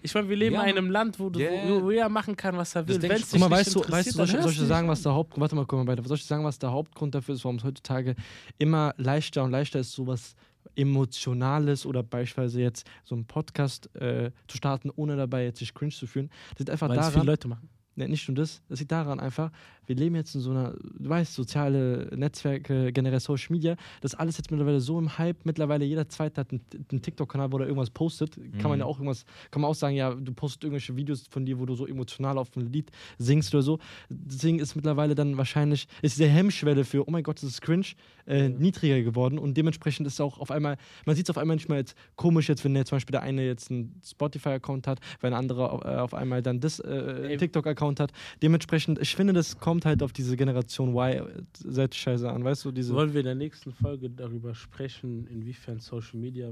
Ich 0.01 0.13
meine, 0.13 0.27
wir 0.27 0.35
leben 0.35 0.55
Ja, 0.55 0.63
in 0.63 0.77
einem 0.77 0.91
Land, 0.91 1.17
wo, 1.17 1.29
du, 1.29 1.39
Ja, 1.39 1.49
wo, 1.69 1.83
wo 1.83 1.91
jeder 1.91 2.09
machen 2.09 2.35
kann, 2.35 2.57
was 2.57 2.75
er 2.75 2.85
will. 2.85 3.01
Wenn 3.01 3.11
es 3.13 3.29
dich 3.29 3.39
mal, 3.39 3.49
weißt 3.49 3.73
du, 3.73 3.79
weißt 3.89 4.09
du, 4.09 4.25
soll 4.25 4.25
ich, 4.51 4.57
soll 4.57 4.67
sagen, 4.67 4.89
was 4.89 5.01
der 5.01 5.13
Haupt, 5.13 5.39
warte 5.39 5.55
mal, 5.55 5.65
guck 5.65 5.79
mal 5.79 5.87
weiter. 5.87 6.03
Soll 6.05 6.17
ich 6.17 6.25
sagen, 6.25 6.43
was 6.43 6.59
der 6.59 6.71
Hauptgrund 6.73 7.15
dafür 7.15 7.35
ist, 7.35 7.45
warum 7.45 7.55
es 7.55 7.63
heutzutage 7.63 8.15
immer 8.57 8.93
leichter 8.97 9.45
und 9.45 9.51
leichter 9.51 9.79
ist, 9.79 9.93
sowas 9.93 10.35
Emotionales 10.75 11.85
oder 11.85 12.03
beispielsweise 12.03 12.61
jetzt 12.61 12.85
so 13.03 13.15
einen 13.15 13.25
Podcast 13.25 13.93
äh, 13.95 14.31
zu 14.47 14.57
starten, 14.57 14.89
ohne 14.95 15.15
dabei 15.15 15.45
jetzt 15.45 15.59
sich 15.59 15.73
cringe 15.73 15.91
zu 15.93 16.05
fühlen. 16.05 16.29
Das 16.51 16.59
liegt 16.59 16.69
einfach 16.69 16.89
Weil 16.89 16.97
es 16.99 17.05
viele 17.05 17.13
daran, 17.13 17.27
Leute 17.27 17.47
machen. 17.47 17.69
Ne, 17.95 18.07
nicht 18.07 18.27
nur 18.27 18.35
das, 18.35 18.61
das 18.69 18.79
liegt 18.79 18.91
daran 18.91 19.19
einfach, 19.19 19.51
wir 19.87 19.95
leben 19.95 20.15
jetzt 20.15 20.35
in 20.35 20.41
so 20.41 20.51
einer, 20.51 20.73
du 20.99 21.09
weißt, 21.09 21.33
soziale 21.33 22.09
Netzwerke, 22.15 22.91
generell 22.93 23.19
Social 23.19 23.51
Media, 23.51 23.75
das 24.01 24.13
ist 24.13 24.19
alles 24.19 24.37
jetzt 24.37 24.51
mittlerweile 24.51 24.79
so 24.79 24.97
im 24.99 25.17
Hype, 25.17 25.45
mittlerweile 25.45 25.85
jeder 25.85 26.07
Zweite 26.07 26.41
hat 26.41 26.51
einen, 26.51 26.61
einen 26.91 27.01
TikTok-Kanal, 27.01 27.51
wo 27.51 27.57
er 27.57 27.65
irgendwas 27.65 27.89
postet, 27.89 28.35
kann 28.35 28.69
man 28.69 28.73
Mhm. 28.73 28.79
ja 28.79 28.85
auch 28.85 28.97
irgendwas, 28.99 29.25
kann 29.49 29.61
man 29.61 29.71
auch 29.71 29.75
sagen, 29.75 29.95
ja, 29.95 30.13
du 30.13 30.33
postest 30.33 30.63
irgendwelche 30.63 30.95
Videos 30.95 31.25
von 31.29 31.45
dir, 31.45 31.59
wo 31.59 31.65
du 31.65 31.75
so 31.75 31.87
emotional 31.87 32.37
auf 32.37 32.55
ein 32.55 32.71
Lied 32.71 32.91
singst 33.17 33.53
oder 33.53 33.63
so, 33.63 33.79
deswegen 34.09 34.59
ist 34.59 34.75
mittlerweile 34.75 35.15
dann 35.15 35.37
wahrscheinlich, 35.37 35.87
ist 36.01 36.17
diese 36.17 36.29
Hemmschwelle 36.29 36.85
für, 36.85 37.07
oh 37.07 37.11
mein 37.11 37.23
Gott, 37.23 37.37
das 37.37 37.43
ist 37.49 37.61
cringe, 37.61 37.87
äh, 38.27 38.49
niedriger 38.49 39.01
geworden 39.01 39.39
und 39.39 39.57
dementsprechend 39.57 40.05
ist 40.07 40.21
auch 40.21 40.39
auf 40.39 40.51
einmal, 40.51 40.77
man 41.05 41.15
sieht 41.15 41.25
es 41.25 41.29
auf 41.31 41.37
einmal 41.37 41.55
nicht 41.55 41.69
mehr 41.69 41.79
jetzt 41.79 41.97
komisch 42.15 42.49
jetzt, 42.49 42.63
wenn 42.63 42.73
der 42.73 42.85
zum 42.85 42.97
Beispiel 42.97 43.11
der 43.13 43.23
eine 43.23 43.45
jetzt 43.45 43.71
einen 43.71 43.99
Spotify-Account 44.05 44.87
hat, 44.87 44.99
wenn 45.21 45.31
der 45.31 45.39
andere 45.39 45.71
auf, 45.71 45.83
äh, 45.83 45.87
auf 45.87 46.13
einmal 46.13 46.41
dann 46.41 46.59
das 46.59 46.79
äh. 46.79 47.35
TikTok-Account 47.37 47.99
hat. 47.99 48.11
Dementsprechend, 48.41 48.99
ich 48.99 49.15
finde, 49.15 49.33
das 49.33 49.59
kommt 49.59 49.70
halt 49.85 50.03
auf 50.03 50.11
diese 50.13 50.35
Generation 50.35 50.93
Y 50.95 51.45
seit 51.57 51.95
Scheiße 51.95 52.29
an, 52.29 52.43
weißt 52.43 52.65
du, 52.65 52.71
diese. 52.71 52.93
Wollen 52.93 53.13
wir 53.13 53.21
in 53.21 53.25
der 53.25 53.35
nächsten 53.35 53.71
Folge 53.71 54.09
darüber 54.09 54.53
sprechen, 54.53 55.27
inwiefern 55.27 55.79
Social 55.79 56.19
Media 56.19 56.51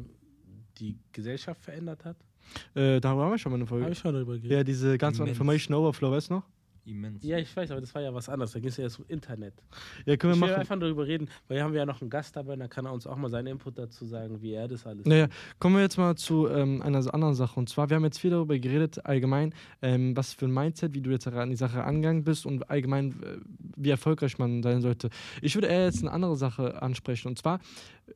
die 0.77 0.97
Gesellschaft 1.11 1.61
verändert 1.61 2.05
hat? 2.05 2.15
Äh, 2.73 2.99
darüber 2.99 3.25
haben 3.25 3.31
wir 3.31 3.37
schon 3.37 3.51
mal 3.51 3.57
eine 3.57 3.65
Habe 3.65 3.79
Folge. 3.79 3.91
ich 3.91 3.97
schon 3.99 4.13
darüber 4.13 4.35
Ja, 4.35 4.41
geredet. 4.41 4.67
diese 4.69 4.97
ganze 4.97 5.21
Immens. 5.21 5.31
Information 5.37 5.75
Overflow, 5.75 6.11
weißt 6.11 6.29
du 6.29 6.35
noch? 6.35 6.43
Immens. 6.89 7.23
Ja, 7.23 7.37
ich 7.37 7.55
weiß, 7.55 7.71
aber 7.71 7.81
das 7.81 7.93
war 7.95 8.01
ja 8.01 8.13
was 8.13 8.29
anderes. 8.29 8.51
Da 8.51 8.59
ging 8.59 8.69
es 8.69 8.77
ja 8.77 8.83
jetzt 8.85 8.99
um 8.99 9.05
Internet. 9.07 9.53
Ja, 10.05 10.17
können 10.17 10.33
Ich 10.33 10.39
wir 10.39 10.47
will 10.47 10.49
machen. 10.51 10.59
einfach 10.61 10.79
darüber 10.79 11.05
reden, 11.07 11.29
weil 11.47 11.57
hier 11.57 11.63
haben 11.63 11.73
wir 11.73 11.79
ja 11.79 11.85
noch 11.85 12.01
einen 12.01 12.09
Gast 12.09 12.35
dabei, 12.35 12.55
dann 12.55 12.69
kann 12.69 12.85
er 12.85 12.93
uns 12.93 13.05
auch 13.07 13.15
mal 13.17 13.29
seinen 13.29 13.47
Input 13.47 13.77
dazu 13.77 14.05
sagen, 14.05 14.41
wie 14.41 14.53
er 14.53 14.67
das 14.67 14.85
alles 14.85 15.05
Naja, 15.05 15.27
kommen 15.59 15.75
wir 15.75 15.81
jetzt 15.81 15.97
mal 15.97 16.15
zu 16.15 16.47
ähm, 16.47 16.81
einer 16.81 16.99
anderen 17.13 17.33
Sache. 17.35 17.59
Und 17.59 17.69
zwar, 17.69 17.89
wir 17.89 17.95
haben 17.95 18.03
jetzt 18.05 18.19
viel 18.19 18.31
darüber 18.31 18.57
geredet, 18.57 19.05
allgemein, 19.05 19.53
ähm, 19.81 20.15
was 20.17 20.33
für 20.33 20.45
ein 20.45 20.53
Mindset, 20.53 20.93
wie 20.93 21.01
du 21.01 21.09
jetzt 21.11 21.27
an 21.27 21.49
die 21.49 21.55
Sache 21.55 21.83
angegangen 21.83 22.23
bist 22.23 22.45
und 22.45 22.69
allgemein, 22.69 23.11
äh, 23.23 23.37
wie 23.75 23.89
erfolgreich 23.89 24.37
man 24.37 24.63
sein 24.63 24.81
sollte. 24.81 25.09
Ich 25.41 25.55
würde 25.55 25.67
eher 25.67 25.85
jetzt 25.85 26.01
eine 26.01 26.11
andere 26.11 26.35
Sache 26.35 26.81
ansprechen. 26.81 27.27
Und 27.29 27.37
zwar 27.37 27.59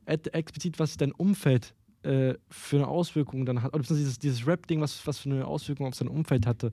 äh, 0.05 0.17
explizit, 0.31 0.79
was 0.79 0.97
dein 0.97 1.11
Umfeld 1.11 1.73
äh, 2.03 2.35
für 2.49 2.77
eine 2.77 2.87
Auswirkung 2.87 3.45
dann 3.45 3.61
hat, 3.63 3.73
oder 3.73 3.83
dieses, 3.83 4.19
dieses 4.19 4.45
Rap-Ding, 4.45 4.81
was, 4.81 5.05
was 5.07 5.19
für 5.19 5.29
eine 5.29 5.45
Auswirkung 5.45 5.87
auf 5.87 5.95
sein 5.95 6.07
Umfeld 6.07 6.45
hatte. 6.45 6.71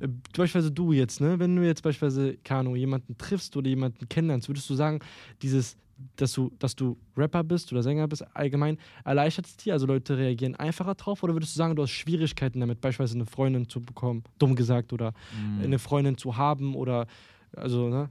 Äh, 0.00 0.08
beispielsweise 0.36 0.72
du 0.72 0.92
jetzt, 0.92 1.20
ne? 1.20 1.38
Wenn 1.38 1.54
du 1.56 1.64
jetzt 1.64 1.82
beispielsweise, 1.82 2.36
Ahnung, 2.48 2.76
jemanden 2.76 3.16
triffst 3.18 3.56
oder 3.56 3.68
jemanden 3.68 4.08
kennenlernst, 4.08 4.48
würdest 4.48 4.68
du 4.70 4.74
sagen, 4.74 5.00
dieses, 5.42 5.76
dass 6.16 6.32
du, 6.32 6.50
dass 6.58 6.74
du 6.74 6.96
Rapper 7.16 7.44
bist 7.44 7.70
oder 7.72 7.82
Sänger 7.82 8.08
bist, 8.08 8.24
allgemein, 8.34 8.78
erleichtert 9.04 9.46
es 9.46 9.56
dir? 9.58 9.74
Also 9.74 9.86
Leute 9.86 10.16
reagieren 10.16 10.56
einfacher 10.56 10.94
drauf 10.94 11.22
oder 11.22 11.34
würdest 11.34 11.54
du 11.54 11.58
sagen, 11.58 11.76
du 11.76 11.82
hast 11.82 11.90
Schwierigkeiten 11.90 12.60
damit, 12.60 12.80
beispielsweise 12.80 13.16
eine 13.18 13.26
Freundin 13.26 13.68
zu 13.68 13.80
bekommen, 13.82 14.24
dumm 14.38 14.56
gesagt, 14.56 14.92
oder 14.92 15.12
Mhm. 15.36 15.60
eine 15.62 15.78
Freundin 15.78 16.16
zu 16.16 16.36
haben 16.36 16.74
oder 16.74 17.06
also, 17.54 17.88
ne? 17.88 18.10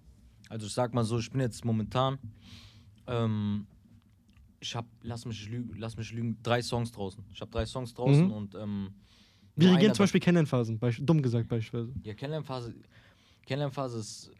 Also 0.49 0.67
ich 0.67 0.73
sag 0.73 0.93
mal 0.93 1.03
so, 1.03 1.17
ich 1.19 1.31
bin 1.31 1.41
jetzt 1.41 1.63
momentan, 1.65 2.17
ähm, 3.07 3.65
ich 4.59 4.75
hab, 4.75 4.85
lass 5.01 5.25
mich, 5.25 5.49
lügen, 5.49 5.73
lass 5.77 5.95
mich 5.97 6.11
lügen, 6.11 6.37
drei 6.43 6.61
Songs 6.61 6.91
draußen. 6.91 7.23
Ich 7.33 7.41
habe 7.41 7.51
drei 7.51 7.65
Songs 7.65 7.93
draußen 7.93 8.25
Mhm. 8.25 8.31
und 8.31 8.55
ähm, 8.55 8.89
Wie 9.55 9.67
einer 9.67 9.93
zum 9.93 10.03
Beispiel 10.03 10.21
Kennenlernphasen, 10.21 10.79
beisp- 10.79 11.03
dumm 11.05 11.21
gesagt 11.21 11.47
beispielsweise. 11.47 11.93
Ja, 12.03 12.13
Kennenlernphase, 12.13 12.75
Kennenlernphase 13.45 13.99
ist. 13.99 14.31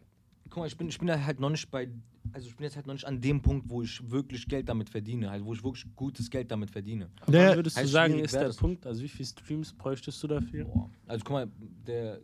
Guck 0.49 0.57
mal, 0.57 0.67
ich 0.67 0.75
bin, 0.77 0.87
ich 0.89 0.97
bin 0.97 1.07
da 1.07 1.23
halt 1.23 1.39
noch 1.39 1.49
nicht 1.49 1.69
bei. 1.69 1.89
Also 2.31 2.47
ich 2.47 2.55
bin 2.55 2.63
jetzt 2.65 2.75
halt 2.75 2.85
noch 2.85 2.93
nicht 2.93 3.05
an 3.05 3.19
dem 3.21 3.41
Punkt, 3.41 3.69
wo 3.69 3.81
ich 3.81 4.07
wirklich 4.11 4.47
Geld 4.47 4.69
damit 4.69 4.89
verdiene, 4.89 5.29
halt, 5.31 5.43
wo 5.43 5.53
ich 5.53 5.63
wirklich 5.63 5.85
gutes 5.95 6.29
Geld 6.29 6.51
damit 6.51 6.69
verdiene. 6.69 7.09
Wann 7.25 7.55
würdest 7.55 7.77
du 7.79 7.87
sagen, 7.87 8.19
ist 8.19 8.33
der 8.33 8.49
Punkt? 8.49 8.85
Also 8.85 9.01
wie 9.01 9.07
viele 9.07 9.27
Streams 9.27 9.73
bräuchtest 9.73 10.21
du 10.21 10.27
dafür? 10.27 10.65
Boah. 10.65 10.89
Also 11.07 11.23
guck 11.23 11.33
mal, 11.33 11.51
der 11.87 12.19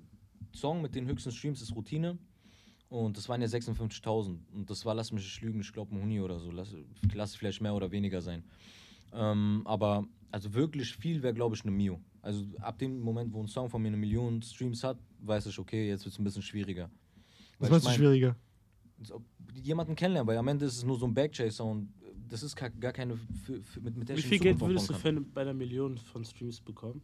Song 0.53 0.81
mit 0.81 0.93
den 0.93 1.07
höchsten 1.07 1.31
Streams 1.31 1.61
ist 1.61 1.75
Routine. 1.75 2.17
Und 3.03 3.17
das 3.17 3.27
waren 3.27 3.41
ja 3.41 3.47
56.000. 3.47 4.37
Und 4.53 4.69
das 4.69 4.85
war, 4.85 4.95
lass 4.95 5.11
mich 5.11 5.23
nicht 5.23 5.41
lügen, 5.41 5.59
ich 5.59 5.73
glaube 5.73 5.93
ein 5.93 6.01
Huni 6.01 6.21
oder 6.21 6.39
so. 6.39 6.51
Lass, 6.51 6.73
lass 7.13 7.31
es 7.31 7.35
vielleicht 7.35 7.61
mehr 7.61 7.73
oder 7.73 7.91
weniger 7.91 8.21
sein. 8.21 8.43
Ähm, 9.13 9.61
aber 9.65 10.05
also 10.31 10.53
wirklich 10.53 10.95
viel 10.95 11.21
wäre, 11.21 11.33
glaube 11.33 11.55
ich, 11.55 11.63
eine 11.63 11.71
Mio. 11.71 11.99
Also 12.21 12.45
ab 12.59 12.79
dem 12.79 13.01
Moment, 13.01 13.33
wo 13.33 13.41
ein 13.41 13.47
Song 13.47 13.69
von 13.69 13.81
mir 13.81 13.89
eine 13.89 13.97
Million 13.97 14.41
Streams 14.41 14.83
hat, 14.83 14.97
weiß 15.19 15.47
ich, 15.47 15.59
okay, 15.59 15.89
jetzt 15.89 16.05
wird 16.05 16.13
es 16.13 16.19
ein 16.19 16.23
bisschen 16.23 16.41
schwieriger. 16.41 16.89
Was 17.59 17.69
meinst 17.69 17.87
du 17.87 17.91
schwieriger? 17.91 18.35
jemanden 19.61 19.95
kennenlernen, 19.95 20.27
weil 20.27 20.37
am 20.37 20.47
Ende 20.47 20.65
ist 20.65 20.77
es 20.77 20.83
nur 20.83 20.97
so 20.97 21.05
ein 21.05 21.13
Backchaser 21.13 21.65
und 21.65 21.93
das 22.29 22.43
ist 22.43 22.55
gar 22.55 22.71
keine, 22.93 23.17
für, 23.17 23.61
für, 23.61 23.81
mit, 23.81 23.97
mit 23.97 24.09
der 24.09 24.17
Wie 24.17 24.21
viel 24.21 24.39
Geld 24.39 24.59
würdest 24.59 24.89
du 24.89 24.93
für 24.93 25.09
eine, 25.09 25.21
bei 25.21 25.41
einer 25.41 25.53
Million 25.53 25.97
von 25.97 26.23
Streams 26.23 26.61
bekommen? 26.61 27.01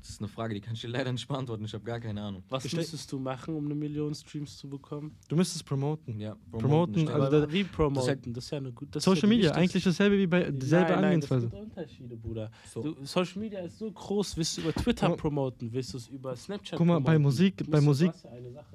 Das 0.00 0.08
ist 0.10 0.20
eine 0.20 0.28
Frage, 0.28 0.54
die 0.54 0.60
kann 0.60 0.74
ich 0.74 0.80
dir 0.80 0.88
leider 0.88 1.12
nicht 1.12 1.26
beantworten. 1.28 1.64
Ich 1.64 1.74
habe 1.74 1.84
gar 1.84 2.00
keine 2.00 2.22
Ahnung. 2.22 2.42
Was 2.48 2.64
Ich 2.64 2.74
müsstest 2.74 3.10
du 3.12 3.18
machen, 3.18 3.54
um 3.54 3.64
eine 3.66 3.74
Million 3.74 4.14
Streams 4.14 4.56
zu 4.56 4.68
bekommen? 4.68 5.16
Du 5.28 5.36
müsstest 5.36 5.64
promoten. 5.64 6.18
Ja, 6.20 6.36
Promoten, 6.50 6.94
denke- 6.94 7.14
also 7.14 7.40
da- 7.46 7.52
wie 7.52 7.64
promoten? 7.64 8.08
halt- 8.08 8.36
Das 8.36 8.44
ist 8.44 8.50
ja 8.50 8.58
eine 8.58 8.72
gute. 8.72 8.98
ist 8.98 9.04
Social 9.04 9.28
Media, 9.28 9.52
eigentlich 9.52 9.84
dasselbe 9.84 10.18
wie 10.18 10.26
bei 10.26 10.50
dieselbe 10.50 10.84
nein, 10.92 10.94
nein, 10.94 11.04
Angehensweise. 11.04 11.46
Es 11.46 11.52
gibt 11.52 11.62
Unterschiede, 11.62 12.16
Bruder. 12.16 12.50
So. 12.72 12.82
Du, 12.82 13.04
Social 13.04 13.40
Media 13.40 13.60
ist 13.60 13.78
so 13.78 13.90
groß. 13.90 14.36
Willst 14.36 14.56
du 14.58 14.62
über 14.62 14.72
Twitter 14.72 15.10
promoten? 15.16 15.72
Willst 15.72 15.92
du 15.92 15.98
es 15.98 16.08
über 16.08 16.34
Snapchat 16.36 16.78
Guck 16.78 16.86
mal, 16.86 16.98
bei 17.00 17.12
promoten? 17.14 17.22
Musik- 17.22 17.70
bei 17.70 17.80
Musik- 17.80 18.12
ist. 18.14 18.26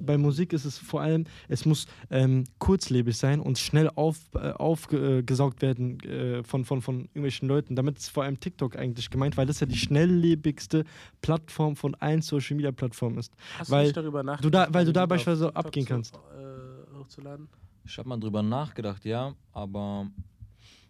Bei 0.05 0.17
Musik 0.17 0.53
ist 0.53 0.65
es 0.65 0.77
vor 0.77 1.01
allem, 1.01 1.25
es 1.47 1.65
muss 1.65 1.87
ähm, 2.09 2.43
kurzlebig 2.59 3.15
sein 3.17 3.39
und 3.39 3.57
schnell 3.57 3.89
aufgesaugt 3.95 4.43
äh, 4.43 4.53
aufgesaugt 4.63 5.61
werden 5.61 5.99
äh, 6.01 6.43
von, 6.43 6.65
von, 6.65 6.81
von 6.81 6.99
irgendwelchen 7.05 7.47
Leuten. 7.47 7.75
Damit 7.75 7.97
ist 7.97 8.09
vor 8.09 8.23
allem 8.23 8.39
TikTok 8.39 8.75
eigentlich 8.75 9.09
gemeint, 9.09 9.37
weil 9.37 9.45
das 9.45 9.59
ja 9.59 9.67
die 9.67 9.77
schnelllebigste 9.77 10.82
Plattform 11.21 11.75
von 11.75 11.95
allen 11.95 12.21
Social 12.21 12.55
Media 12.55 12.71
Plattformen 12.71 13.17
ist. 13.17 13.31
Hast 13.57 13.69
weil 13.71 13.83
du 13.83 13.87
nicht 13.87 13.97
darüber 13.97 14.23
nachgedacht, 14.23 14.45
du 14.45 14.49
da- 14.49 14.67
weil 14.73 14.85
du 14.85 14.93
da 14.93 15.05
beispielsweise 15.05 15.45
TikTok 15.47 15.65
abgehen 15.65 15.85
zu- 15.87 15.93
kannst. 15.93 16.15
Äh, 16.15 16.97
hochzuladen? 16.97 17.47
Ich 17.85 17.97
habe 17.97 18.07
mal 18.09 18.17
drüber 18.19 18.41
nachgedacht, 18.41 19.03
ja, 19.05 19.33
aber 19.51 20.07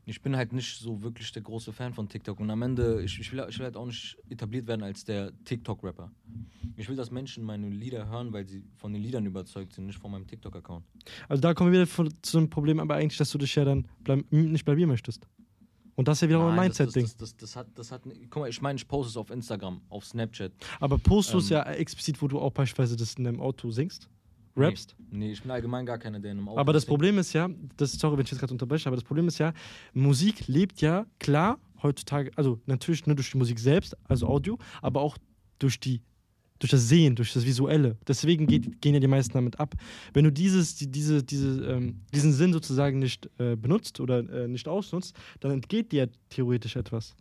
ich 0.06 0.22
bin 0.22 0.36
halt 0.36 0.52
nicht 0.54 0.78
so 0.80 1.02
wirklich 1.02 1.32
der 1.32 1.42
große 1.42 1.72
Fan 1.72 1.94
von 1.94 2.08
TikTok. 2.10 2.40
Und 2.40 2.50
am 2.52 2.62
Ende, 2.62 3.02
ich, 3.04 3.20
ich, 3.20 3.32
will, 3.32 3.44
ich 3.50 3.58
will 3.58 3.66
halt 3.66 3.78
auch 3.78 3.86
nicht 3.86 4.18
etabliert 4.30 4.68
werden 4.68 4.84
als 4.84 5.04
der 5.06 5.32
TikTok-Rapper. 5.46 6.12
Ich 6.76 6.90
will, 6.90 6.96
dass 6.98 7.10
Menschen 7.10 7.44
meine 7.46 7.70
Lieder 7.70 8.08
hören, 8.10 8.34
weil 8.34 8.46
sie 8.48 8.64
von 8.76 8.92
den 8.94 9.02
Liedern 9.02 9.26
überzeugt 9.26 9.74
sind, 9.74 9.86
nicht 9.86 9.98
von 10.00 10.12
meinem 10.12 10.28
TikTok-Account. 10.28 10.84
Also 11.30 11.42
da 11.42 11.54
kommen 11.54 11.72
wir 11.72 11.80
wieder 11.80 11.88
von, 11.88 12.10
zu 12.22 12.38
einem 12.38 12.50
Problem, 12.50 12.80
aber 12.80 12.96
eigentlich, 12.96 13.18
dass 13.18 13.32
du 13.32 13.38
dich 13.38 13.56
ja 13.56 13.64
dann 13.64 13.88
bleib, 14.04 14.30
nicht 14.32 14.66
bleiben 14.66 14.86
möchtest. 14.88 15.26
Und 15.96 16.08
das 16.08 16.18
ist 16.18 16.22
ja 16.24 16.30
wiederum 16.30 16.48
ein 16.48 16.56
Nein, 16.56 16.70
das- 16.70 16.80
Mindset-Ding. 16.80 17.04
Das, 17.04 17.18
das, 17.18 17.38
das, 17.38 17.56
hat, 17.56 17.68
das 17.76 17.92
hat, 17.92 18.02
guck 18.30 18.42
mal, 18.44 18.50
ich 18.50 18.62
meine, 18.62 18.78
ich 18.78 18.88
poste 18.88 19.10
es 19.12 19.18
auf 19.18 19.30
Instagram, 19.30 19.82
auf 19.90 20.06
Snapchat. 20.06 20.52
Aber 20.80 20.98
postest 20.98 21.34
du 21.34 21.38
es 21.40 21.52
ähm, 21.52 21.58
ja 21.58 21.64
explizit, 21.74 22.22
wo 22.22 22.28
du 22.28 22.40
auch 22.40 22.52
beispielsweise 22.52 22.96
das 22.96 23.14
in 23.14 23.24
deinem 23.26 23.40
Auto 23.40 23.70
singst? 23.72 24.10
Rappst? 24.56 24.96
Nee, 25.10 25.18
nee, 25.28 25.32
ich 25.32 25.42
bin 25.42 25.52
allgemein 25.52 25.86
gar 25.86 25.98
keiner, 25.98 26.20
der 26.20 26.32
in 26.32 26.38
einem 26.38 26.50
Auto 26.50 26.60
Aber 26.60 26.74
das 26.74 26.84
singt. 26.84 26.90
Problem 26.90 27.18
ist 27.18 27.34
ja, 27.34 27.50
das, 27.78 27.94
sorry, 27.94 28.18
wenn 28.18 28.26
ich 28.26 28.32
jetzt 28.32 28.40
gerade 28.40 28.54
unterbreche, 28.54 28.88
aber 28.88 28.96
das 28.96 29.04
Problem 29.04 29.28
ist 29.28 29.38
ja, 29.40 29.54
Musik 29.94 30.48
lebt 30.48 30.82
ja 30.82 31.06
klar 31.20 31.60
heutzutage, 31.82 32.32
also 32.36 32.60
natürlich 32.66 33.06
nur 33.06 33.16
durch 33.16 33.32
die 33.32 33.38
Musik 33.38 33.60
selbst, 33.60 33.98
also 34.08 34.28
Audio, 34.28 34.58
aber 34.82 35.02
auch 35.02 35.18
durch 35.60 35.80
die 35.80 36.02
durch 36.64 36.72
das 36.72 36.88
Sehen, 36.88 37.16
durch 37.16 37.34
das 37.34 37.46
Visuelle. 37.46 37.98
Deswegen 38.08 38.48
geht, 38.48 38.82
gehen 38.82 38.94
ja 38.94 39.02
die 39.02 39.08
meisten 39.08 39.34
damit 39.34 39.60
ab. 39.60 39.76
Wenn 40.14 40.24
du 40.24 40.32
dieses, 40.32 40.76
die, 40.76 40.88
diese, 40.88 41.22
diese, 41.22 41.62
ähm, 41.66 42.00
diesen 42.14 42.32
Sinn 42.32 42.54
sozusagen 42.54 43.00
nicht 43.00 43.30
äh, 43.38 43.58
benutzt 43.58 44.00
oder 44.00 44.20
äh, 44.20 44.48
nicht 44.48 44.68
ausnutzt, 44.70 45.14
dann 45.42 45.52
entgeht 45.52 45.92
dir 45.92 46.08
theoretisch 46.30 46.78
etwas. 46.78 47.16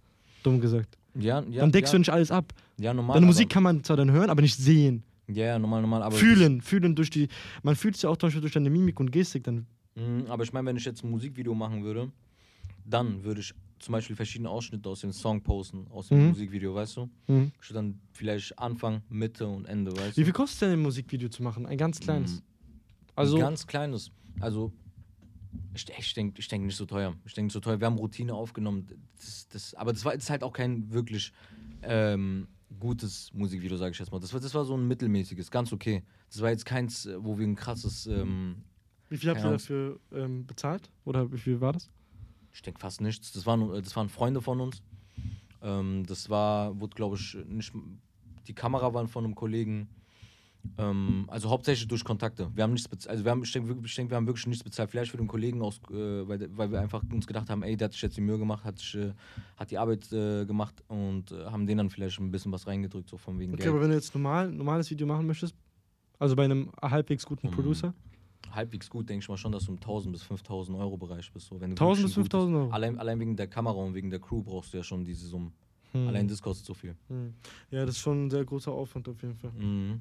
Dumm 0.45 0.61
gesagt. 0.61 0.97
Ja, 1.19 1.43
ja, 1.51 1.61
dann 1.61 1.73
deckst 1.73 1.93
ja, 1.93 1.97
du 1.97 1.99
nicht 1.99 2.11
alles 2.11 2.31
ab. 2.31 2.53
Ja, 2.79 2.95
normal. 2.95 3.15
Deine 3.15 3.27
Musik 3.27 3.51
kann 3.51 3.65
man 3.65 3.83
zwar 3.83 3.97
dann 3.97 4.13
hören, 4.13 4.31
aber 4.31 4.43
nicht 4.43 4.57
sehen. 4.57 5.03
Ja, 5.27 5.47
ja, 5.47 5.59
normal, 5.59 5.81
normal. 5.81 6.03
Aber 6.05 6.17
fühlen, 6.17 6.61
fühlen 6.61 6.95
durch 6.95 7.11
die. 7.11 7.29
Man 7.65 7.75
fühlt 7.75 7.97
es 7.97 8.03
ja 8.03 8.11
auch 8.11 8.17
zum 8.17 8.29
Beispiel 8.29 8.41
durch 8.43 8.53
deine 8.53 8.71
Mimik 8.71 9.01
und 9.01 9.11
Gestik 9.11 9.45
dann. 9.45 9.67
Mhm, 9.97 10.27
aber 10.29 10.45
ich 10.45 10.53
meine, 10.53 10.69
wenn 10.69 10.77
ich 10.77 10.85
jetzt 10.85 11.03
ein 11.05 11.11
Musikvideo 11.11 11.55
machen 11.55 11.83
würde, 11.83 12.11
dann 12.85 13.25
würde 13.25 13.41
ich 13.41 13.55
zum 13.83 13.93
Beispiel 13.93 14.17
verschiedene 14.17 14.49
Ausschnitte 14.49 14.89
aus 14.89 15.01
dem 15.01 15.13
Song 15.13 15.43
posten, 15.43 15.87
aus 15.91 16.09
dem 16.09 16.23
Mhm. 16.23 16.29
Musikvideo, 16.31 16.75
weißt 16.75 16.97
du? 16.97 17.11
Mhm. 17.27 17.53
Würde 17.61 17.75
dann 17.75 18.01
vielleicht 18.13 18.59
Anfang, 18.59 19.03
Mitte 19.09 19.47
und 19.47 19.67
Ende, 19.67 19.93
weißt 19.93 20.17
Wie 20.17 20.21
du? 20.23 20.27
viel 20.27 20.33
kostet 20.33 20.63
denn 20.63 20.73
ein 20.73 20.83
Musikvideo 20.83 21.29
zu 21.29 21.43
machen? 21.43 21.67
Ein 21.67 21.77
ganz 21.79 22.01
kleines. 22.01 22.37
Mhm. 22.37 22.43
Also, 23.15 23.37
Ein 23.37 23.41
ganz 23.43 23.67
kleines. 23.67 24.11
Also, 24.41 24.73
ich, 25.75 25.87
ich 25.99 26.15
denke 26.15 26.41
ich 26.41 26.49
denk 26.49 26.65
nicht 26.65 26.77
so 26.77 26.87
teuer. 26.87 27.15
Ich 27.25 27.35
denke 27.35 27.47
nicht 27.47 27.53
so 27.55 27.61
teuer. 27.61 27.79
Wir 27.81 27.87
haben 27.87 27.99
Routine 27.99 28.35
aufgenommen. 28.35 28.87
Das, 29.17 29.49
das, 29.49 29.75
aber 29.75 29.93
das 29.93 30.05
war 30.05 30.15
ist 30.15 30.31
halt 30.31 30.43
auch 30.43 30.53
kein 30.53 30.91
wirklich 30.93 31.33
ähm, 31.83 32.49
gutes 32.79 33.31
Musikvideo, 33.35 33.77
sage 33.77 33.93
ich 33.93 33.99
jetzt 33.99 34.11
mal. 34.13 34.21
Das 34.21 34.33
war, 34.33 34.41
das 34.41 34.55
war 34.55 34.65
so 34.65 34.77
ein 34.77 34.87
mittelmäßiges, 34.89 35.51
ganz 35.51 35.73
okay. 35.73 36.03
Das 36.31 36.41
war 36.41 36.51
jetzt 36.51 36.65
keins, 36.65 37.09
wo 37.19 37.39
wir 37.39 37.47
ein 37.47 37.55
krasses, 37.57 38.07
ähm, 38.07 38.63
wie 39.11 39.19
viel 39.19 39.29
habt 39.31 39.45
ihr 39.45 39.51
dafür 39.51 40.01
ähm, 40.13 40.47
bezahlt? 40.47 40.91
Oder 41.05 41.31
wie 41.31 41.39
viel 41.39 41.61
war 41.61 41.73
das? 41.75 41.91
Ich 42.53 42.63
denke 42.63 42.81
fast 42.81 43.01
nichts. 43.01 43.33
Das 43.33 43.47
waren, 43.47 43.73
äh, 43.75 43.83
das 43.83 43.95
waren 43.97 44.09
Freunde 44.09 44.41
von 44.41 44.61
uns. 44.61 44.83
Ähm, 45.63 46.05
das 46.07 46.29
war, 46.31 46.79
wurde 46.81 46.95
glaube 46.95 47.17
ich 47.17 47.37
nicht, 47.47 47.73
die 48.47 48.55
Kamera 48.55 48.93
waren 48.95 49.09
von 49.09 49.25
einem 49.25 49.35
Kollegen. 49.35 49.89
Ähm, 50.79 51.25
also 51.29 51.51
hauptsächlich 51.51 51.89
durch 51.89 52.05
Kontakte. 52.05 52.49
Wir 52.55 52.63
haben 52.63 52.73
nichts 52.73 52.87
bezahlt. 52.89 53.11
Also 53.11 53.25
wir 53.25 53.33
haben, 53.33 53.43
ich 53.43 53.51
denke, 53.51 53.75
ich 53.85 53.95
denke, 53.97 54.13
wir 54.13 54.17
haben 54.17 54.27
wirklich 54.29 54.47
nichts 54.47 54.63
bezahlt. 54.63 54.91
Vielleicht 54.91 55.11
für 55.11 55.17
den 55.17 55.27
Kollegen 55.27 55.61
aus, 55.61 55.81
äh, 55.91 55.95
weil, 56.29 56.49
weil 56.57 56.71
wir 56.71 56.81
einfach 56.81 57.03
uns 57.13 57.27
gedacht 57.27 57.51
haben, 57.51 57.65
ey, 57.65 57.77
der 57.77 57.87
hat 57.87 57.93
sich 57.93 58.03
jetzt 58.03 58.17
die 58.17 58.21
Mühe 58.21 58.39
gemacht, 58.39 58.63
hat, 58.65 58.79
sich, 58.79 58.95
äh, 58.95 59.13
hat 59.57 59.73
die 59.73 59.79
Arbeit 59.79 60.13
äh, 60.13 60.45
gemacht 60.45 60.83
und 60.87 61.33
äh, 61.33 61.47
haben 61.47 61.67
denen 61.67 61.79
dann 61.79 61.91
vielleicht 61.91 62.21
ein 62.21 62.31
bisschen 62.31 62.53
was 62.53 62.67
reingedrückt, 62.69 63.09
so 63.09 63.17
von 63.17 63.41
wegen 63.41 63.53
Okay, 63.55 63.63
Geld. 63.65 63.73
aber 63.75 63.83
wenn 63.83 63.89
du 63.91 63.97
jetzt 63.97 64.15
normal, 64.15 64.53
normales 64.53 64.89
Video 64.89 65.05
machen 65.05 65.27
möchtest, 65.27 65.57
also 66.21 66.37
bei 66.37 66.45
einem 66.45 66.71
halbwegs 66.81 67.27
guten 67.27 67.49
Mhm. 67.49 67.53
Halbwegs 68.55 68.89
gut, 68.91 69.09
denke 69.09 69.23
ich 69.23 69.29
mal 69.29 69.37
schon, 69.37 69.53
dass 69.53 69.65
du 69.67 69.73
im 69.73 69.79
1000 69.81 70.13
bis 70.13 70.23
5000 70.23 70.77
Euro 70.79 70.97
Bereich 70.97 71.33
bist. 71.33 71.47
So, 71.47 71.61
wenn 71.61 71.71
du 71.71 71.75
1000 71.77 72.05
wirklich 72.05 72.05
bis 72.05 72.17
ein 72.17 72.23
gutes- 72.23 72.33
5000 72.33 72.57
Euro. 72.57 72.71
Allein, 72.73 72.99
allein 72.99 73.21
wegen 73.21 73.37
der 73.37 73.47
Kamera 73.49 73.75
und 73.77 73.95
wegen 73.95 74.11
der 74.11 74.21
Crew 74.21 74.43
brauchst 74.43 74.73
du 74.73 74.77
ja 74.79 74.83
schon 74.83 75.05
diese 75.05 75.27
Summen. 75.27 75.53
Hm. 75.93 76.09
Allein 76.09 76.27
das 76.27 76.41
kostet 76.41 76.65
so 76.65 76.73
viel. 76.73 76.97
Hm. 77.09 77.35
Ja, 77.71 77.85
das 77.85 77.97
ist 77.97 78.01
schon 78.01 78.27
ein 78.27 78.31
sehr 78.31 78.45
großer 78.47 78.73
Aufwand 78.73 79.07
auf 79.11 79.21
jeden 79.23 79.37
Fall. 79.37 79.53
Mhm. 79.53 80.01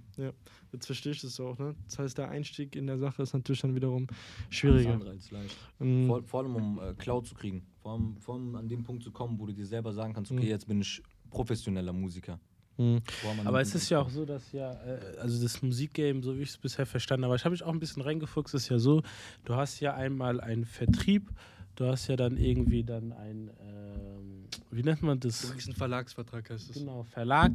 Jetzt 0.72 0.86
verstehe 0.86 1.12
ich 1.12 1.20
das 1.20 1.38
auch, 1.42 1.58
ne? 1.60 1.76
Das 1.86 2.00
heißt, 2.00 2.18
der 2.18 2.30
Einstieg 2.30 2.78
in 2.78 2.88
der 2.88 2.98
Sache 2.98 3.22
ist 3.24 3.34
natürlich 3.34 3.60
dann 3.60 3.76
wiederum 3.76 4.08
Alles 4.08 4.56
schwieriger. 4.56 4.94
andere 4.94 5.10
als 5.10 5.32
leicht. 5.32 5.58
Hm. 5.80 6.08
Vor, 6.08 6.24
vor 6.24 6.44
allem, 6.44 6.56
um 6.56 6.80
äh, 6.80 6.94
Cloud 6.94 7.28
zu 7.28 7.36
kriegen. 7.36 7.66
Vor 7.82 7.92
allem, 7.92 8.16
vor 8.22 8.36
allem 8.36 8.56
an 8.56 8.70
den 8.70 8.84
Punkt 8.84 9.04
zu 9.04 9.12
kommen, 9.12 9.38
wo 9.38 9.46
du 9.48 9.54
dir 9.54 9.66
selber 9.66 9.92
sagen 9.92 10.14
kannst, 10.14 10.32
okay, 10.32 10.42
Mhm. 10.44 10.48
jetzt 10.48 10.66
bin 10.68 10.80
ich 10.80 11.04
professioneller 11.30 11.92
Musiker. 11.92 12.40
Hm. 12.82 13.02
An 13.40 13.48
Aber 13.48 13.62
es 13.62 13.76
ist 13.76 13.90
ja 13.90 14.00
auch 14.00 14.10
so, 14.10 14.26
dass 14.26 14.52
ja, 14.52 14.72
äh, 14.72 15.18
also 15.20 15.42
das 15.42 15.62
Musikgame, 15.62 16.24
so 16.24 16.36
wie 16.38 16.42
ich 16.42 16.50
es 16.50 16.58
bisher 16.58 16.86
verstanden 16.88 17.26
habe, 17.26 17.36
ich 17.36 17.46
habe 17.46 17.52
mich 17.54 17.62
auch 17.64 17.72
ein 17.74 17.80
bisschen 17.80 18.02
reingefuchst, 18.02 18.56
ist 18.56 18.70
ja 18.70 18.80
so, 18.80 19.04
du 19.46 19.56
hast 19.56 19.80
ja 19.82 19.94
einmal 19.94 20.40
einen 20.42 20.66
Vertrieb, 20.66 21.30
du 21.76 21.86
hast 21.86 22.08
ja 22.08 22.16
dann 22.16 22.38
irgendwie 22.38 22.84
dann 22.84 23.12
ein, 23.14 23.52
ähm, 23.62 24.46
wie 24.72 24.82
nennt 24.82 25.04
man 25.04 25.20
das? 25.20 25.52
ein 25.52 25.74
Verlagsvertrag 25.74 26.50
heißt 26.50 26.72
es. 26.72 26.76
Genau, 26.78 27.04
Verlag. 27.04 27.52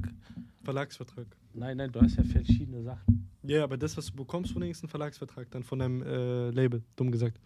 Verlagsvertrag. 0.62 1.26
Nein, 1.54 1.76
nein, 1.78 1.90
du 1.90 2.00
hast 2.00 2.16
ja 2.16 2.22
verschiedene 2.24 2.82
Sachen. 2.82 3.28
Ja, 3.42 3.64
aber 3.64 3.76
das, 3.76 3.96
was 3.96 4.06
du 4.06 4.14
bekommst 4.16 4.52
von 4.52 4.60
dem 4.60 4.68
nächsten 4.68 4.88
Verlagsvertrag, 4.88 5.50
dann 5.50 5.62
von 5.64 5.78
deinem 5.78 6.02
äh, 6.02 6.50
Label, 6.50 6.82
dumm 6.96 7.10
gesagt. 7.10 7.40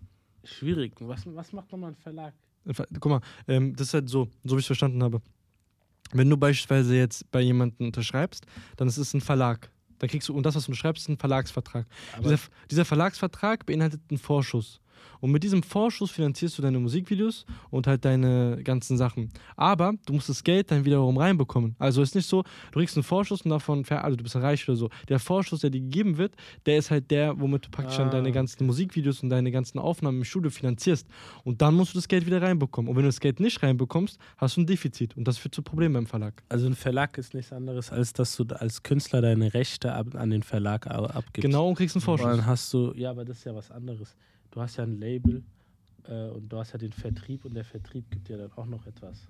Schwierig. 0.45 0.95
Was, 1.01 1.23
was 1.27 1.53
macht 1.53 1.71
nochmal 1.73 1.93
ein 1.93 1.97
Verlag? 1.97 2.35
Ein 2.67 2.75
Ver- 2.75 2.87
Guck 2.99 3.11
mal, 3.11 3.21
ähm, 3.49 3.75
das 3.77 3.89
ist 3.89 3.95
halt 3.95 4.09
so, 4.09 4.29
so 4.45 4.57
wie 4.57 4.59
ich 4.61 4.65
es 4.65 4.67
verstanden 4.67 5.03
habe. 5.03 5.21
Wenn 6.13 6.29
du 6.29 6.37
beispielsweise 6.37 6.97
jetzt 6.97 7.31
bei 7.31 7.41
jemandem 7.41 7.87
unterschreibst, 7.87 8.47
dann 8.77 8.89
ist 8.89 8.97
es 8.97 9.15
ein 9.15 9.21
Verlag. 9.21 9.71
Da 9.99 10.07
kriegst 10.07 10.29
du, 10.29 10.35
und 10.35 10.45
das, 10.45 10.55
was 10.55 10.65
du 10.65 10.71
unterschreibst, 10.71 11.03
ist 11.03 11.09
ein 11.09 11.19
Verlagsvertrag. 11.19 11.87
Dieser, 12.23 12.39
dieser 12.71 12.85
Verlagsvertrag 12.85 13.67
beinhaltet 13.67 14.01
einen 14.11 14.19
Vorschuss. 14.19 14.80
Und 15.21 15.31
mit 15.31 15.43
diesem 15.43 15.63
Vorschuss 15.63 16.11
finanzierst 16.11 16.57
du 16.59 16.63
deine 16.63 16.79
Musikvideos 16.79 17.45
und 17.71 17.87
halt 17.87 18.05
deine 18.05 18.61
ganzen 18.65 18.97
Sachen. 18.97 19.31
Aber 19.57 19.95
du 20.07 20.13
musst 20.15 20.29
das 20.29 20.43
Geld 20.45 20.71
dann 20.71 20.85
wiederum 20.85 21.17
reinbekommen. 21.19 21.77
Also 21.79 22.03
ist 22.03 22.15
nicht 22.15 22.27
so, 22.29 22.43
du 22.73 22.79
kriegst 22.79 22.97
einen 22.97 23.03
Vorschuss 23.05 23.43
und 23.43 23.51
davon, 23.51 23.85
also 23.89 24.17
du 24.17 24.23
bist 24.23 24.37
reich 24.37 24.69
oder 24.69 24.77
so. 24.77 24.91
Der 25.09 25.19
Vorschuss, 25.19 25.61
der 25.61 25.71
dir 25.71 25.81
gegeben 25.81 26.17
wird, 26.19 26.35
der 26.67 26.79
ist 26.79 26.91
halt 26.91 27.11
der, 27.11 27.39
womit 27.41 27.67
du 27.67 27.71
praktisch 27.71 27.97
dann 27.97 28.09
Ah, 28.09 28.13
deine 28.13 28.33
ganzen 28.33 28.67
Musikvideos 28.67 29.23
und 29.23 29.31
deine 29.31 29.51
ganzen 29.51 29.79
Aufnahmen 29.79 30.19
im 30.19 30.25
Studio 30.25 30.51
finanzierst. 30.51 31.07
Und 31.45 31.61
dann 31.63 31.75
musst 31.75 31.95
du 31.95 31.99
das 31.99 32.09
Geld 32.09 32.27
wieder 32.27 32.41
reinbekommen. 32.43 32.89
Und 32.91 32.97
wenn 32.97 33.03
du 33.05 33.09
das 33.09 33.21
Geld 33.21 33.41
nicht 33.41 33.63
reinbekommst, 33.63 34.19
hast 34.37 34.57
du 34.57 34.63
ein 34.63 34.67
Defizit. 34.67 35.17
Und 35.17 35.29
das 35.29 35.39
führt 35.39 35.55
zu 35.55 35.63
Problemen 35.63 35.95
beim 35.95 36.07
Verlag. 36.07 36.43
also 36.49 36.67
ein 36.67 36.75
Verlag 36.75 37.19
ist 37.19 37.35
nichts 37.35 37.53
anderes, 37.53 37.91
als 37.91 38.13
dass 38.13 38.37
du 38.37 38.45
als 38.55 38.83
Künstler 38.83 39.21
deine 39.21 39.53
Rechte 39.55 39.93
an 39.93 40.31
den 40.31 40.43
Verlag 40.43 40.87
abgibst. 40.87 41.43
Genau 41.43 41.69
und 41.69 41.75
kriegst 41.77 41.95
einen 41.97 42.01
Und 42.01 42.05
Vorschuss. 42.05 42.27
dann 42.37 42.47
hast 42.47 42.73
du, 42.73 42.93
ja, 42.97 43.11
aber 43.11 43.25
das 43.25 43.39
ist 43.39 43.45
ja 43.45 43.55
was 43.55 43.71
anderes. 43.71 44.15
Du 44.51 44.61
hast 44.61 44.77
ja 44.77 44.85
ein 44.85 44.99
Label 44.99 45.43
äh, 46.09 46.29
und 46.29 46.49
du 46.49 46.57
hast 46.59 46.73
ja 46.73 46.79
den 46.79 46.93
Vertrieb 46.93 47.45
und 47.45 47.55
der 47.55 47.65
Vertrieb 47.65 48.11
gibt 48.11 48.29
dir 48.29 48.39
dann 48.39 48.53
auch 48.53 48.67
noch 48.67 48.87
etwas. 48.87 49.27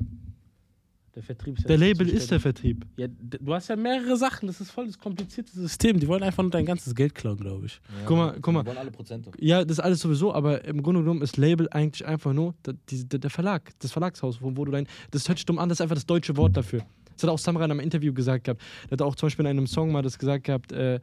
Der 1.14 1.24
Vertrieb 1.24 1.58
ist 1.58 1.62
ja 1.64 1.68
Der 1.68 1.76
Label 1.78 2.08
ist 2.08 2.30
der. 2.30 2.38
Vertrieb. 2.38 2.86
Ja, 2.96 3.08
du 3.08 3.52
hast 3.52 3.68
ja 3.68 3.74
mehrere 3.74 4.16
Sachen, 4.16 4.46
das 4.46 4.60
ist 4.60 4.70
voll 4.70 4.86
das 4.86 4.96
komplizierte 4.96 5.50
System. 5.50 5.98
Die 5.98 6.06
wollen 6.06 6.22
einfach 6.22 6.42
nur 6.42 6.52
dein 6.52 6.64
ganzes 6.64 6.94
Geld 6.94 7.16
klauen, 7.16 7.36
glaube 7.36 7.66
ich. 7.66 7.80
Ja, 7.88 8.04
Guck 8.06 8.16
mal, 8.16 8.38
guck 8.40 8.54
mal. 8.54 8.62
Die 8.62 8.68
wollen 8.68 8.78
alle 8.78 8.90
Prozente. 8.92 9.30
Ja, 9.38 9.64
das 9.64 9.78
ist 9.78 9.80
alles 9.84 10.00
sowieso, 10.00 10.32
aber 10.32 10.64
im 10.64 10.82
Grunde 10.82 11.00
genommen 11.00 11.22
ist 11.22 11.36
Label 11.36 11.68
eigentlich 11.70 12.06
einfach 12.06 12.32
nur 12.32 12.54
der, 12.64 12.74
die, 12.88 13.08
der 13.08 13.18
der 13.18 13.30
Verlag, 13.30 13.72
das 13.80 13.90
Verlagshaus, 13.90 14.40
wo, 14.40 14.56
wo 14.56 14.64
du 14.64 14.70
dein. 14.70 14.86
Das 15.10 15.28
hört 15.28 15.38
sich 15.38 15.46
dumm 15.46 15.58
an, 15.58 15.68
das 15.68 15.76
ist 15.78 15.82
einfach 15.82 15.96
das 15.96 16.06
deutsche 16.06 16.36
Wort 16.36 16.56
dafür. 16.56 16.82
Das 17.14 17.24
hat 17.24 17.30
auch 17.30 17.38
Samra 17.38 17.64
in 17.64 17.72
einem 17.72 17.80
Interview 17.80 18.14
gesagt 18.14 18.44
gehabt. 18.44 18.62
Der 18.84 18.92
hat 18.92 19.02
auch 19.02 19.16
zum 19.16 19.26
Beispiel 19.26 19.44
in 19.44 19.50
einem 19.50 19.66
Song 19.66 19.90
mal 19.90 20.02
das 20.02 20.16
gesagt 20.16 20.44
gehabt, 20.44 20.70
äh, 20.70 21.00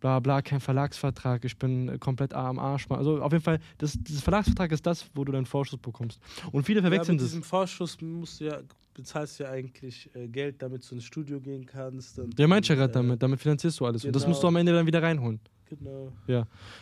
bla 0.00 0.20
bla, 0.20 0.42
kein 0.42 0.60
Verlagsvertrag, 0.60 1.44
ich 1.44 1.56
bin 1.58 1.88
äh, 1.88 1.98
komplett 1.98 2.34
am 2.34 2.58
Arsch. 2.58 2.86
Also 2.90 3.20
auf 3.22 3.32
jeden 3.32 3.44
Fall, 3.44 3.58
das, 3.78 3.98
das 4.00 4.20
Verlagsvertrag 4.20 4.72
ist 4.72 4.86
das, 4.86 5.06
wo 5.14 5.24
du 5.24 5.32
deinen 5.32 5.46
Vorschuss 5.46 5.78
bekommst. 5.80 6.20
Und 6.52 6.64
viele 6.64 6.78
Ja, 6.80 6.82
verwechseln 6.82 7.16
mit 7.16 7.22
das. 7.22 7.30
diesem 7.30 7.42
Vorschuss 7.42 8.00
musst 8.00 8.40
du 8.40 8.44
ja, 8.44 8.60
bezahlst 8.94 9.38
du 9.38 9.44
ja 9.44 9.50
eigentlich 9.50 10.08
äh, 10.14 10.28
Geld, 10.28 10.62
damit 10.62 10.88
du 10.88 10.94
ins 10.94 11.04
Studio 11.04 11.40
gehen 11.40 11.66
kannst. 11.66 12.18
Und, 12.18 12.38
Der 12.38 12.48
meint 12.48 12.66
ja 12.68 12.74
gerade 12.74 12.90
äh, 12.90 12.94
damit, 12.94 13.22
damit 13.22 13.40
finanzierst 13.40 13.80
du 13.80 13.86
alles. 13.86 14.04
Und 14.04 14.14
das 14.14 14.22
genau. 14.22 14.30
musst 14.30 14.42
du 14.42 14.46
am 14.48 14.56
Ende 14.56 14.72
dann 14.72 14.86
wieder 14.86 15.02
reinholen. 15.02 15.40
Genau. 15.66 16.10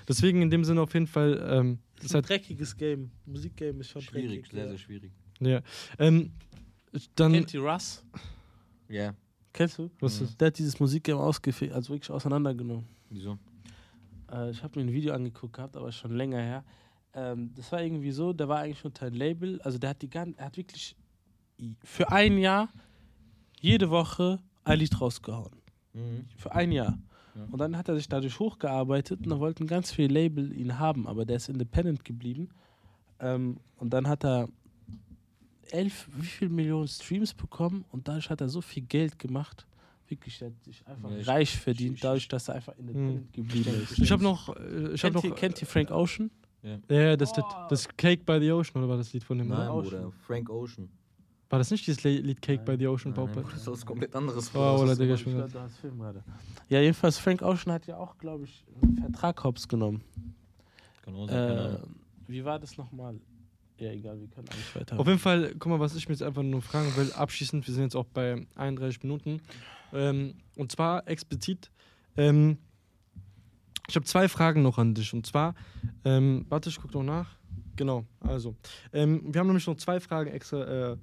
Deswegen 0.09 0.43
in 0.43 0.51
dem 0.51 0.63
Sinne 0.65 0.81
auf 0.81 0.95
jeden 0.95 1.09
Fall, 1.09 1.45
ähm, 1.51 1.79
Das 1.97 2.05
ist 2.07 2.11
ein 2.13 2.15
halt, 2.17 2.29
dreckiges 2.29 2.77
Game. 2.77 3.11
Musikgame 3.25 3.81
ist 3.81 3.91
schon 3.91 4.01
Schwierig, 4.03 4.43
dreckig. 4.49 4.53
sehr, 4.53 4.63
ja. 4.65 4.69
sehr 4.71 4.79
schwierig. 4.79 5.13
ja. 5.41 5.61
Ähm, 5.99 6.31
dann, 7.17 7.33
Kennt 7.33 7.53
ihr 7.53 7.61
Russ? 7.63 8.05
Ja, 8.89 9.13
Kennst 9.53 9.79
du? 9.79 9.91
was 10.01 10.21
Mhm. 10.21 10.27
ist 10.27 10.41
Der 10.41 10.47
hat 10.47 10.59
dieses 10.59 10.79
Musikgame 10.79 11.21
ausgefegt, 11.21 11.73
also 11.73 11.93
wirklich 11.95 12.11
auseinandergenommen. 12.11 12.87
Wieso? 13.11 13.39
Äh, 14.31 14.51
ich 14.51 14.63
habe 14.63 14.79
mir 14.79 14.87
ein 14.87 14.93
Video 14.93 15.15
angeguckt 15.15 15.55
gehabt, 15.55 15.77
aber 15.77 15.93
schon 15.93 16.17
länger 16.17 16.39
her. 16.41 16.65
Ähm, 17.15 17.53
das 17.55 17.71
war 17.73 17.83
irgendwie 17.83 18.11
so, 18.11 18.33
der 18.33 18.49
war 18.49 18.59
eigentlich 18.61 18.85
unter 18.85 19.07
ein 19.07 19.15
Label, 19.15 19.61
also 19.63 19.79
der 19.79 19.91
hat 19.91 20.03
die 20.03 20.11
gan- 20.11 20.35
er 20.37 20.47
hat 20.47 20.57
wirklich 20.57 20.97
für 21.83 22.11
ein 22.13 22.39
Jahr 22.39 22.69
jede 23.61 23.89
Woche 23.91 24.39
ein 24.65 24.79
Lied 24.79 25.01
rausgehauen. 25.01 25.53
Mhm. 25.95 26.27
Für 26.37 26.53
ein 26.55 26.73
Jahr. 26.73 26.99
Ja. 27.35 27.45
Und 27.51 27.59
dann 27.59 27.77
hat 27.77 27.89
er 27.89 27.97
sich 27.97 28.09
dadurch 28.09 28.39
hochgearbeitet 28.39 29.21
und 29.21 29.31
da 29.31 29.39
wollten 29.39 29.67
ganz 29.67 29.93
viele 29.93 30.09
Label 30.13 30.53
ihn 30.53 30.79
haben, 30.79 31.07
aber 31.07 31.25
der 31.25 31.37
ist 31.37 31.49
independent 31.49 32.05
geblieben. 32.05 32.49
Ähm, 33.21 33.59
und 33.77 33.91
dann 33.91 34.09
hat 34.09 34.25
er 34.25 34.49
elf, 35.71 36.09
wie 36.15 36.27
viel 36.27 36.49
Millionen 36.49 36.89
Streams 36.89 37.35
bekommen 37.35 37.85
und 37.91 38.09
dadurch 38.09 38.31
hat 38.31 38.41
er 38.41 38.49
so 38.49 38.61
viel 38.61 38.83
Geld 38.83 39.19
gemacht. 39.19 39.67
Wirklich, 40.09 40.41
er 40.41 40.49
hat 40.49 40.65
sich 40.65 40.87
einfach 40.87 41.11
Ja, 41.11 41.17
ich- 41.19 41.27
reich 41.29 41.57
verdient, 41.59 41.97
ich- 41.97 42.01
dadurch, 42.03 42.29
dass 42.29 42.49
er 42.49 42.57
einfach 42.57 42.77
independent 42.79 43.33
geblieben 43.33 43.71
ist. 43.83 43.99
Ich 43.99 44.11
habe 44.13 44.23
noch, 44.23 44.55
äh, 44.57 44.93
ich 44.95 45.05
habe 45.05 45.13
Kennt, 45.13 45.15
noch, 45.15 45.25
ihr, 45.25 45.35
kennt 45.35 45.61
ihr 45.61 45.67
Frank 45.67 45.91
Ocean? 45.91 46.31
ja, 46.63 46.79
ja, 46.89 47.17
das, 47.17 47.33
das, 47.33 47.45
Oh. 47.45 47.67
das 47.69 47.89
Cake 47.97 48.23
by 48.25 48.39
the 48.41 48.51
Ocean 48.53 48.77
oder 48.83 48.89
war 48.91 48.97
das 48.97 49.13
Lied 49.13 49.25
von 49.25 49.39
dem? 49.39 49.49
Nein. 49.49 49.69
Bruder, 49.69 50.13
Frank 50.27 50.49
Ocean. 50.51 50.89
War 51.49 51.61
das 51.61 51.71
nicht 51.71 51.87
dieses 51.87 52.03
Lied 52.03 52.43
Cake 52.43 52.65
by 52.65 52.77
the 52.77 52.89
Ocean? 52.89 53.13
Nein, 53.13 53.27
Pop? 53.27 53.37
nein, 53.37 53.45
das 53.51 53.61
ist 53.61 53.67
was 53.69 53.87
komplett 53.87 54.15
anderes. 54.17 54.51
Oh, 54.55 54.59
oder 54.83 54.93
ich 55.01 55.25
glaub, 55.25 55.55
hast 55.63 55.77
Film 55.79 55.99
gerade. 55.99 56.25
Ja, 56.69 56.81
jedenfalls, 56.81 57.19
Frank 57.19 57.43
Ocean 57.43 57.73
hat 57.73 57.87
ja 57.87 57.97
auch, 57.99 58.19
glaube 58.19 58.45
ich, 58.45 58.65
einen 58.83 58.97
Vertrag 58.99 59.43
hops 59.45 59.69
genommen. 59.69 60.03
Keine 61.05 61.81
Äh, 61.81 61.87
wie 62.27 62.45
war 62.45 62.59
das 62.59 62.77
nochmal? 62.77 63.21
Ja, 63.79 63.93
egal, 63.93 64.19
wir 64.19 64.27
können 64.29 64.49
eigentlich 64.49 64.75
weiter. 64.75 64.99
Auf 64.99 65.07
jeden 65.07 65.19
Fall, 65.19 65.55
guck 65.59 65.67
mal, 65.71 65.79
was 65.79 65.95
ich 65.95 66.09
mir 66.09 66.15
jetzt 66.15 66.23
einfach 66.23 66.43
nur 66.43 66.63
fragen 66.63 66.97
will, 66.97 67.13
abschließend, 67.13 67.67
wir 67.67 67.75
sind 67.75 67.85
jetzt 67.85 67.95
auch 67.95 68.07
bei 68.07 68.45
31 68.57 69.03
Minuten. 69.03 69.41
Ähm, 69.93 70.35
und 70.57 70.73
zwar 70.73 71.07
explizit, 71.09 71.71
ähm, 72.17 72.59
ich 73.89 73.95
habe 73.95 74.07
zwei 74.07 74.29
Fragen 74.29 74.63
noch 74.63 74.79
an 74.79 74.95
dich. 74.95 75.13
Und 75.13 75.27
zwar, 75.27 75.55
ähm, 76.05 76.47
warte, 76.49 76.69
ich 76.69 76.81
gucke 76.81 76.95
noch 76.95 77.05
nach. 77.05 77.37
Genau, 77.77 78.05
also, 78.21 78.57
ähm, 78.93 79.23
wir 79.33 79.41
haben 79.41 79.47
nämlich 79.47 79.67
noch 79.67 79.77
zwei 79.77 80.01
Fragen 80.01 80.31
extra, 80.31 80.93
äh, 80.93 80.97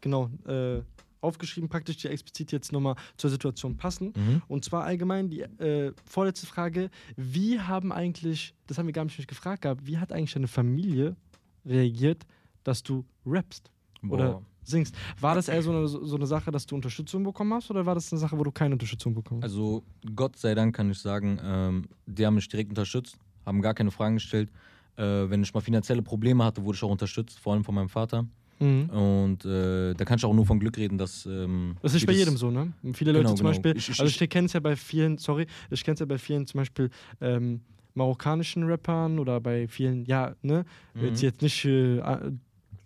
genau, 0.00 0.30
äh, 0.46 0.82
aufgeschrieben, 1.20 1.68
praktisch, 1.68 1.96
die 1.96 2.08
explizit 2.08 2.52
jetzt 2.52 2.70
nochmal 2.70 2.94
zur 3.16 3.30
Situation 3.30 3.76
passen. 3.76 4.12
Mhm. 4.14 4.42
Und 4.46 4.64
zwar 4.64 4.84
allgemein 4.84 5.28
die 5.28 5.40
äh, 5.40 5.92
vorletzte 6.04 6.46
Frage: 6.46 6.90
Wie 7.16 7.58
haben 7.58 7.92
eigentlich, 7.92 8.54
das 8.66 8.78
haben 8.78 8.86
wir 8.86 8.92
gar 8.92 9.04
nicht 9.04 9.26
gefragt 9.26 9.62
gehabt, 9.62 9.86
wie 9.86 9.98
hat 9.98 10.12
eigentlich 10.12 10.34
deine 10.34 10.48
Familie 10.48 11.16
reagiert, 11.64 12.24
dass 12.62 12.82
du 12.82 13.04
rappst 13.26 13.70
oder 14.08 14.32
Boah. 14.32 14.42
Singst? 14.64 14.94
War 15.20 15.34
das 15.34 15.48
eher 15.48 15.62
so 15.62 15.70
eine, 15.70 15.86
so 15.88 16.16
eine 16.16 16.26
Sache, 16.26 16.50
dass 16.50 16.66
du 16.66 16.74
Unterstützung 16.74 17.22
bekommen 17.22 17.52
hast 17.54 17.70
oder 17.70 17.84
war 17.86 17.94
das 17.94 18.12
eine 18.12 18.18
Sache, 18.20 18.38
wo 18.38 18.44
du 18.44 18.50
keine 18.50 18.74
Unterstützung 18.74 19.14
bekommen 19.14 19.42
hast? 19.42 19.50
Also 19.50 19.82
Gott 20.14 20.36
sei 20.36 20.54
Dank 20.54 20.74
kann 20.74 20.90
ich 20.90 20.98
sagen, 20.98 21.38
ähm, 21.42 21.84
die 22.06 22.24
haben 22.26 22.34
mich 22.34 22.48
direkt 22.48 22.70
unterstützt, 22.70 23.16
haben 23.46 23.60
gar 23.62 23.74
keine 23.74 23.90
Fragen 23.90 24.16
gestellt. 24.16 24.50
Äh, 24.96 25.02
wenn 25.28 25.42
ich 25.42 25.52
mal 25.52 25.60
finanzielle 25.60 26.02
Probleme 26.02 26.44
hatte, 26.44 26.64
wurde 26.64 26.76
ich 26.76 26.82
auch 26.84 26.90
unterstützt, 26.90 27.38
vor 27.40 27.52
allem 27.54 27.64
von 27.64 27.74
meinem 27.74 27.88
Vater. 27.88 28.26
Mhm. 28.60 28.88
Und 28.90 29.44
äh, 29.44 29.92
da 29.94 30.04
kann 30.04 30.18
ich 30.18 30.24
auch 30.24 30.32
nur 30.32 30.46
von 30.46 30.60
Glück 30.60 30.76
reden, 30.76 30.96
dass. 30.96 31.26
Ähm, 31.26 31.76
Das 31.82 31.94
ist 31.94 32.06
bei 32.06 32.12
jedem 32.12 32.36
so, 32.36 32.52
ne? 32.52 32.72
Viele 32.92 33.12
Genau, 33.12 33.24
Leute 33.30 33.34
zum 33.36 33.36
genau. 33.38 33.50
Beispiel, 33.50 33.76
Ich- 33.76 33.88
ich- 33.90 34.00
also 34.00 34.22
ich 34.22 34.30
kenne 34.30 34.46
es 34.46 34.52
ja 34.52 34.60
bei 34.60 34.76
vielen, 34.76 35.18
sorry, 35.18 35.46
ich 35.70 35.82
kenne 35.82 35.94
es 35.94 36.00
ja 36.00 36.06
bei 36.06 36.18
vielen 36.18 36.46
zum 36.46 36.58
Beispiel 36.58 36.88
ähm, 37.20 37.62
marokkanischen 37.94 38.62
Rappern 38.64 39.18
oder 39.18 39.40
bei 39.40 39.66
vielen, 39.66 40.04
ja, 40.06 40.34
ne, 40.42 40.64
Mhm. 40.94 41.04
jetzt, 41.04 41.22
jetzt 41.22 41.42
nicht 41.42 41.64
äh, 41.64 41.98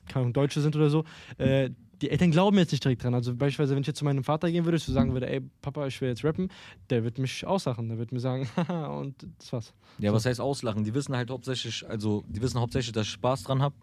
keine 0.08 0.22
Ahnung, 0.22 0.32
Deutsche 0.32 0.60
sind 0.60 0.74
oder 0.76 0.90
so, 0.90 1.04
äh, 1.38 1.70
die 2.00 2.10
Eltern 2.10 2.30
glauben 2.30 2.56
jetzt 2.58 2.72
nicht 2.72 2.84
direkt 2.84 3.02
dran. 3.02 3.14
Also 3.14 3.34
beispielsweise, 3.34 3.74
wenn 3.74 3.80
ich 3.82 3.88
jetzt 3.88 3.98
zu 3.98 4.04
meinem 4.04 4.22
Vater 4.24 4.50
gehen 4.50 4.64
würde, 4.64 4.76
ich 4.76 4.84
so 4.84 4.92
sagen 4.92 5.12
würde, 5.12 5.28
ey, 5.28 5.40
Papa, 5.62 5.86
ich 5.86 6.00
will 6.00 6.08
jetzt 6.08 6.24
rappen, 6.24 6.48
der 6.90 7.04
wird 7.04 7.18
mich 7.18 7.44
auslachen, 7.46 7.88
der 7.88 7.98
wird 7.98 8.12
mir 8.12 8.20
sagen, 8.20 8.48
haha, 8.56 8.86
und 8.86 9.26
das 9.38 9.52
war's. 9.52 9.74
Ja, 9.98 10.12
was 10.12 10.24
heißt 10.24 10.40
auslachen? 10.40 10.84
Die 10.84 10.94
wissen 10.94 11.16
halt 11.16 11.30
hauptsächlich, 11.30 11.88
also 11.88 12.24
die 12.28 12.40
wissen 12.40 12.60
hauptsächlich, 12.60 12.92
dass 12.92 13.06
ich 13.06 13.12
Spaß 13.12 13.44
dran 13.44 13.62
habe. 13.62 13.74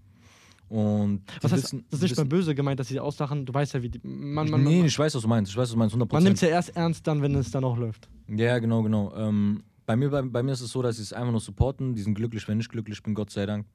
Und 0.68 1.22
Was 1.42 1.52
heißt, 1.52 1.64
wissen, 1.64 1.86
das 1.92 2.00
ist 2.02 2.10
nicht 2.10 2.18
mal 2.18 2.26
böse 2.26 2.56
gemeint, 2.56 2.80
dass 2.80 2.88
sie 2.88 3.00
auslachen, 3.00 3.46
du 3.46 3.54
weißt 3.54 3.76
ja, 3.76 3.84
wie 3.84 3.90
die, 3.90 4.00
man, 4.04 4.50
man, 4.50 4.64
nee, 4.64 4.78
man, 4.78 4.88
ich 4.88 4.98
weiß, 4.98 5.14
was 5.14 5.22
du 5.22 5.28
meinst. 5.28 5.52
Ich 5.52 5.58
weiß, 5.58 5.64
was 5.64 5.72
du 5.72 5.78
meinst, 5.78 5.96
100%. 5.96 6.12
man 6.12 6.24
nimmt 6.24 6.36
es 6.38 6.42
ja 6.42 6.48
erst 6.48 6.76
ernst 6.76 7.06
dann, 7.06 7.22
wenn 7.22 7.36
es 7.36 7.52
dann 7.52 7.64
auch 7.64 7.78
läuft. 7.78 8.10
Ja, 8.28 8.58
genau, 8.58 8.82
genau. 8.82 9.14
Ähm, 9.16 9.64
bei, 9.86 9.96
mir, 9.96 10.10
bei, 10.10 10.24
bei 10.24 10.42
mir 10.42 10.54
ist 10.54 10.62
es 10.62 10.72
so, 10.72 10.82
dass 10.82 10.96
sie 10.96 11.04
es 11.04 11.14
einfach 11.14 11.32
nur 11.32 11.40
supporten. 11.40 11.94
Die 11.94 12.02
sind 12.02 12.16
glücklich, 12.16 12.48
wenn 12.48 12.60
ich 12.60 12.68
glücklich 12.68 13.04
bin, 13.04 13.14
Gott 13.14 13.30
sei 13.30 13.46
Dank. 13.46 13.68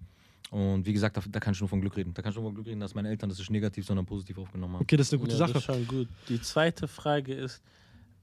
Und 0.51 0.85
wie 0.85 0.93
gesagt, 0.93 1.17
da, 1.17 1.23
da 1.29 1.39
kann 1.39 1.55
ich 1.55 1.61
nur 1.61 1.69
von 1.69 1.81
Glück 1.81 1.97
reden. 1.97 2.13
Da 2.13 2.23
kann 2.23 2.31
ich 2.31 2.37
nur 2.37 2.45
von 2.45 2.55
Glück 2.55 2.67
reden, 2.67 2.81
dass 2.81 2.95
meine 2.95 3.09
Eltern 3.09 3.29
das 3.29 3.39
nicht 3.39 3.51
negativ, 3.51 3.87
sondern 3.87 4.05
positiv 4.05 4.39
aufgenommen 4.39 4.75
haben. 4.75 4.83
Okay, 4.83 4.97
das 4.97 5.07
ist 5.07 5.13
eine 5.13 5.21
gute 5.21 5.33
ja, 5.33 5.39
Sache. 5.39 5.53
Das 5.53 5.63
ist 5.63 5.67
schon 5.67 5.87
gut. 5.87 6.09
Die 6.29 6.41
zweite 6.41 6.89
Frage 6.89 7.35
ist, 7.35 7.63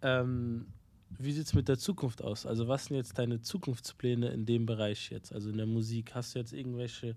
ähm, 0.01 0.67
wie 1.09 1.31
sieht 1.31 1.45
es 1.45 1.53
mit 1.53 1.67
der 1.69 1.77
Zukunft 1.77 2.21
aus? 2.21 2.45
Also 2.45 2.67
was 2.67 2.85
sind 2.85 2.97
jetzt 2.97 3.17
deine 3.17 3.41
Zukunftspläne 3.41 4.27
in 4.29 4.45
dem 4.45 4.65
Bereich 4.65 5.09
jetzt? 5.09 5.31
Also 5.31 5.49
in 5.49 5.57
der 5.57 5.65
Musik, 5.65 6.13
hast 6.15 6.35
du 6.35 6.39
jetzt 6.39 6.51
irgendwelche, 6.53 7.15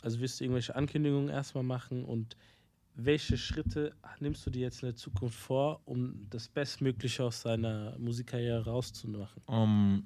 also 0.00 0.20
wirst 0.20 0.40
du 0.40 0.44
irgendwelche 0.44 0.74
Ankündigungen 0.74 1.28
erstmal 1.28 1.64
machen 1.64 2.04
und 2.04 2.36
welche 2.94 3.36
Schritte 3.38 3.94
nimmst 4.18 4.44
du 4.44 4.50
dir 4.50 4.62
jetzt 4.62 4.82
in 4.82 4.88
der 4.88 4.96
Zukunft 4.96 5.38
vor, 5.38 5.80
um 5.84 6.26
das 6.30 6.48
Bestmögliche 6.48 7.22
aus 7.22 7.42
deiner 7.42 7.96
Musikkarriere 7.98 8.64
rauszumachen? 8.64 9.42
Ähm, 9.48 10.04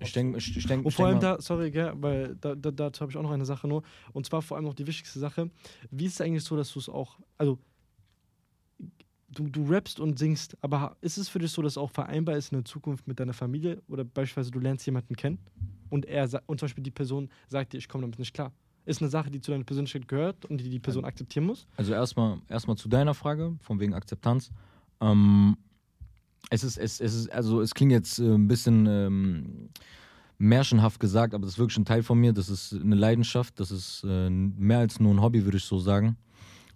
ich 0.00 0.12
denke, 0.12 0.38
ich, 0.38 0.56
ich 0.56 0.66
denk, 0.66 0.84
Und 0.84 0.92
vor 0.92 1.06
allem 1.06 1.20
da, 1.20 1.40
sorry, 1.40 1.70
gell, 1.70 1.92
weil 1.96 2.36
da, 2.36 2.54
da, 2.54 2.70
dazu 2.70 3.00
habe 3.00 3.10
ich 3.10 3.16
auch 3.16 3.22
noch 3.22 3.30
eine 3.30 3.46
Sache 3.46 3.66
nur. 3.66 3.82
Und 4.12 4.26
zwar 4.26 4.42
vor 4.42 4.56
allem 4.56 4.66
noch 4.66 4.74
die 4.74 4.86
wichtigste 4.86 5.18
Sache. 5.18 5.50
Wie 5.90 6.06
ist 6.06 6.14
es 6.14 6.20
eigentlich 6.20 6.44
so, 6.44 6.56
dass 6.56 6.72
du 6.72 6.78
es 6.78 6.88
auch, 6.88 7.18
also 7.38 7.58
du, 9.28 9.48
du 9.48 9.64
rappst 9.68 10.00
und 10.00 10.18
singst, 10.18 10.56
aber 10.60 10.96
ist 11.00 11.16
es 11.16 11.28
für 11.28 11.38
dich 11.38 11.50
so, 11.50 11.62
dass 11.62 11.74
es 11.74 11.78
auch 11.78 11.90
vereinbar 11.90 12.36
ist 12.36 12.52
in 12.52 12.58
der 12.58 12.64
Zukunft 12.64 13.06
mit 13.06 13.20
deiner 13.20 13.32
Familie 13.32 13.82
oder 13.88 14.04
beispielsweise 14.04 14.50
du 14.50 14.60
lernst 14.60 14.86
jemanden 14.86 15.16
kennen 15.16 15.38
und 15.90 16.06
er 16.06 16.24
und 16.46 16.60
zum 16.60 16.66
Beispiel 16.66 16.84
die 16.84 16.90
Person 16.90 17.28
sagt 17.48 17.72
dir, 17.72 17.78
ich 17.78 17.88
komme 17.88 18.02
damit 18.02 18.18
nicht 18.18 18.34
klar. 18.34 18.52
Ist 18.84 19.00
eine 19.02 19.10
Sache, 19.10 19.30
die 19.30 19.40
zu 19.40 19.50
deiner 19.50 19.64
Persönlichkeit 19.64 20.06
gehört 20.06 20.44
und 20.44 20.58
die 20.58 20.70
die 20.70 20.78
Person 20.78 21.04
akzeptieren 21.04 21.46
muss? 21.46 21.66
also 21.76 21.92
erstmal 21.92 22.38
erstmal 22.48 22.76
zu 22.76 22.88
deiner 22.88 23.14
Frage, 23.14 23.56
von 23.60 23.80
wegen 23.80 23.94
Akzeptanz. 23.94 24.52
Ähm, 25.00 25.56
Es 26.50 26.62
ist, 26.62 26.76
es, 26.76 27.00
es 27.00 27.14
ist, 27.14 27.32
also 27.32 27.60
es 27.60 27.74
klingt 27.74 27.92
jetzt 27.92 28.18
äh, 28.18 28.34
ein 28.34 28.46
bisschen 28.46 28.86
ähm, 28.86 29.68
märchenhaft 30.38 31.00
gesagt, 31.00 31.34
aber 31.34 31.42
das 31.42 31.54
ist 31.54 31.58
wirklich 31.58 31.78
ein 31.78 31.84
Teil 31.84 32.02
von 32.02 32.18
mir. 32.18 32.32
Das 32.32 32.48
ist 32.48 32.72
eine 32.72 32.94
Leidenschaft, 32.94 33.58
das 33.58 33.70
ist 33.70 34.04
äh, 34.06 34.30
mehr 34.30 34.78
als 34.78 35.00
nur 35.00 35.12
ein 35.14 35.20
Hobby, 35.20 35.44
würde 35.44 35.58
ich 35.58 35.64
so 35.64 35.78
sagen. 35.78 36.16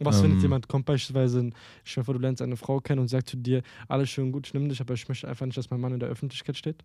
Was, 0.03 0.23
wenn 0.23 0.31
Ähm. 0.31 0.37
jetzt 0.37 0.43
jemand 0.43 0.67
kommt, 0.67 0.87
beispielsweise, 0.87 1.51
ich 1.85 1.93
vor, 1.93 2.15
du 2.15 2.21
lernst 2.21 2.41
eine 2.41 2.57
Frau 2.57 2.81
kennen 2.81 3.01
und 3.01 3.09
sagt 3.09 3.29
zu 3.29 3.37
dir, 3.37 3.63
alles 3.87 4.09
schön 4.09 4.33
gut, 4.33 4.47
ich 4.47 4.55
nehme 4.55 4.69
dich, 4.69 4.81
aber 4.81 4.95
ich 4.95 5.07
möchte 5.09 5.29
einfach 5.29 5.45
nicht, 5.45 5.59
dass 5.59 5.69
mein 5.71 5.81
Mann 5.81 5.93
in 5.93 6.01
der 6.01 6.09
Öffentlichkeit 6.09 6.57
steht? 6.57 6.83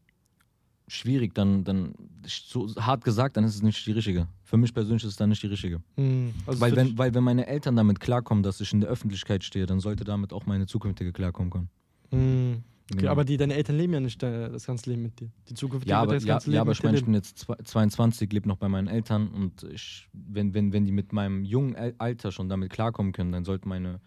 Schwierig, 0.87 1.33
dann, 1.33 1.63
dann 1.63 1.95
so 2.27 2.67
hart 2.75 3.03
gesagt, 3.03 3.37
dann 3.37 3.45
ist 3.45 3.55
es 3.55 3.63
nicht 3.63 3.87
die 3.87 3.93
richtige. 3.93 4.27
Für 4.43 4.57
mich 4.57 4.73
persönlich 4.73 5.03
ist 5.03 5.11
es 5.11 5.15
dann 5.15 5.29
nicht 5.29 5.41
die 5.41 5.47
richtige. 5.47 5.81
Hm, 5.95 6.33
also 6.45 6.59
Weil 6.59 6.75
wenn, 6.75 6.97
weil 6.97 7.13
wenn 7.13 7.23
meine 7.23 7.47
Eltern 7.47 7.75
damit 7.75 7.99
klarkommen, 7.99 8.43
dass 8.43 8.59
ich 8.59 8.71
in 8.73 8.81
der 8.81 8.89
Öffentlichkeit 8.89 9.43
stehe, 9.43 9.65
dann 9.65 9.79
sollte 9.79 10.03
damit 10.03 10.33
auch 10.33 10.45
meine 10.45 10.67
zukünftige 10.67 11.11
klarkommen 11.13 11.49
können. 11.49 11.69
Hm. 12.11 12.63
Okay, 12.91 12.99
Genau. 12.99 13.11
aber 13.11 13.25
die, 13.25 13.37
deine 13.37 13.55
Eltern 13.55 13.77
leben 13.77 13.93
ja 13.93 13.99
nicht 13.99 14.21
äh, 14.21 14.49
das 14.51 14.67
ganze 14.67 14.89
Leben 14.91 15.01
mit 15.01 15.19
dir. 15.19 15.29
Die 15.49 15.55
Zukunft 15.55 15.87
Ja, 15.87 16.01
aber, 16.03 16.13
das 16.13 16.23
ja, 16.23 16.35
ganze 16.35 16.47
ja, 16.47 16.51
Leben 16.51 16.61
aber 16.61 16.69
mit 16.69 16.77
ich 16.77 16.83
meine, 16.83 16.97
ich 16.97 17.05
bin 17.05 17.13
jetzt 17.15 17.39
zwei- 17.39 17.55
22, 17.63 18.31
lebe 18.31 18.47
noch 18.47 18.57
bei 18.57 18.69
meinen 18.69 18.87
Eltern 18.87 19.29
und 19.29 19.63
ich, 19.63 20.07
wenn, 20.13 20.53
wenn, 20.53 20.71
wenn 20.71 20.85
die 20.85 20.91
mit 20.91 21.11
meinem 21.11 21.43
jungen 21.43 21.75
Alter 21.97 22.31
schon 22.31 22.47
damit 22.47 22.69
klarkommen 22.71 23.11
können, 23.11 23.31
dann 23.31 23.43
sollte 23.43 23.67
meine 23.67 23.99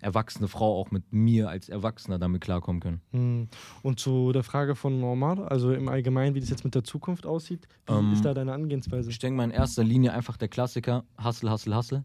erwachsene 0.00 0.46
Frau 0.48 0.80
auch 0.80 0.92
mit 0.92 1.12
mir 1.12 1.50
als 1.50 1.68
Erwachsener 1.68 2.18
damit 2.20 2.40
klarkommen 2.40 2.80
können. 2.80 3.00
Hm. 3.10 3.48
Und 3.82 3.98
zu 4.00 4.30
der 4.32 4.44
Frage 4.44 4.74
von 4.76 4.98
Normal, 5.00 5.40
also 5.46 5.72
im 5.72 5.88
Allgemeinen, 5.88 6.34
wie 6.36 6.40
das 6.40 6.50
jetzt 6.50 6.64
mit 6.64 6.74
der 6.76 6.84
Zukunft 6.84 7.26
aussieht, 7.26 7.66
wie 7.88 7.92
Ähm, 7.94 8.12
ist 8.12 8.24
da 8.24 8.32
deine 8.32 8.52
Angehensweise? 8.52 9.10
Ich 9.10 9.18
denke 9.18 9.36
mal 9.36 9.44
in 9.44 9.50
erster 9.50 9.82
Linie 9.84 10.12
einfach 10.14 10.36
der 10.36 10.48
Klassiker, 10.48 11.04
Hustle, 11.22 11.50
Hustle, 11.50 11.76
Hustle. 11.76 12.04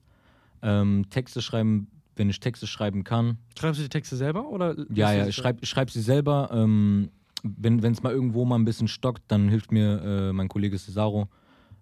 Ähm, 0.61 1.05
Texte 1.11 1.41
schreiben, 1.41 1.87
wenn 2.15 2.29
ich 2.29 2.39
Texte 2.39 2.67
schreiben 2.67 3.03
kann. 3.03 3.37
Schreibst 3.57 3.79
du 3.79 3.83
die 3.83 3.89
Texte 3.89 4.15
selber 4.15 4.47
oder? 4.49 4.75
Ja, 4.93 5.13
ja, 5.13 5.27
ich 5.27 5.35
schreibe 5.35 5.65
schreib 5.65 5.91
sie 5.91 6.01
selber. 6.01 6.49
Ähm, 6.51 7.09
wenn 7.43 7.83
es 7.83 8.01
mal 8.01 8.11
irgendwo 8.11 8.45
mal 8.45 8.55
ein 8.55 8.65
bisschen 8.65 8.87
stockt, 8.87 9.23
dann 9.27 9.49
hilft 9.49 9.71
mir 9.71 10.01
äh, 10.01 10.33
mein 10.33 10.47
Kollege 10.47 10.77
Cesaro. 10.77 11.29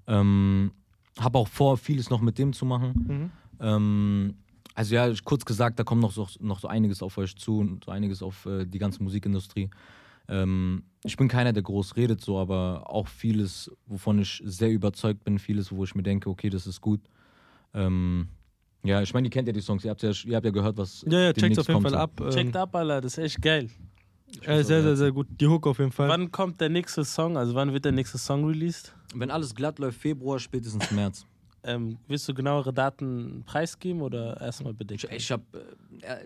Ähm, 0.07 0.71
habe 1.19 1.37
auch 1.37 1.47
vor, 1.47 1.77
vieles 1.77 2.09
noch 2.09 2.21
mit 2.21 2.37
dem 2.37 2.53
zu 2.53 2.65
machen. 2.65 2.93
Mhm. 3.07 3.31
Ähm, 3.59 4.33
also 4.75 4.95
ja, 4.95 5.11
kurz 5.23 5.45
gesagt, 5.45 5.79
da 5.79 5.83
kommt 5.83 6.01
noch 6.01 6.11
so, 6.11 6.27
noch 6.39 6.59
so 6.59 6.67
einiges 6.67 7.03
auf 7.03 7.17
euch 7.17 7.35
zu 7.35 7.59
und 7.59 7.85
so 7.85 7.91
einiges 7.91 8.23
auf 8.23 8.45
äh, 8.45 8.65
die 8.65 8.79
ganze 8.79 9.03
Musikindustrie. 9.03 9.69
Ähm, 10.27 10.83
ich 11.03 11.15
bin 11.17 11.27
keiner, 11.27 11.53
der 11.53 11.63
groß 11.63 11.95
redet, 11.95 12.21
so, 12.21 12.39
aber 12.39 12.89
auch 12.89 13.07
vieles, 13.07 13.71
wovon 13.85 14.19
ich 14.19 14.41
sehr 14.45 14.71
überzeugt 14.71 15.23
bin, 15.23 15.37
vieles, 15.37 15.71
wo 15.71 15.83
ich 15.83 15.95
mir 15.95 16.03
denke, 16.03 16.29
okay, 16.29 16.49
das 16.49 16.65
ist 16.65 16.81
gut. 16.81 17.01
Ähm, 17.73 18.27
ja, 18.83 19.01
ich 19.01 19.13
meine, 19.13 19.27
ihr 19.27 19.31
kennt 19.31 19.47
ja 19.47 19.53
die 19.53 19.61
Songs, 19.61 19.83
ihr 19.85 19.91
habt 19.91 20.01
ja, 20.03 20.11
ihr 20.25 20.35
habt 20.35 20.45
ja 20.45 20.51
gehört, 20.51 20.77
was. 20.77 21.03
Ja, 21.07 21.19
ja, 21.19 21.33
checkt 21.33 21.57
auf 21.59 21.67
jeden 21.67 21.81
Fall 21.81 21.95
ab. 21.95 22.11
Ähm, 22.21 22.29
Checkt 22.31 22.55
ab, 22.55 22.75
Alter, 22.75 23.01
das 23.01 23.17
ist 23.17 23.23
echt 23.23 23.41
geil. 23.41 23.69
Äh, 24.41 24.63
sehr, 24.63 24.81
sehr, 24.81 24.95
sehr 24.95 25.11
gut. 25.11 25.27
Die 25.39 25.47
Hook 25.47 25.67
auf 25.67 25.77
jeden 25.79 25.91
Fall. 25.91 26.09
Wann 26.09 26.31
kommt 26.31 26.59
der 26.59 26.69
nächste 26.69 27.05
Song? 27.05 27.37
Also 27.37 27.53
wann 27.53 27.71
wird 27.71 27.85
der 27.85 27.91
nächste 27.91 28.17
Song 28.17 28.45
released? 28.45 28.93
Wenn 29.13 29.29
alles 29.29 29.53
glatt 29.53 29.77
läuft, 29.79 29.99
Februar, 30.01 30.39
spätestens 30.39 30.89
März. 30.91 31.25
Ähm, 31.65 31.97
willst 32.09 32.27
du 32.27 32.33
genauere 32.33 32.73
Daten 32.73 33.41
preisgeben 33.45 34.01
oder 34.01 34.35
erstmal 34.41 34.73
bedeckt? 34.73 35.05
Ich, 35.05 35.11
ich 35.11 35.31
hab 35.31 35.39
äh, 35.55 35.59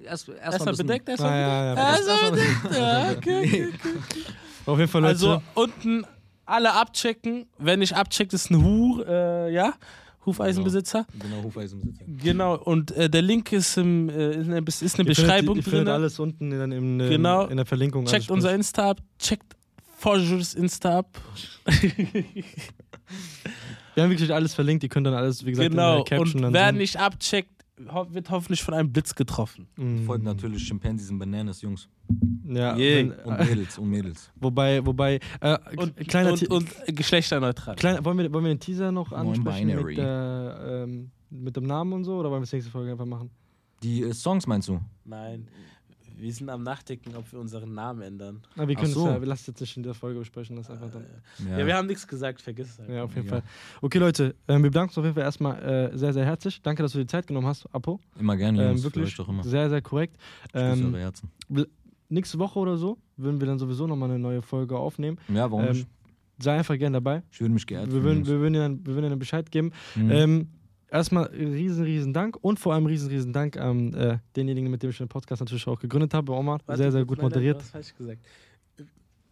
erst, 0.04 0.30
erst, 0.30 0.30
erstmal 0.30 0.60
mal 0.60 0.66
ein 0.66 0.66
bisschen- 0.72 0.88
bedeckt, 0.88 1.10
Ah, 1.10 1.12
erstmal 1.12 1.40
ja, 1.40 1.76
ja, 1.76 1.76
bedeckt. 1.76 2.00
bedeckt. 2.00 2.10
Erstmal 2.10 2.32
bedeckt. 2.32 2.76
Ja, 2.76 3.12
okay, 3.16 3.68
okay. 3.76 4.22
Auf 4.66 4.80
jeden 4.80 4.90
Fall, 4.90 5.02
Leute. 5.02 5.12
Also 5.14 5.42
unten 5.54 6.06
alle 6.48 6.74
abchecken. 6.74 7.46
Wenn 7.60 7.78
nicht 7.82 7.96
abcheckt, 7.96 8.34
ist 8.34 8.50
ein 8.50 8.64
Hu, 8.64 9.04
äh, 9.04 9.54
ja, 9.54 9.74
Hufeisenbesitzer. 10.28 11.08
Genau, 11.20 11.44
Hufeisenbesitzer. 11.44 12.06
Genau. 12.24 12.56
Und 12.58 12.92
äh, 12.92 13.10
der 13.10 13.22
Link 13.24 13.52
ist, 13.52 13.78
im, 13.78 14.10
äh, 14.10 14.36
ist 14.42 14.48
eine, 14.48 14.60
ist 14.60 14.82
eine 14.84 15.04
Ihr 15.04 15.06
Beschreibung 15.06 15.56
findet, 15.56 15.66
ihr 15.66 15.72
findet 15.72 15.88
drin. 15.88 15.94
alles 15.96 16.20
unten 16.20 16.52
in, 16.52 16.72
in, 16.72 17.00
in, 17.00 17.10
Genau. 17.10 17.48
in 17.48 17.58
der 17.58 17.66
Verlinkung. 17.66 18.06
Checkt 18.06 18.30
unser 18.30 18.54
Insta 18.54 18.92
ab. 18.92 19.00
Checkt 19.18 19.56
Forjurs 19.98 20.54
Insta 20.54 21.00
ab. 21.00 21.20
Wir 23.96 24.04
haben 24.04 24.10
wirklich 24.12 24.32
alles 24.34 24.54
verlinkt. 24.54 24.84
Ihr 24.84 24.90
könnt 24.90 25.08
dann 25.08 25.14
alles, 25.16 25.44
wie 25.46 25.52
gesagt, 25.52 25.72
genau. 25.72 26.00
in 26.00 26.04
der 26.06 26.18
Caption 26.18 26.36
Und 26.36 26.42
dann 26.44 26.54
wer 26.54 26.68
sehen. 26.68 26.78
nicht 26.78 26.98
abcheckt, 26.98 27.57
wird 27.78 28.30
hoffentlich 28.30 28.64
von 28.64 28.74
einem 28.74 28.92
Blitz 28.92 29.14
getroffen. 29.14 29.68
Mm. 29.76 30.06
Folgt 30.06 30.24
natürlich 30.24 30.68
Chimpanzees 30.68 31.12
und 31.12 31.20
Bananas, 31.20 31.62
Jungs. 31.62 31.88
Ja, 32.46 32.76
Yeah. 32.76 32.98
wenn, 32.98 33.12
Und 33.12 33.40
Mädels, 33.40 33.78
und 33.78 33.90
Mädels. 33.90 34.32
wobei, 34.40 34.86
wobei, 34.86 35.20
äh, 35.42 35.58
Und, 35.78 35.96
kleiner 36.08 36.32
und, 36.32 36.50
und 36.50 36.70
geschlechterneutral. 36.88 37.76
kleiner, 37.76 38.04
wollen, 38.04 38.18
wir, 38.18 38.34
wollen 38.34 38.46
wir 38.46 38.54
den 38.56 38.60
Teaser 38.60 38.92
noch 38.92 39.12
ansprechen 39.12 39.68
mit, 39.84 39.98
der, 39.98 40.86
ähm, 40.86 41.12
mit 41.30 41.56
dem 41.56 41.66
Namen 41.66 41.94
und 41.94 42.04
so 42.04 42.18
oder 42.18 42.30
wollen 42.32 42.42
wir 42.42 42.46
das 42.46 42.54
nächste 42.54 42.72
Folge 42.72 42.92
einfach 42.92 43.06
machen? 43.06 43.30
Die 43.84 44.02
äh, 44.02 44.14
Songs 44.14 44.48
meinst 44.48 44.70
du? 44.70 44.80
Nein. 45.06 45.48
Wir 46.20 46.34
sind 46.34 46.50
am 46.50 46.64
Nachdenken, 46.64 47.16
ob 47.16 47.32
wir 47.32 47.40
unseren 47.40 47.74
Namen 47.74 48.02
ändern. 48.02 48.42
Na, 48.56 48.68
wir 48.68 48.76
können 48.76 48.92
so. 48.92 49.08
es 49.08 49.14
ja, 49.14 49.22
wir 49.22 49.28
lassen 49.28 49.42
es 49.42 49.48
jetzt 49.48 49.62
nicht 49.62 49.78
in 49.78 49.84
der 49.84 49.94
Folge 49.94 50.20
besprechen, 50.20 50.56
das 50.56 50.70
einfach 50.70 50.90
dann. 50.92 51.06
Ja, 51.48 51.66
wir 51.66 51.76
haben 51.76 51.88
nichts 51.88 52.08
gesagt, 52.08 52.42
vergiss 52.42 52.72
es. 52.72 52.80
halt. 52.80 52.90
Ja, 52.90 53.04
auf 53.04 53.16
jeden 53.16 53.28
Ja. 53.28 53.34
Fall. 53.34 53.44
Okay, 53.82 54.00
Leute, 54.00 54.36
ähm, 54.48 54.64
wir 54.64 54.70
bedanken 54.72 54.90
uns 54.90 54.98
auf 54.98 55.04
jeden 55.04 55.16
Fall 55.16 55.24
erstmal 55.24 55.62
äh, 55.62 55.98
sehr, 55.98 56.14
sehr 56.14 56.26
herzlich. 56.26 56.62
Danke, 56.62 56.82
dass 56.84 56.94
du 56.94 57.00
die 57.00 57.08
Zeit 57.08 57.28
genommen 57.28 57.48
hast, 57.48 57.66
Apo. 57.74 58.00
Immer 58.20 58.36
gerne. 58.36 58.72
Ähm, 58.72 58.78
für 58.78 58.86
wirklich 58.86 59.06
euch 59.06 59.16
doch 59.16 59.30
immer. 59.30 59.44
sehr, 59.44 59.70
sehr 59.70 59.82
korrekt. 59.82 60.18
Ähm, 60.54 60.94
eure 60.94 61.02
Herzen. 61.02 61.30
nächste 62.10 62.40
Woche 62.40 62.60
oder 62.60 62.78
so 62.78 62.98
würden 63.18 63.40
wir 63.40 63.48
dann 63.48 63.60
sowieso 63.60 63.88
nochmal 63.88 64.10
eine 64.10 64.20
neue 64.20 64.42
Folge 64.42 64.78
aufnehmen. 64.78 65.18
Ja, 65.28 65.52
warum 65.52 65.66
ähm, 65.66 65.72
nicht? 65.74 65.88
Sei 66.40 66.56
einfach 66.56 66.78
gern 66.78 66.94
dabei. 66.94 67.24
Ich 67.32 67.42
würde 67.42 67.54
mich 67.54 67.66
geehrt 67.66 67.92
Wir 67.92 68.04
würden, 68.04 68.28
wir, 68.28 68.40
würden 68.40 68.54
dir 68.54 68.60
dann, 68.62 68.86
wir 68.86 68.94
würden 68.94 69.04
dir 69.06 69.10
dann 69.10 69.20
Bescheid 69.20 69.50
geben. 69.50 69.72
Mhm. 69.96 70.12
Ähm, 70.12 70.50
erstmal 70.90 71.26
riesen, 71.26 71.84
riesen 71.84 72.14
Dank 72.14 72.38
und 72.42 72.60
vor 72.60 72.74
allem 72.74 72.86
riesen, 72.86 73.10
riesen 73.10 73.34
Dank 73.34 73.58
an 73.58 73.94
äh, 73.94 74.18
denjenigen, 74.36 74.72
mit 74.72 74.84
dem 74.84 74.90
ich 74.90 74.98
den 74.98 75.08
Podcast 75.08 75.42
natürlich 75.42 75.68
auch 75.68 75.80
gegründet 75.80 76.14
habe, 76.14 76.32
Omar. 76.34 76.60
Warte 76.66 76.82
sehr, 76.82 76.92
sehr 76.92 77.06
gut 77.06 77.18
nein, 77.18 77.26
nein, 77.26 77.34
moderiert. 77.34 77.58
Du 77.58 77.62
hast 77.62 77.72
falsch 77.72 77.96
gesagt. 77.96 78.26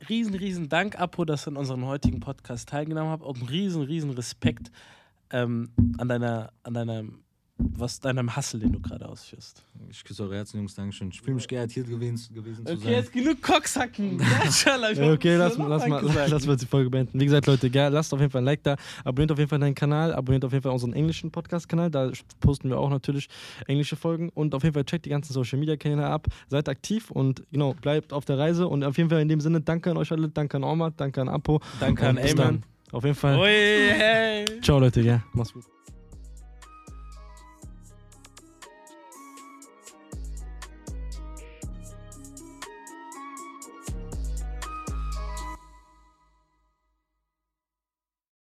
Riesen, 0.10 0.36
riesen 0.36 0.70
Dank, 0.70 1.00
Apo, 1.00 1.26
dass 1.26 1.46
du 1.46 1.52
an 1.52 1.58
unserem 1.58 1.86
heutigen 1.86 2.20
Podcast 2.20 2.70
teilgenommen 2.70 3.12
hast. 3.12 3.24
Und 3.24 3.50
riesen, 3.50 3.82
riesen 3.84 4.12
Respekt 4.12 4.72
ähm, 5.32 5.70
an 5.98 6.08
deiner, 6.08 6.52
an 6.64 6.74
deinem, 6.74 7.24
was 7.58 8.02
deinem 8.02 8.36
Hustle, 8.36 8.60
den 8.60 8.74
du 8.74 8.82
gerade 8.82 9.08
ausführst. 9.08 9.64
Ich 9.90 10.04
küsse 10.04 10.24
eure 10.24 10.36
Herzen, 10.36 10.58
Jungs. 10.58 10.76
Dankeschön. 10.76 11.10
Ich 11.10 11.22
fühle 11.22 11.36
mich 11.36 11.48
geehrt, 11.48 11.72
hier 11.72 11.84
gewesen, 11.84 12.34
gewesen 12.34 12.66
zu 12.66 12.74
Okay, 12.74 12.84
sein. 12.84 12.94
jetzt 12.94 13.14
genug 13.14 13.42
Cocksacken. 13.42 14.20
Ja, 14.66 14.92
Ja, 14.92 15.12
okay, 15.14 15.36
lass, 15.38 15.58
lass, 15.58 15.88
mal, 15.88 16.02
lass 16.30 16.46
mal 16.46 16.58
die 16.58 16.66
Folge 16.66 16.90
beenden. 16.90 17.18
Wie 17.20 17.24
gesagt, 17.26 17.48
Leute, 17.48 17.70
gell, 17.70 17.92
lasst 17.92 18.14
auf 18.14 18.20
jeden 18.20 18.32
Fall 18.32 18.42
ein 18.42 18.46
Like 18.46 18.64
da, 18.64 18.76
abonniert 19.06 19.32
auf 19.32 19.38
jeden 19.38 19.50
Fall 19.50 19.60
deinen 19.60 19.76
Kanal, 19.76 20.14
abonniert 20.14 20.44
auf 20.44 20.52
jeden 20.52 20.64
Fall 20.64 20.74
unseren 20.74 20.94
englischen 20.94 21.32
Podcast-Kanal, 21.32 21.90
da 21.90 22.12
posten 22.42 22.70
wir 22.70 22.78
auch 22.78 22.90
natürlich 22.90 23.30
englische 23.68 23.96
Folgen 23.96 24.30
und 24.34 24.54
auf 24.54 24.64
jeden 24.64 24.74
Fall 24.74 24.84
checkt 24.86 25.06
die 25.06 25.10
ganzen 25.10 25.32
Social-Media-Kanäle 25.32 26.06
ab, 26.06 26.28
seid 26.50 26.68
aktiv 26.68 27.10
und 27.12 27.42
genau, 27.52 27.74
bleibt 27.74 28.12
auf 28.12 28.26
der 28.26 28.38
Reise 28.38 28.68
und 28.68 28.84
auf 28.84 28.98
jeden 28.98 29.10
Fall 29.10 29.22
in 29.22 29.30
dem 29.30 29.40
Sinne, 29.40 29.62
danke 29.62 29.92
an 29.92 29.98
euch 29.98 30.12
alle, 30.12 30.28
danke 30.28 30.58
an 30.58 30.64
Omar, 30.66 30.92
danke 30.92 31.22
an 31.22 31.30
Apo. 31.30 31.62
Danke 31.80 32.08
an 32.08 32.20
dann. 32.36 32.64
Auf 32.92 33.04
jeden 33.04 33.16
Fall, 33.16 33.40
Ui, 33.40 33.48
hey. 33.48 34.46
ciao 34.62 34.80
Leute, 34.80 35.02
gell, 35.02 35.22
mach's 35.34 35.54
gut. 35.54 35.75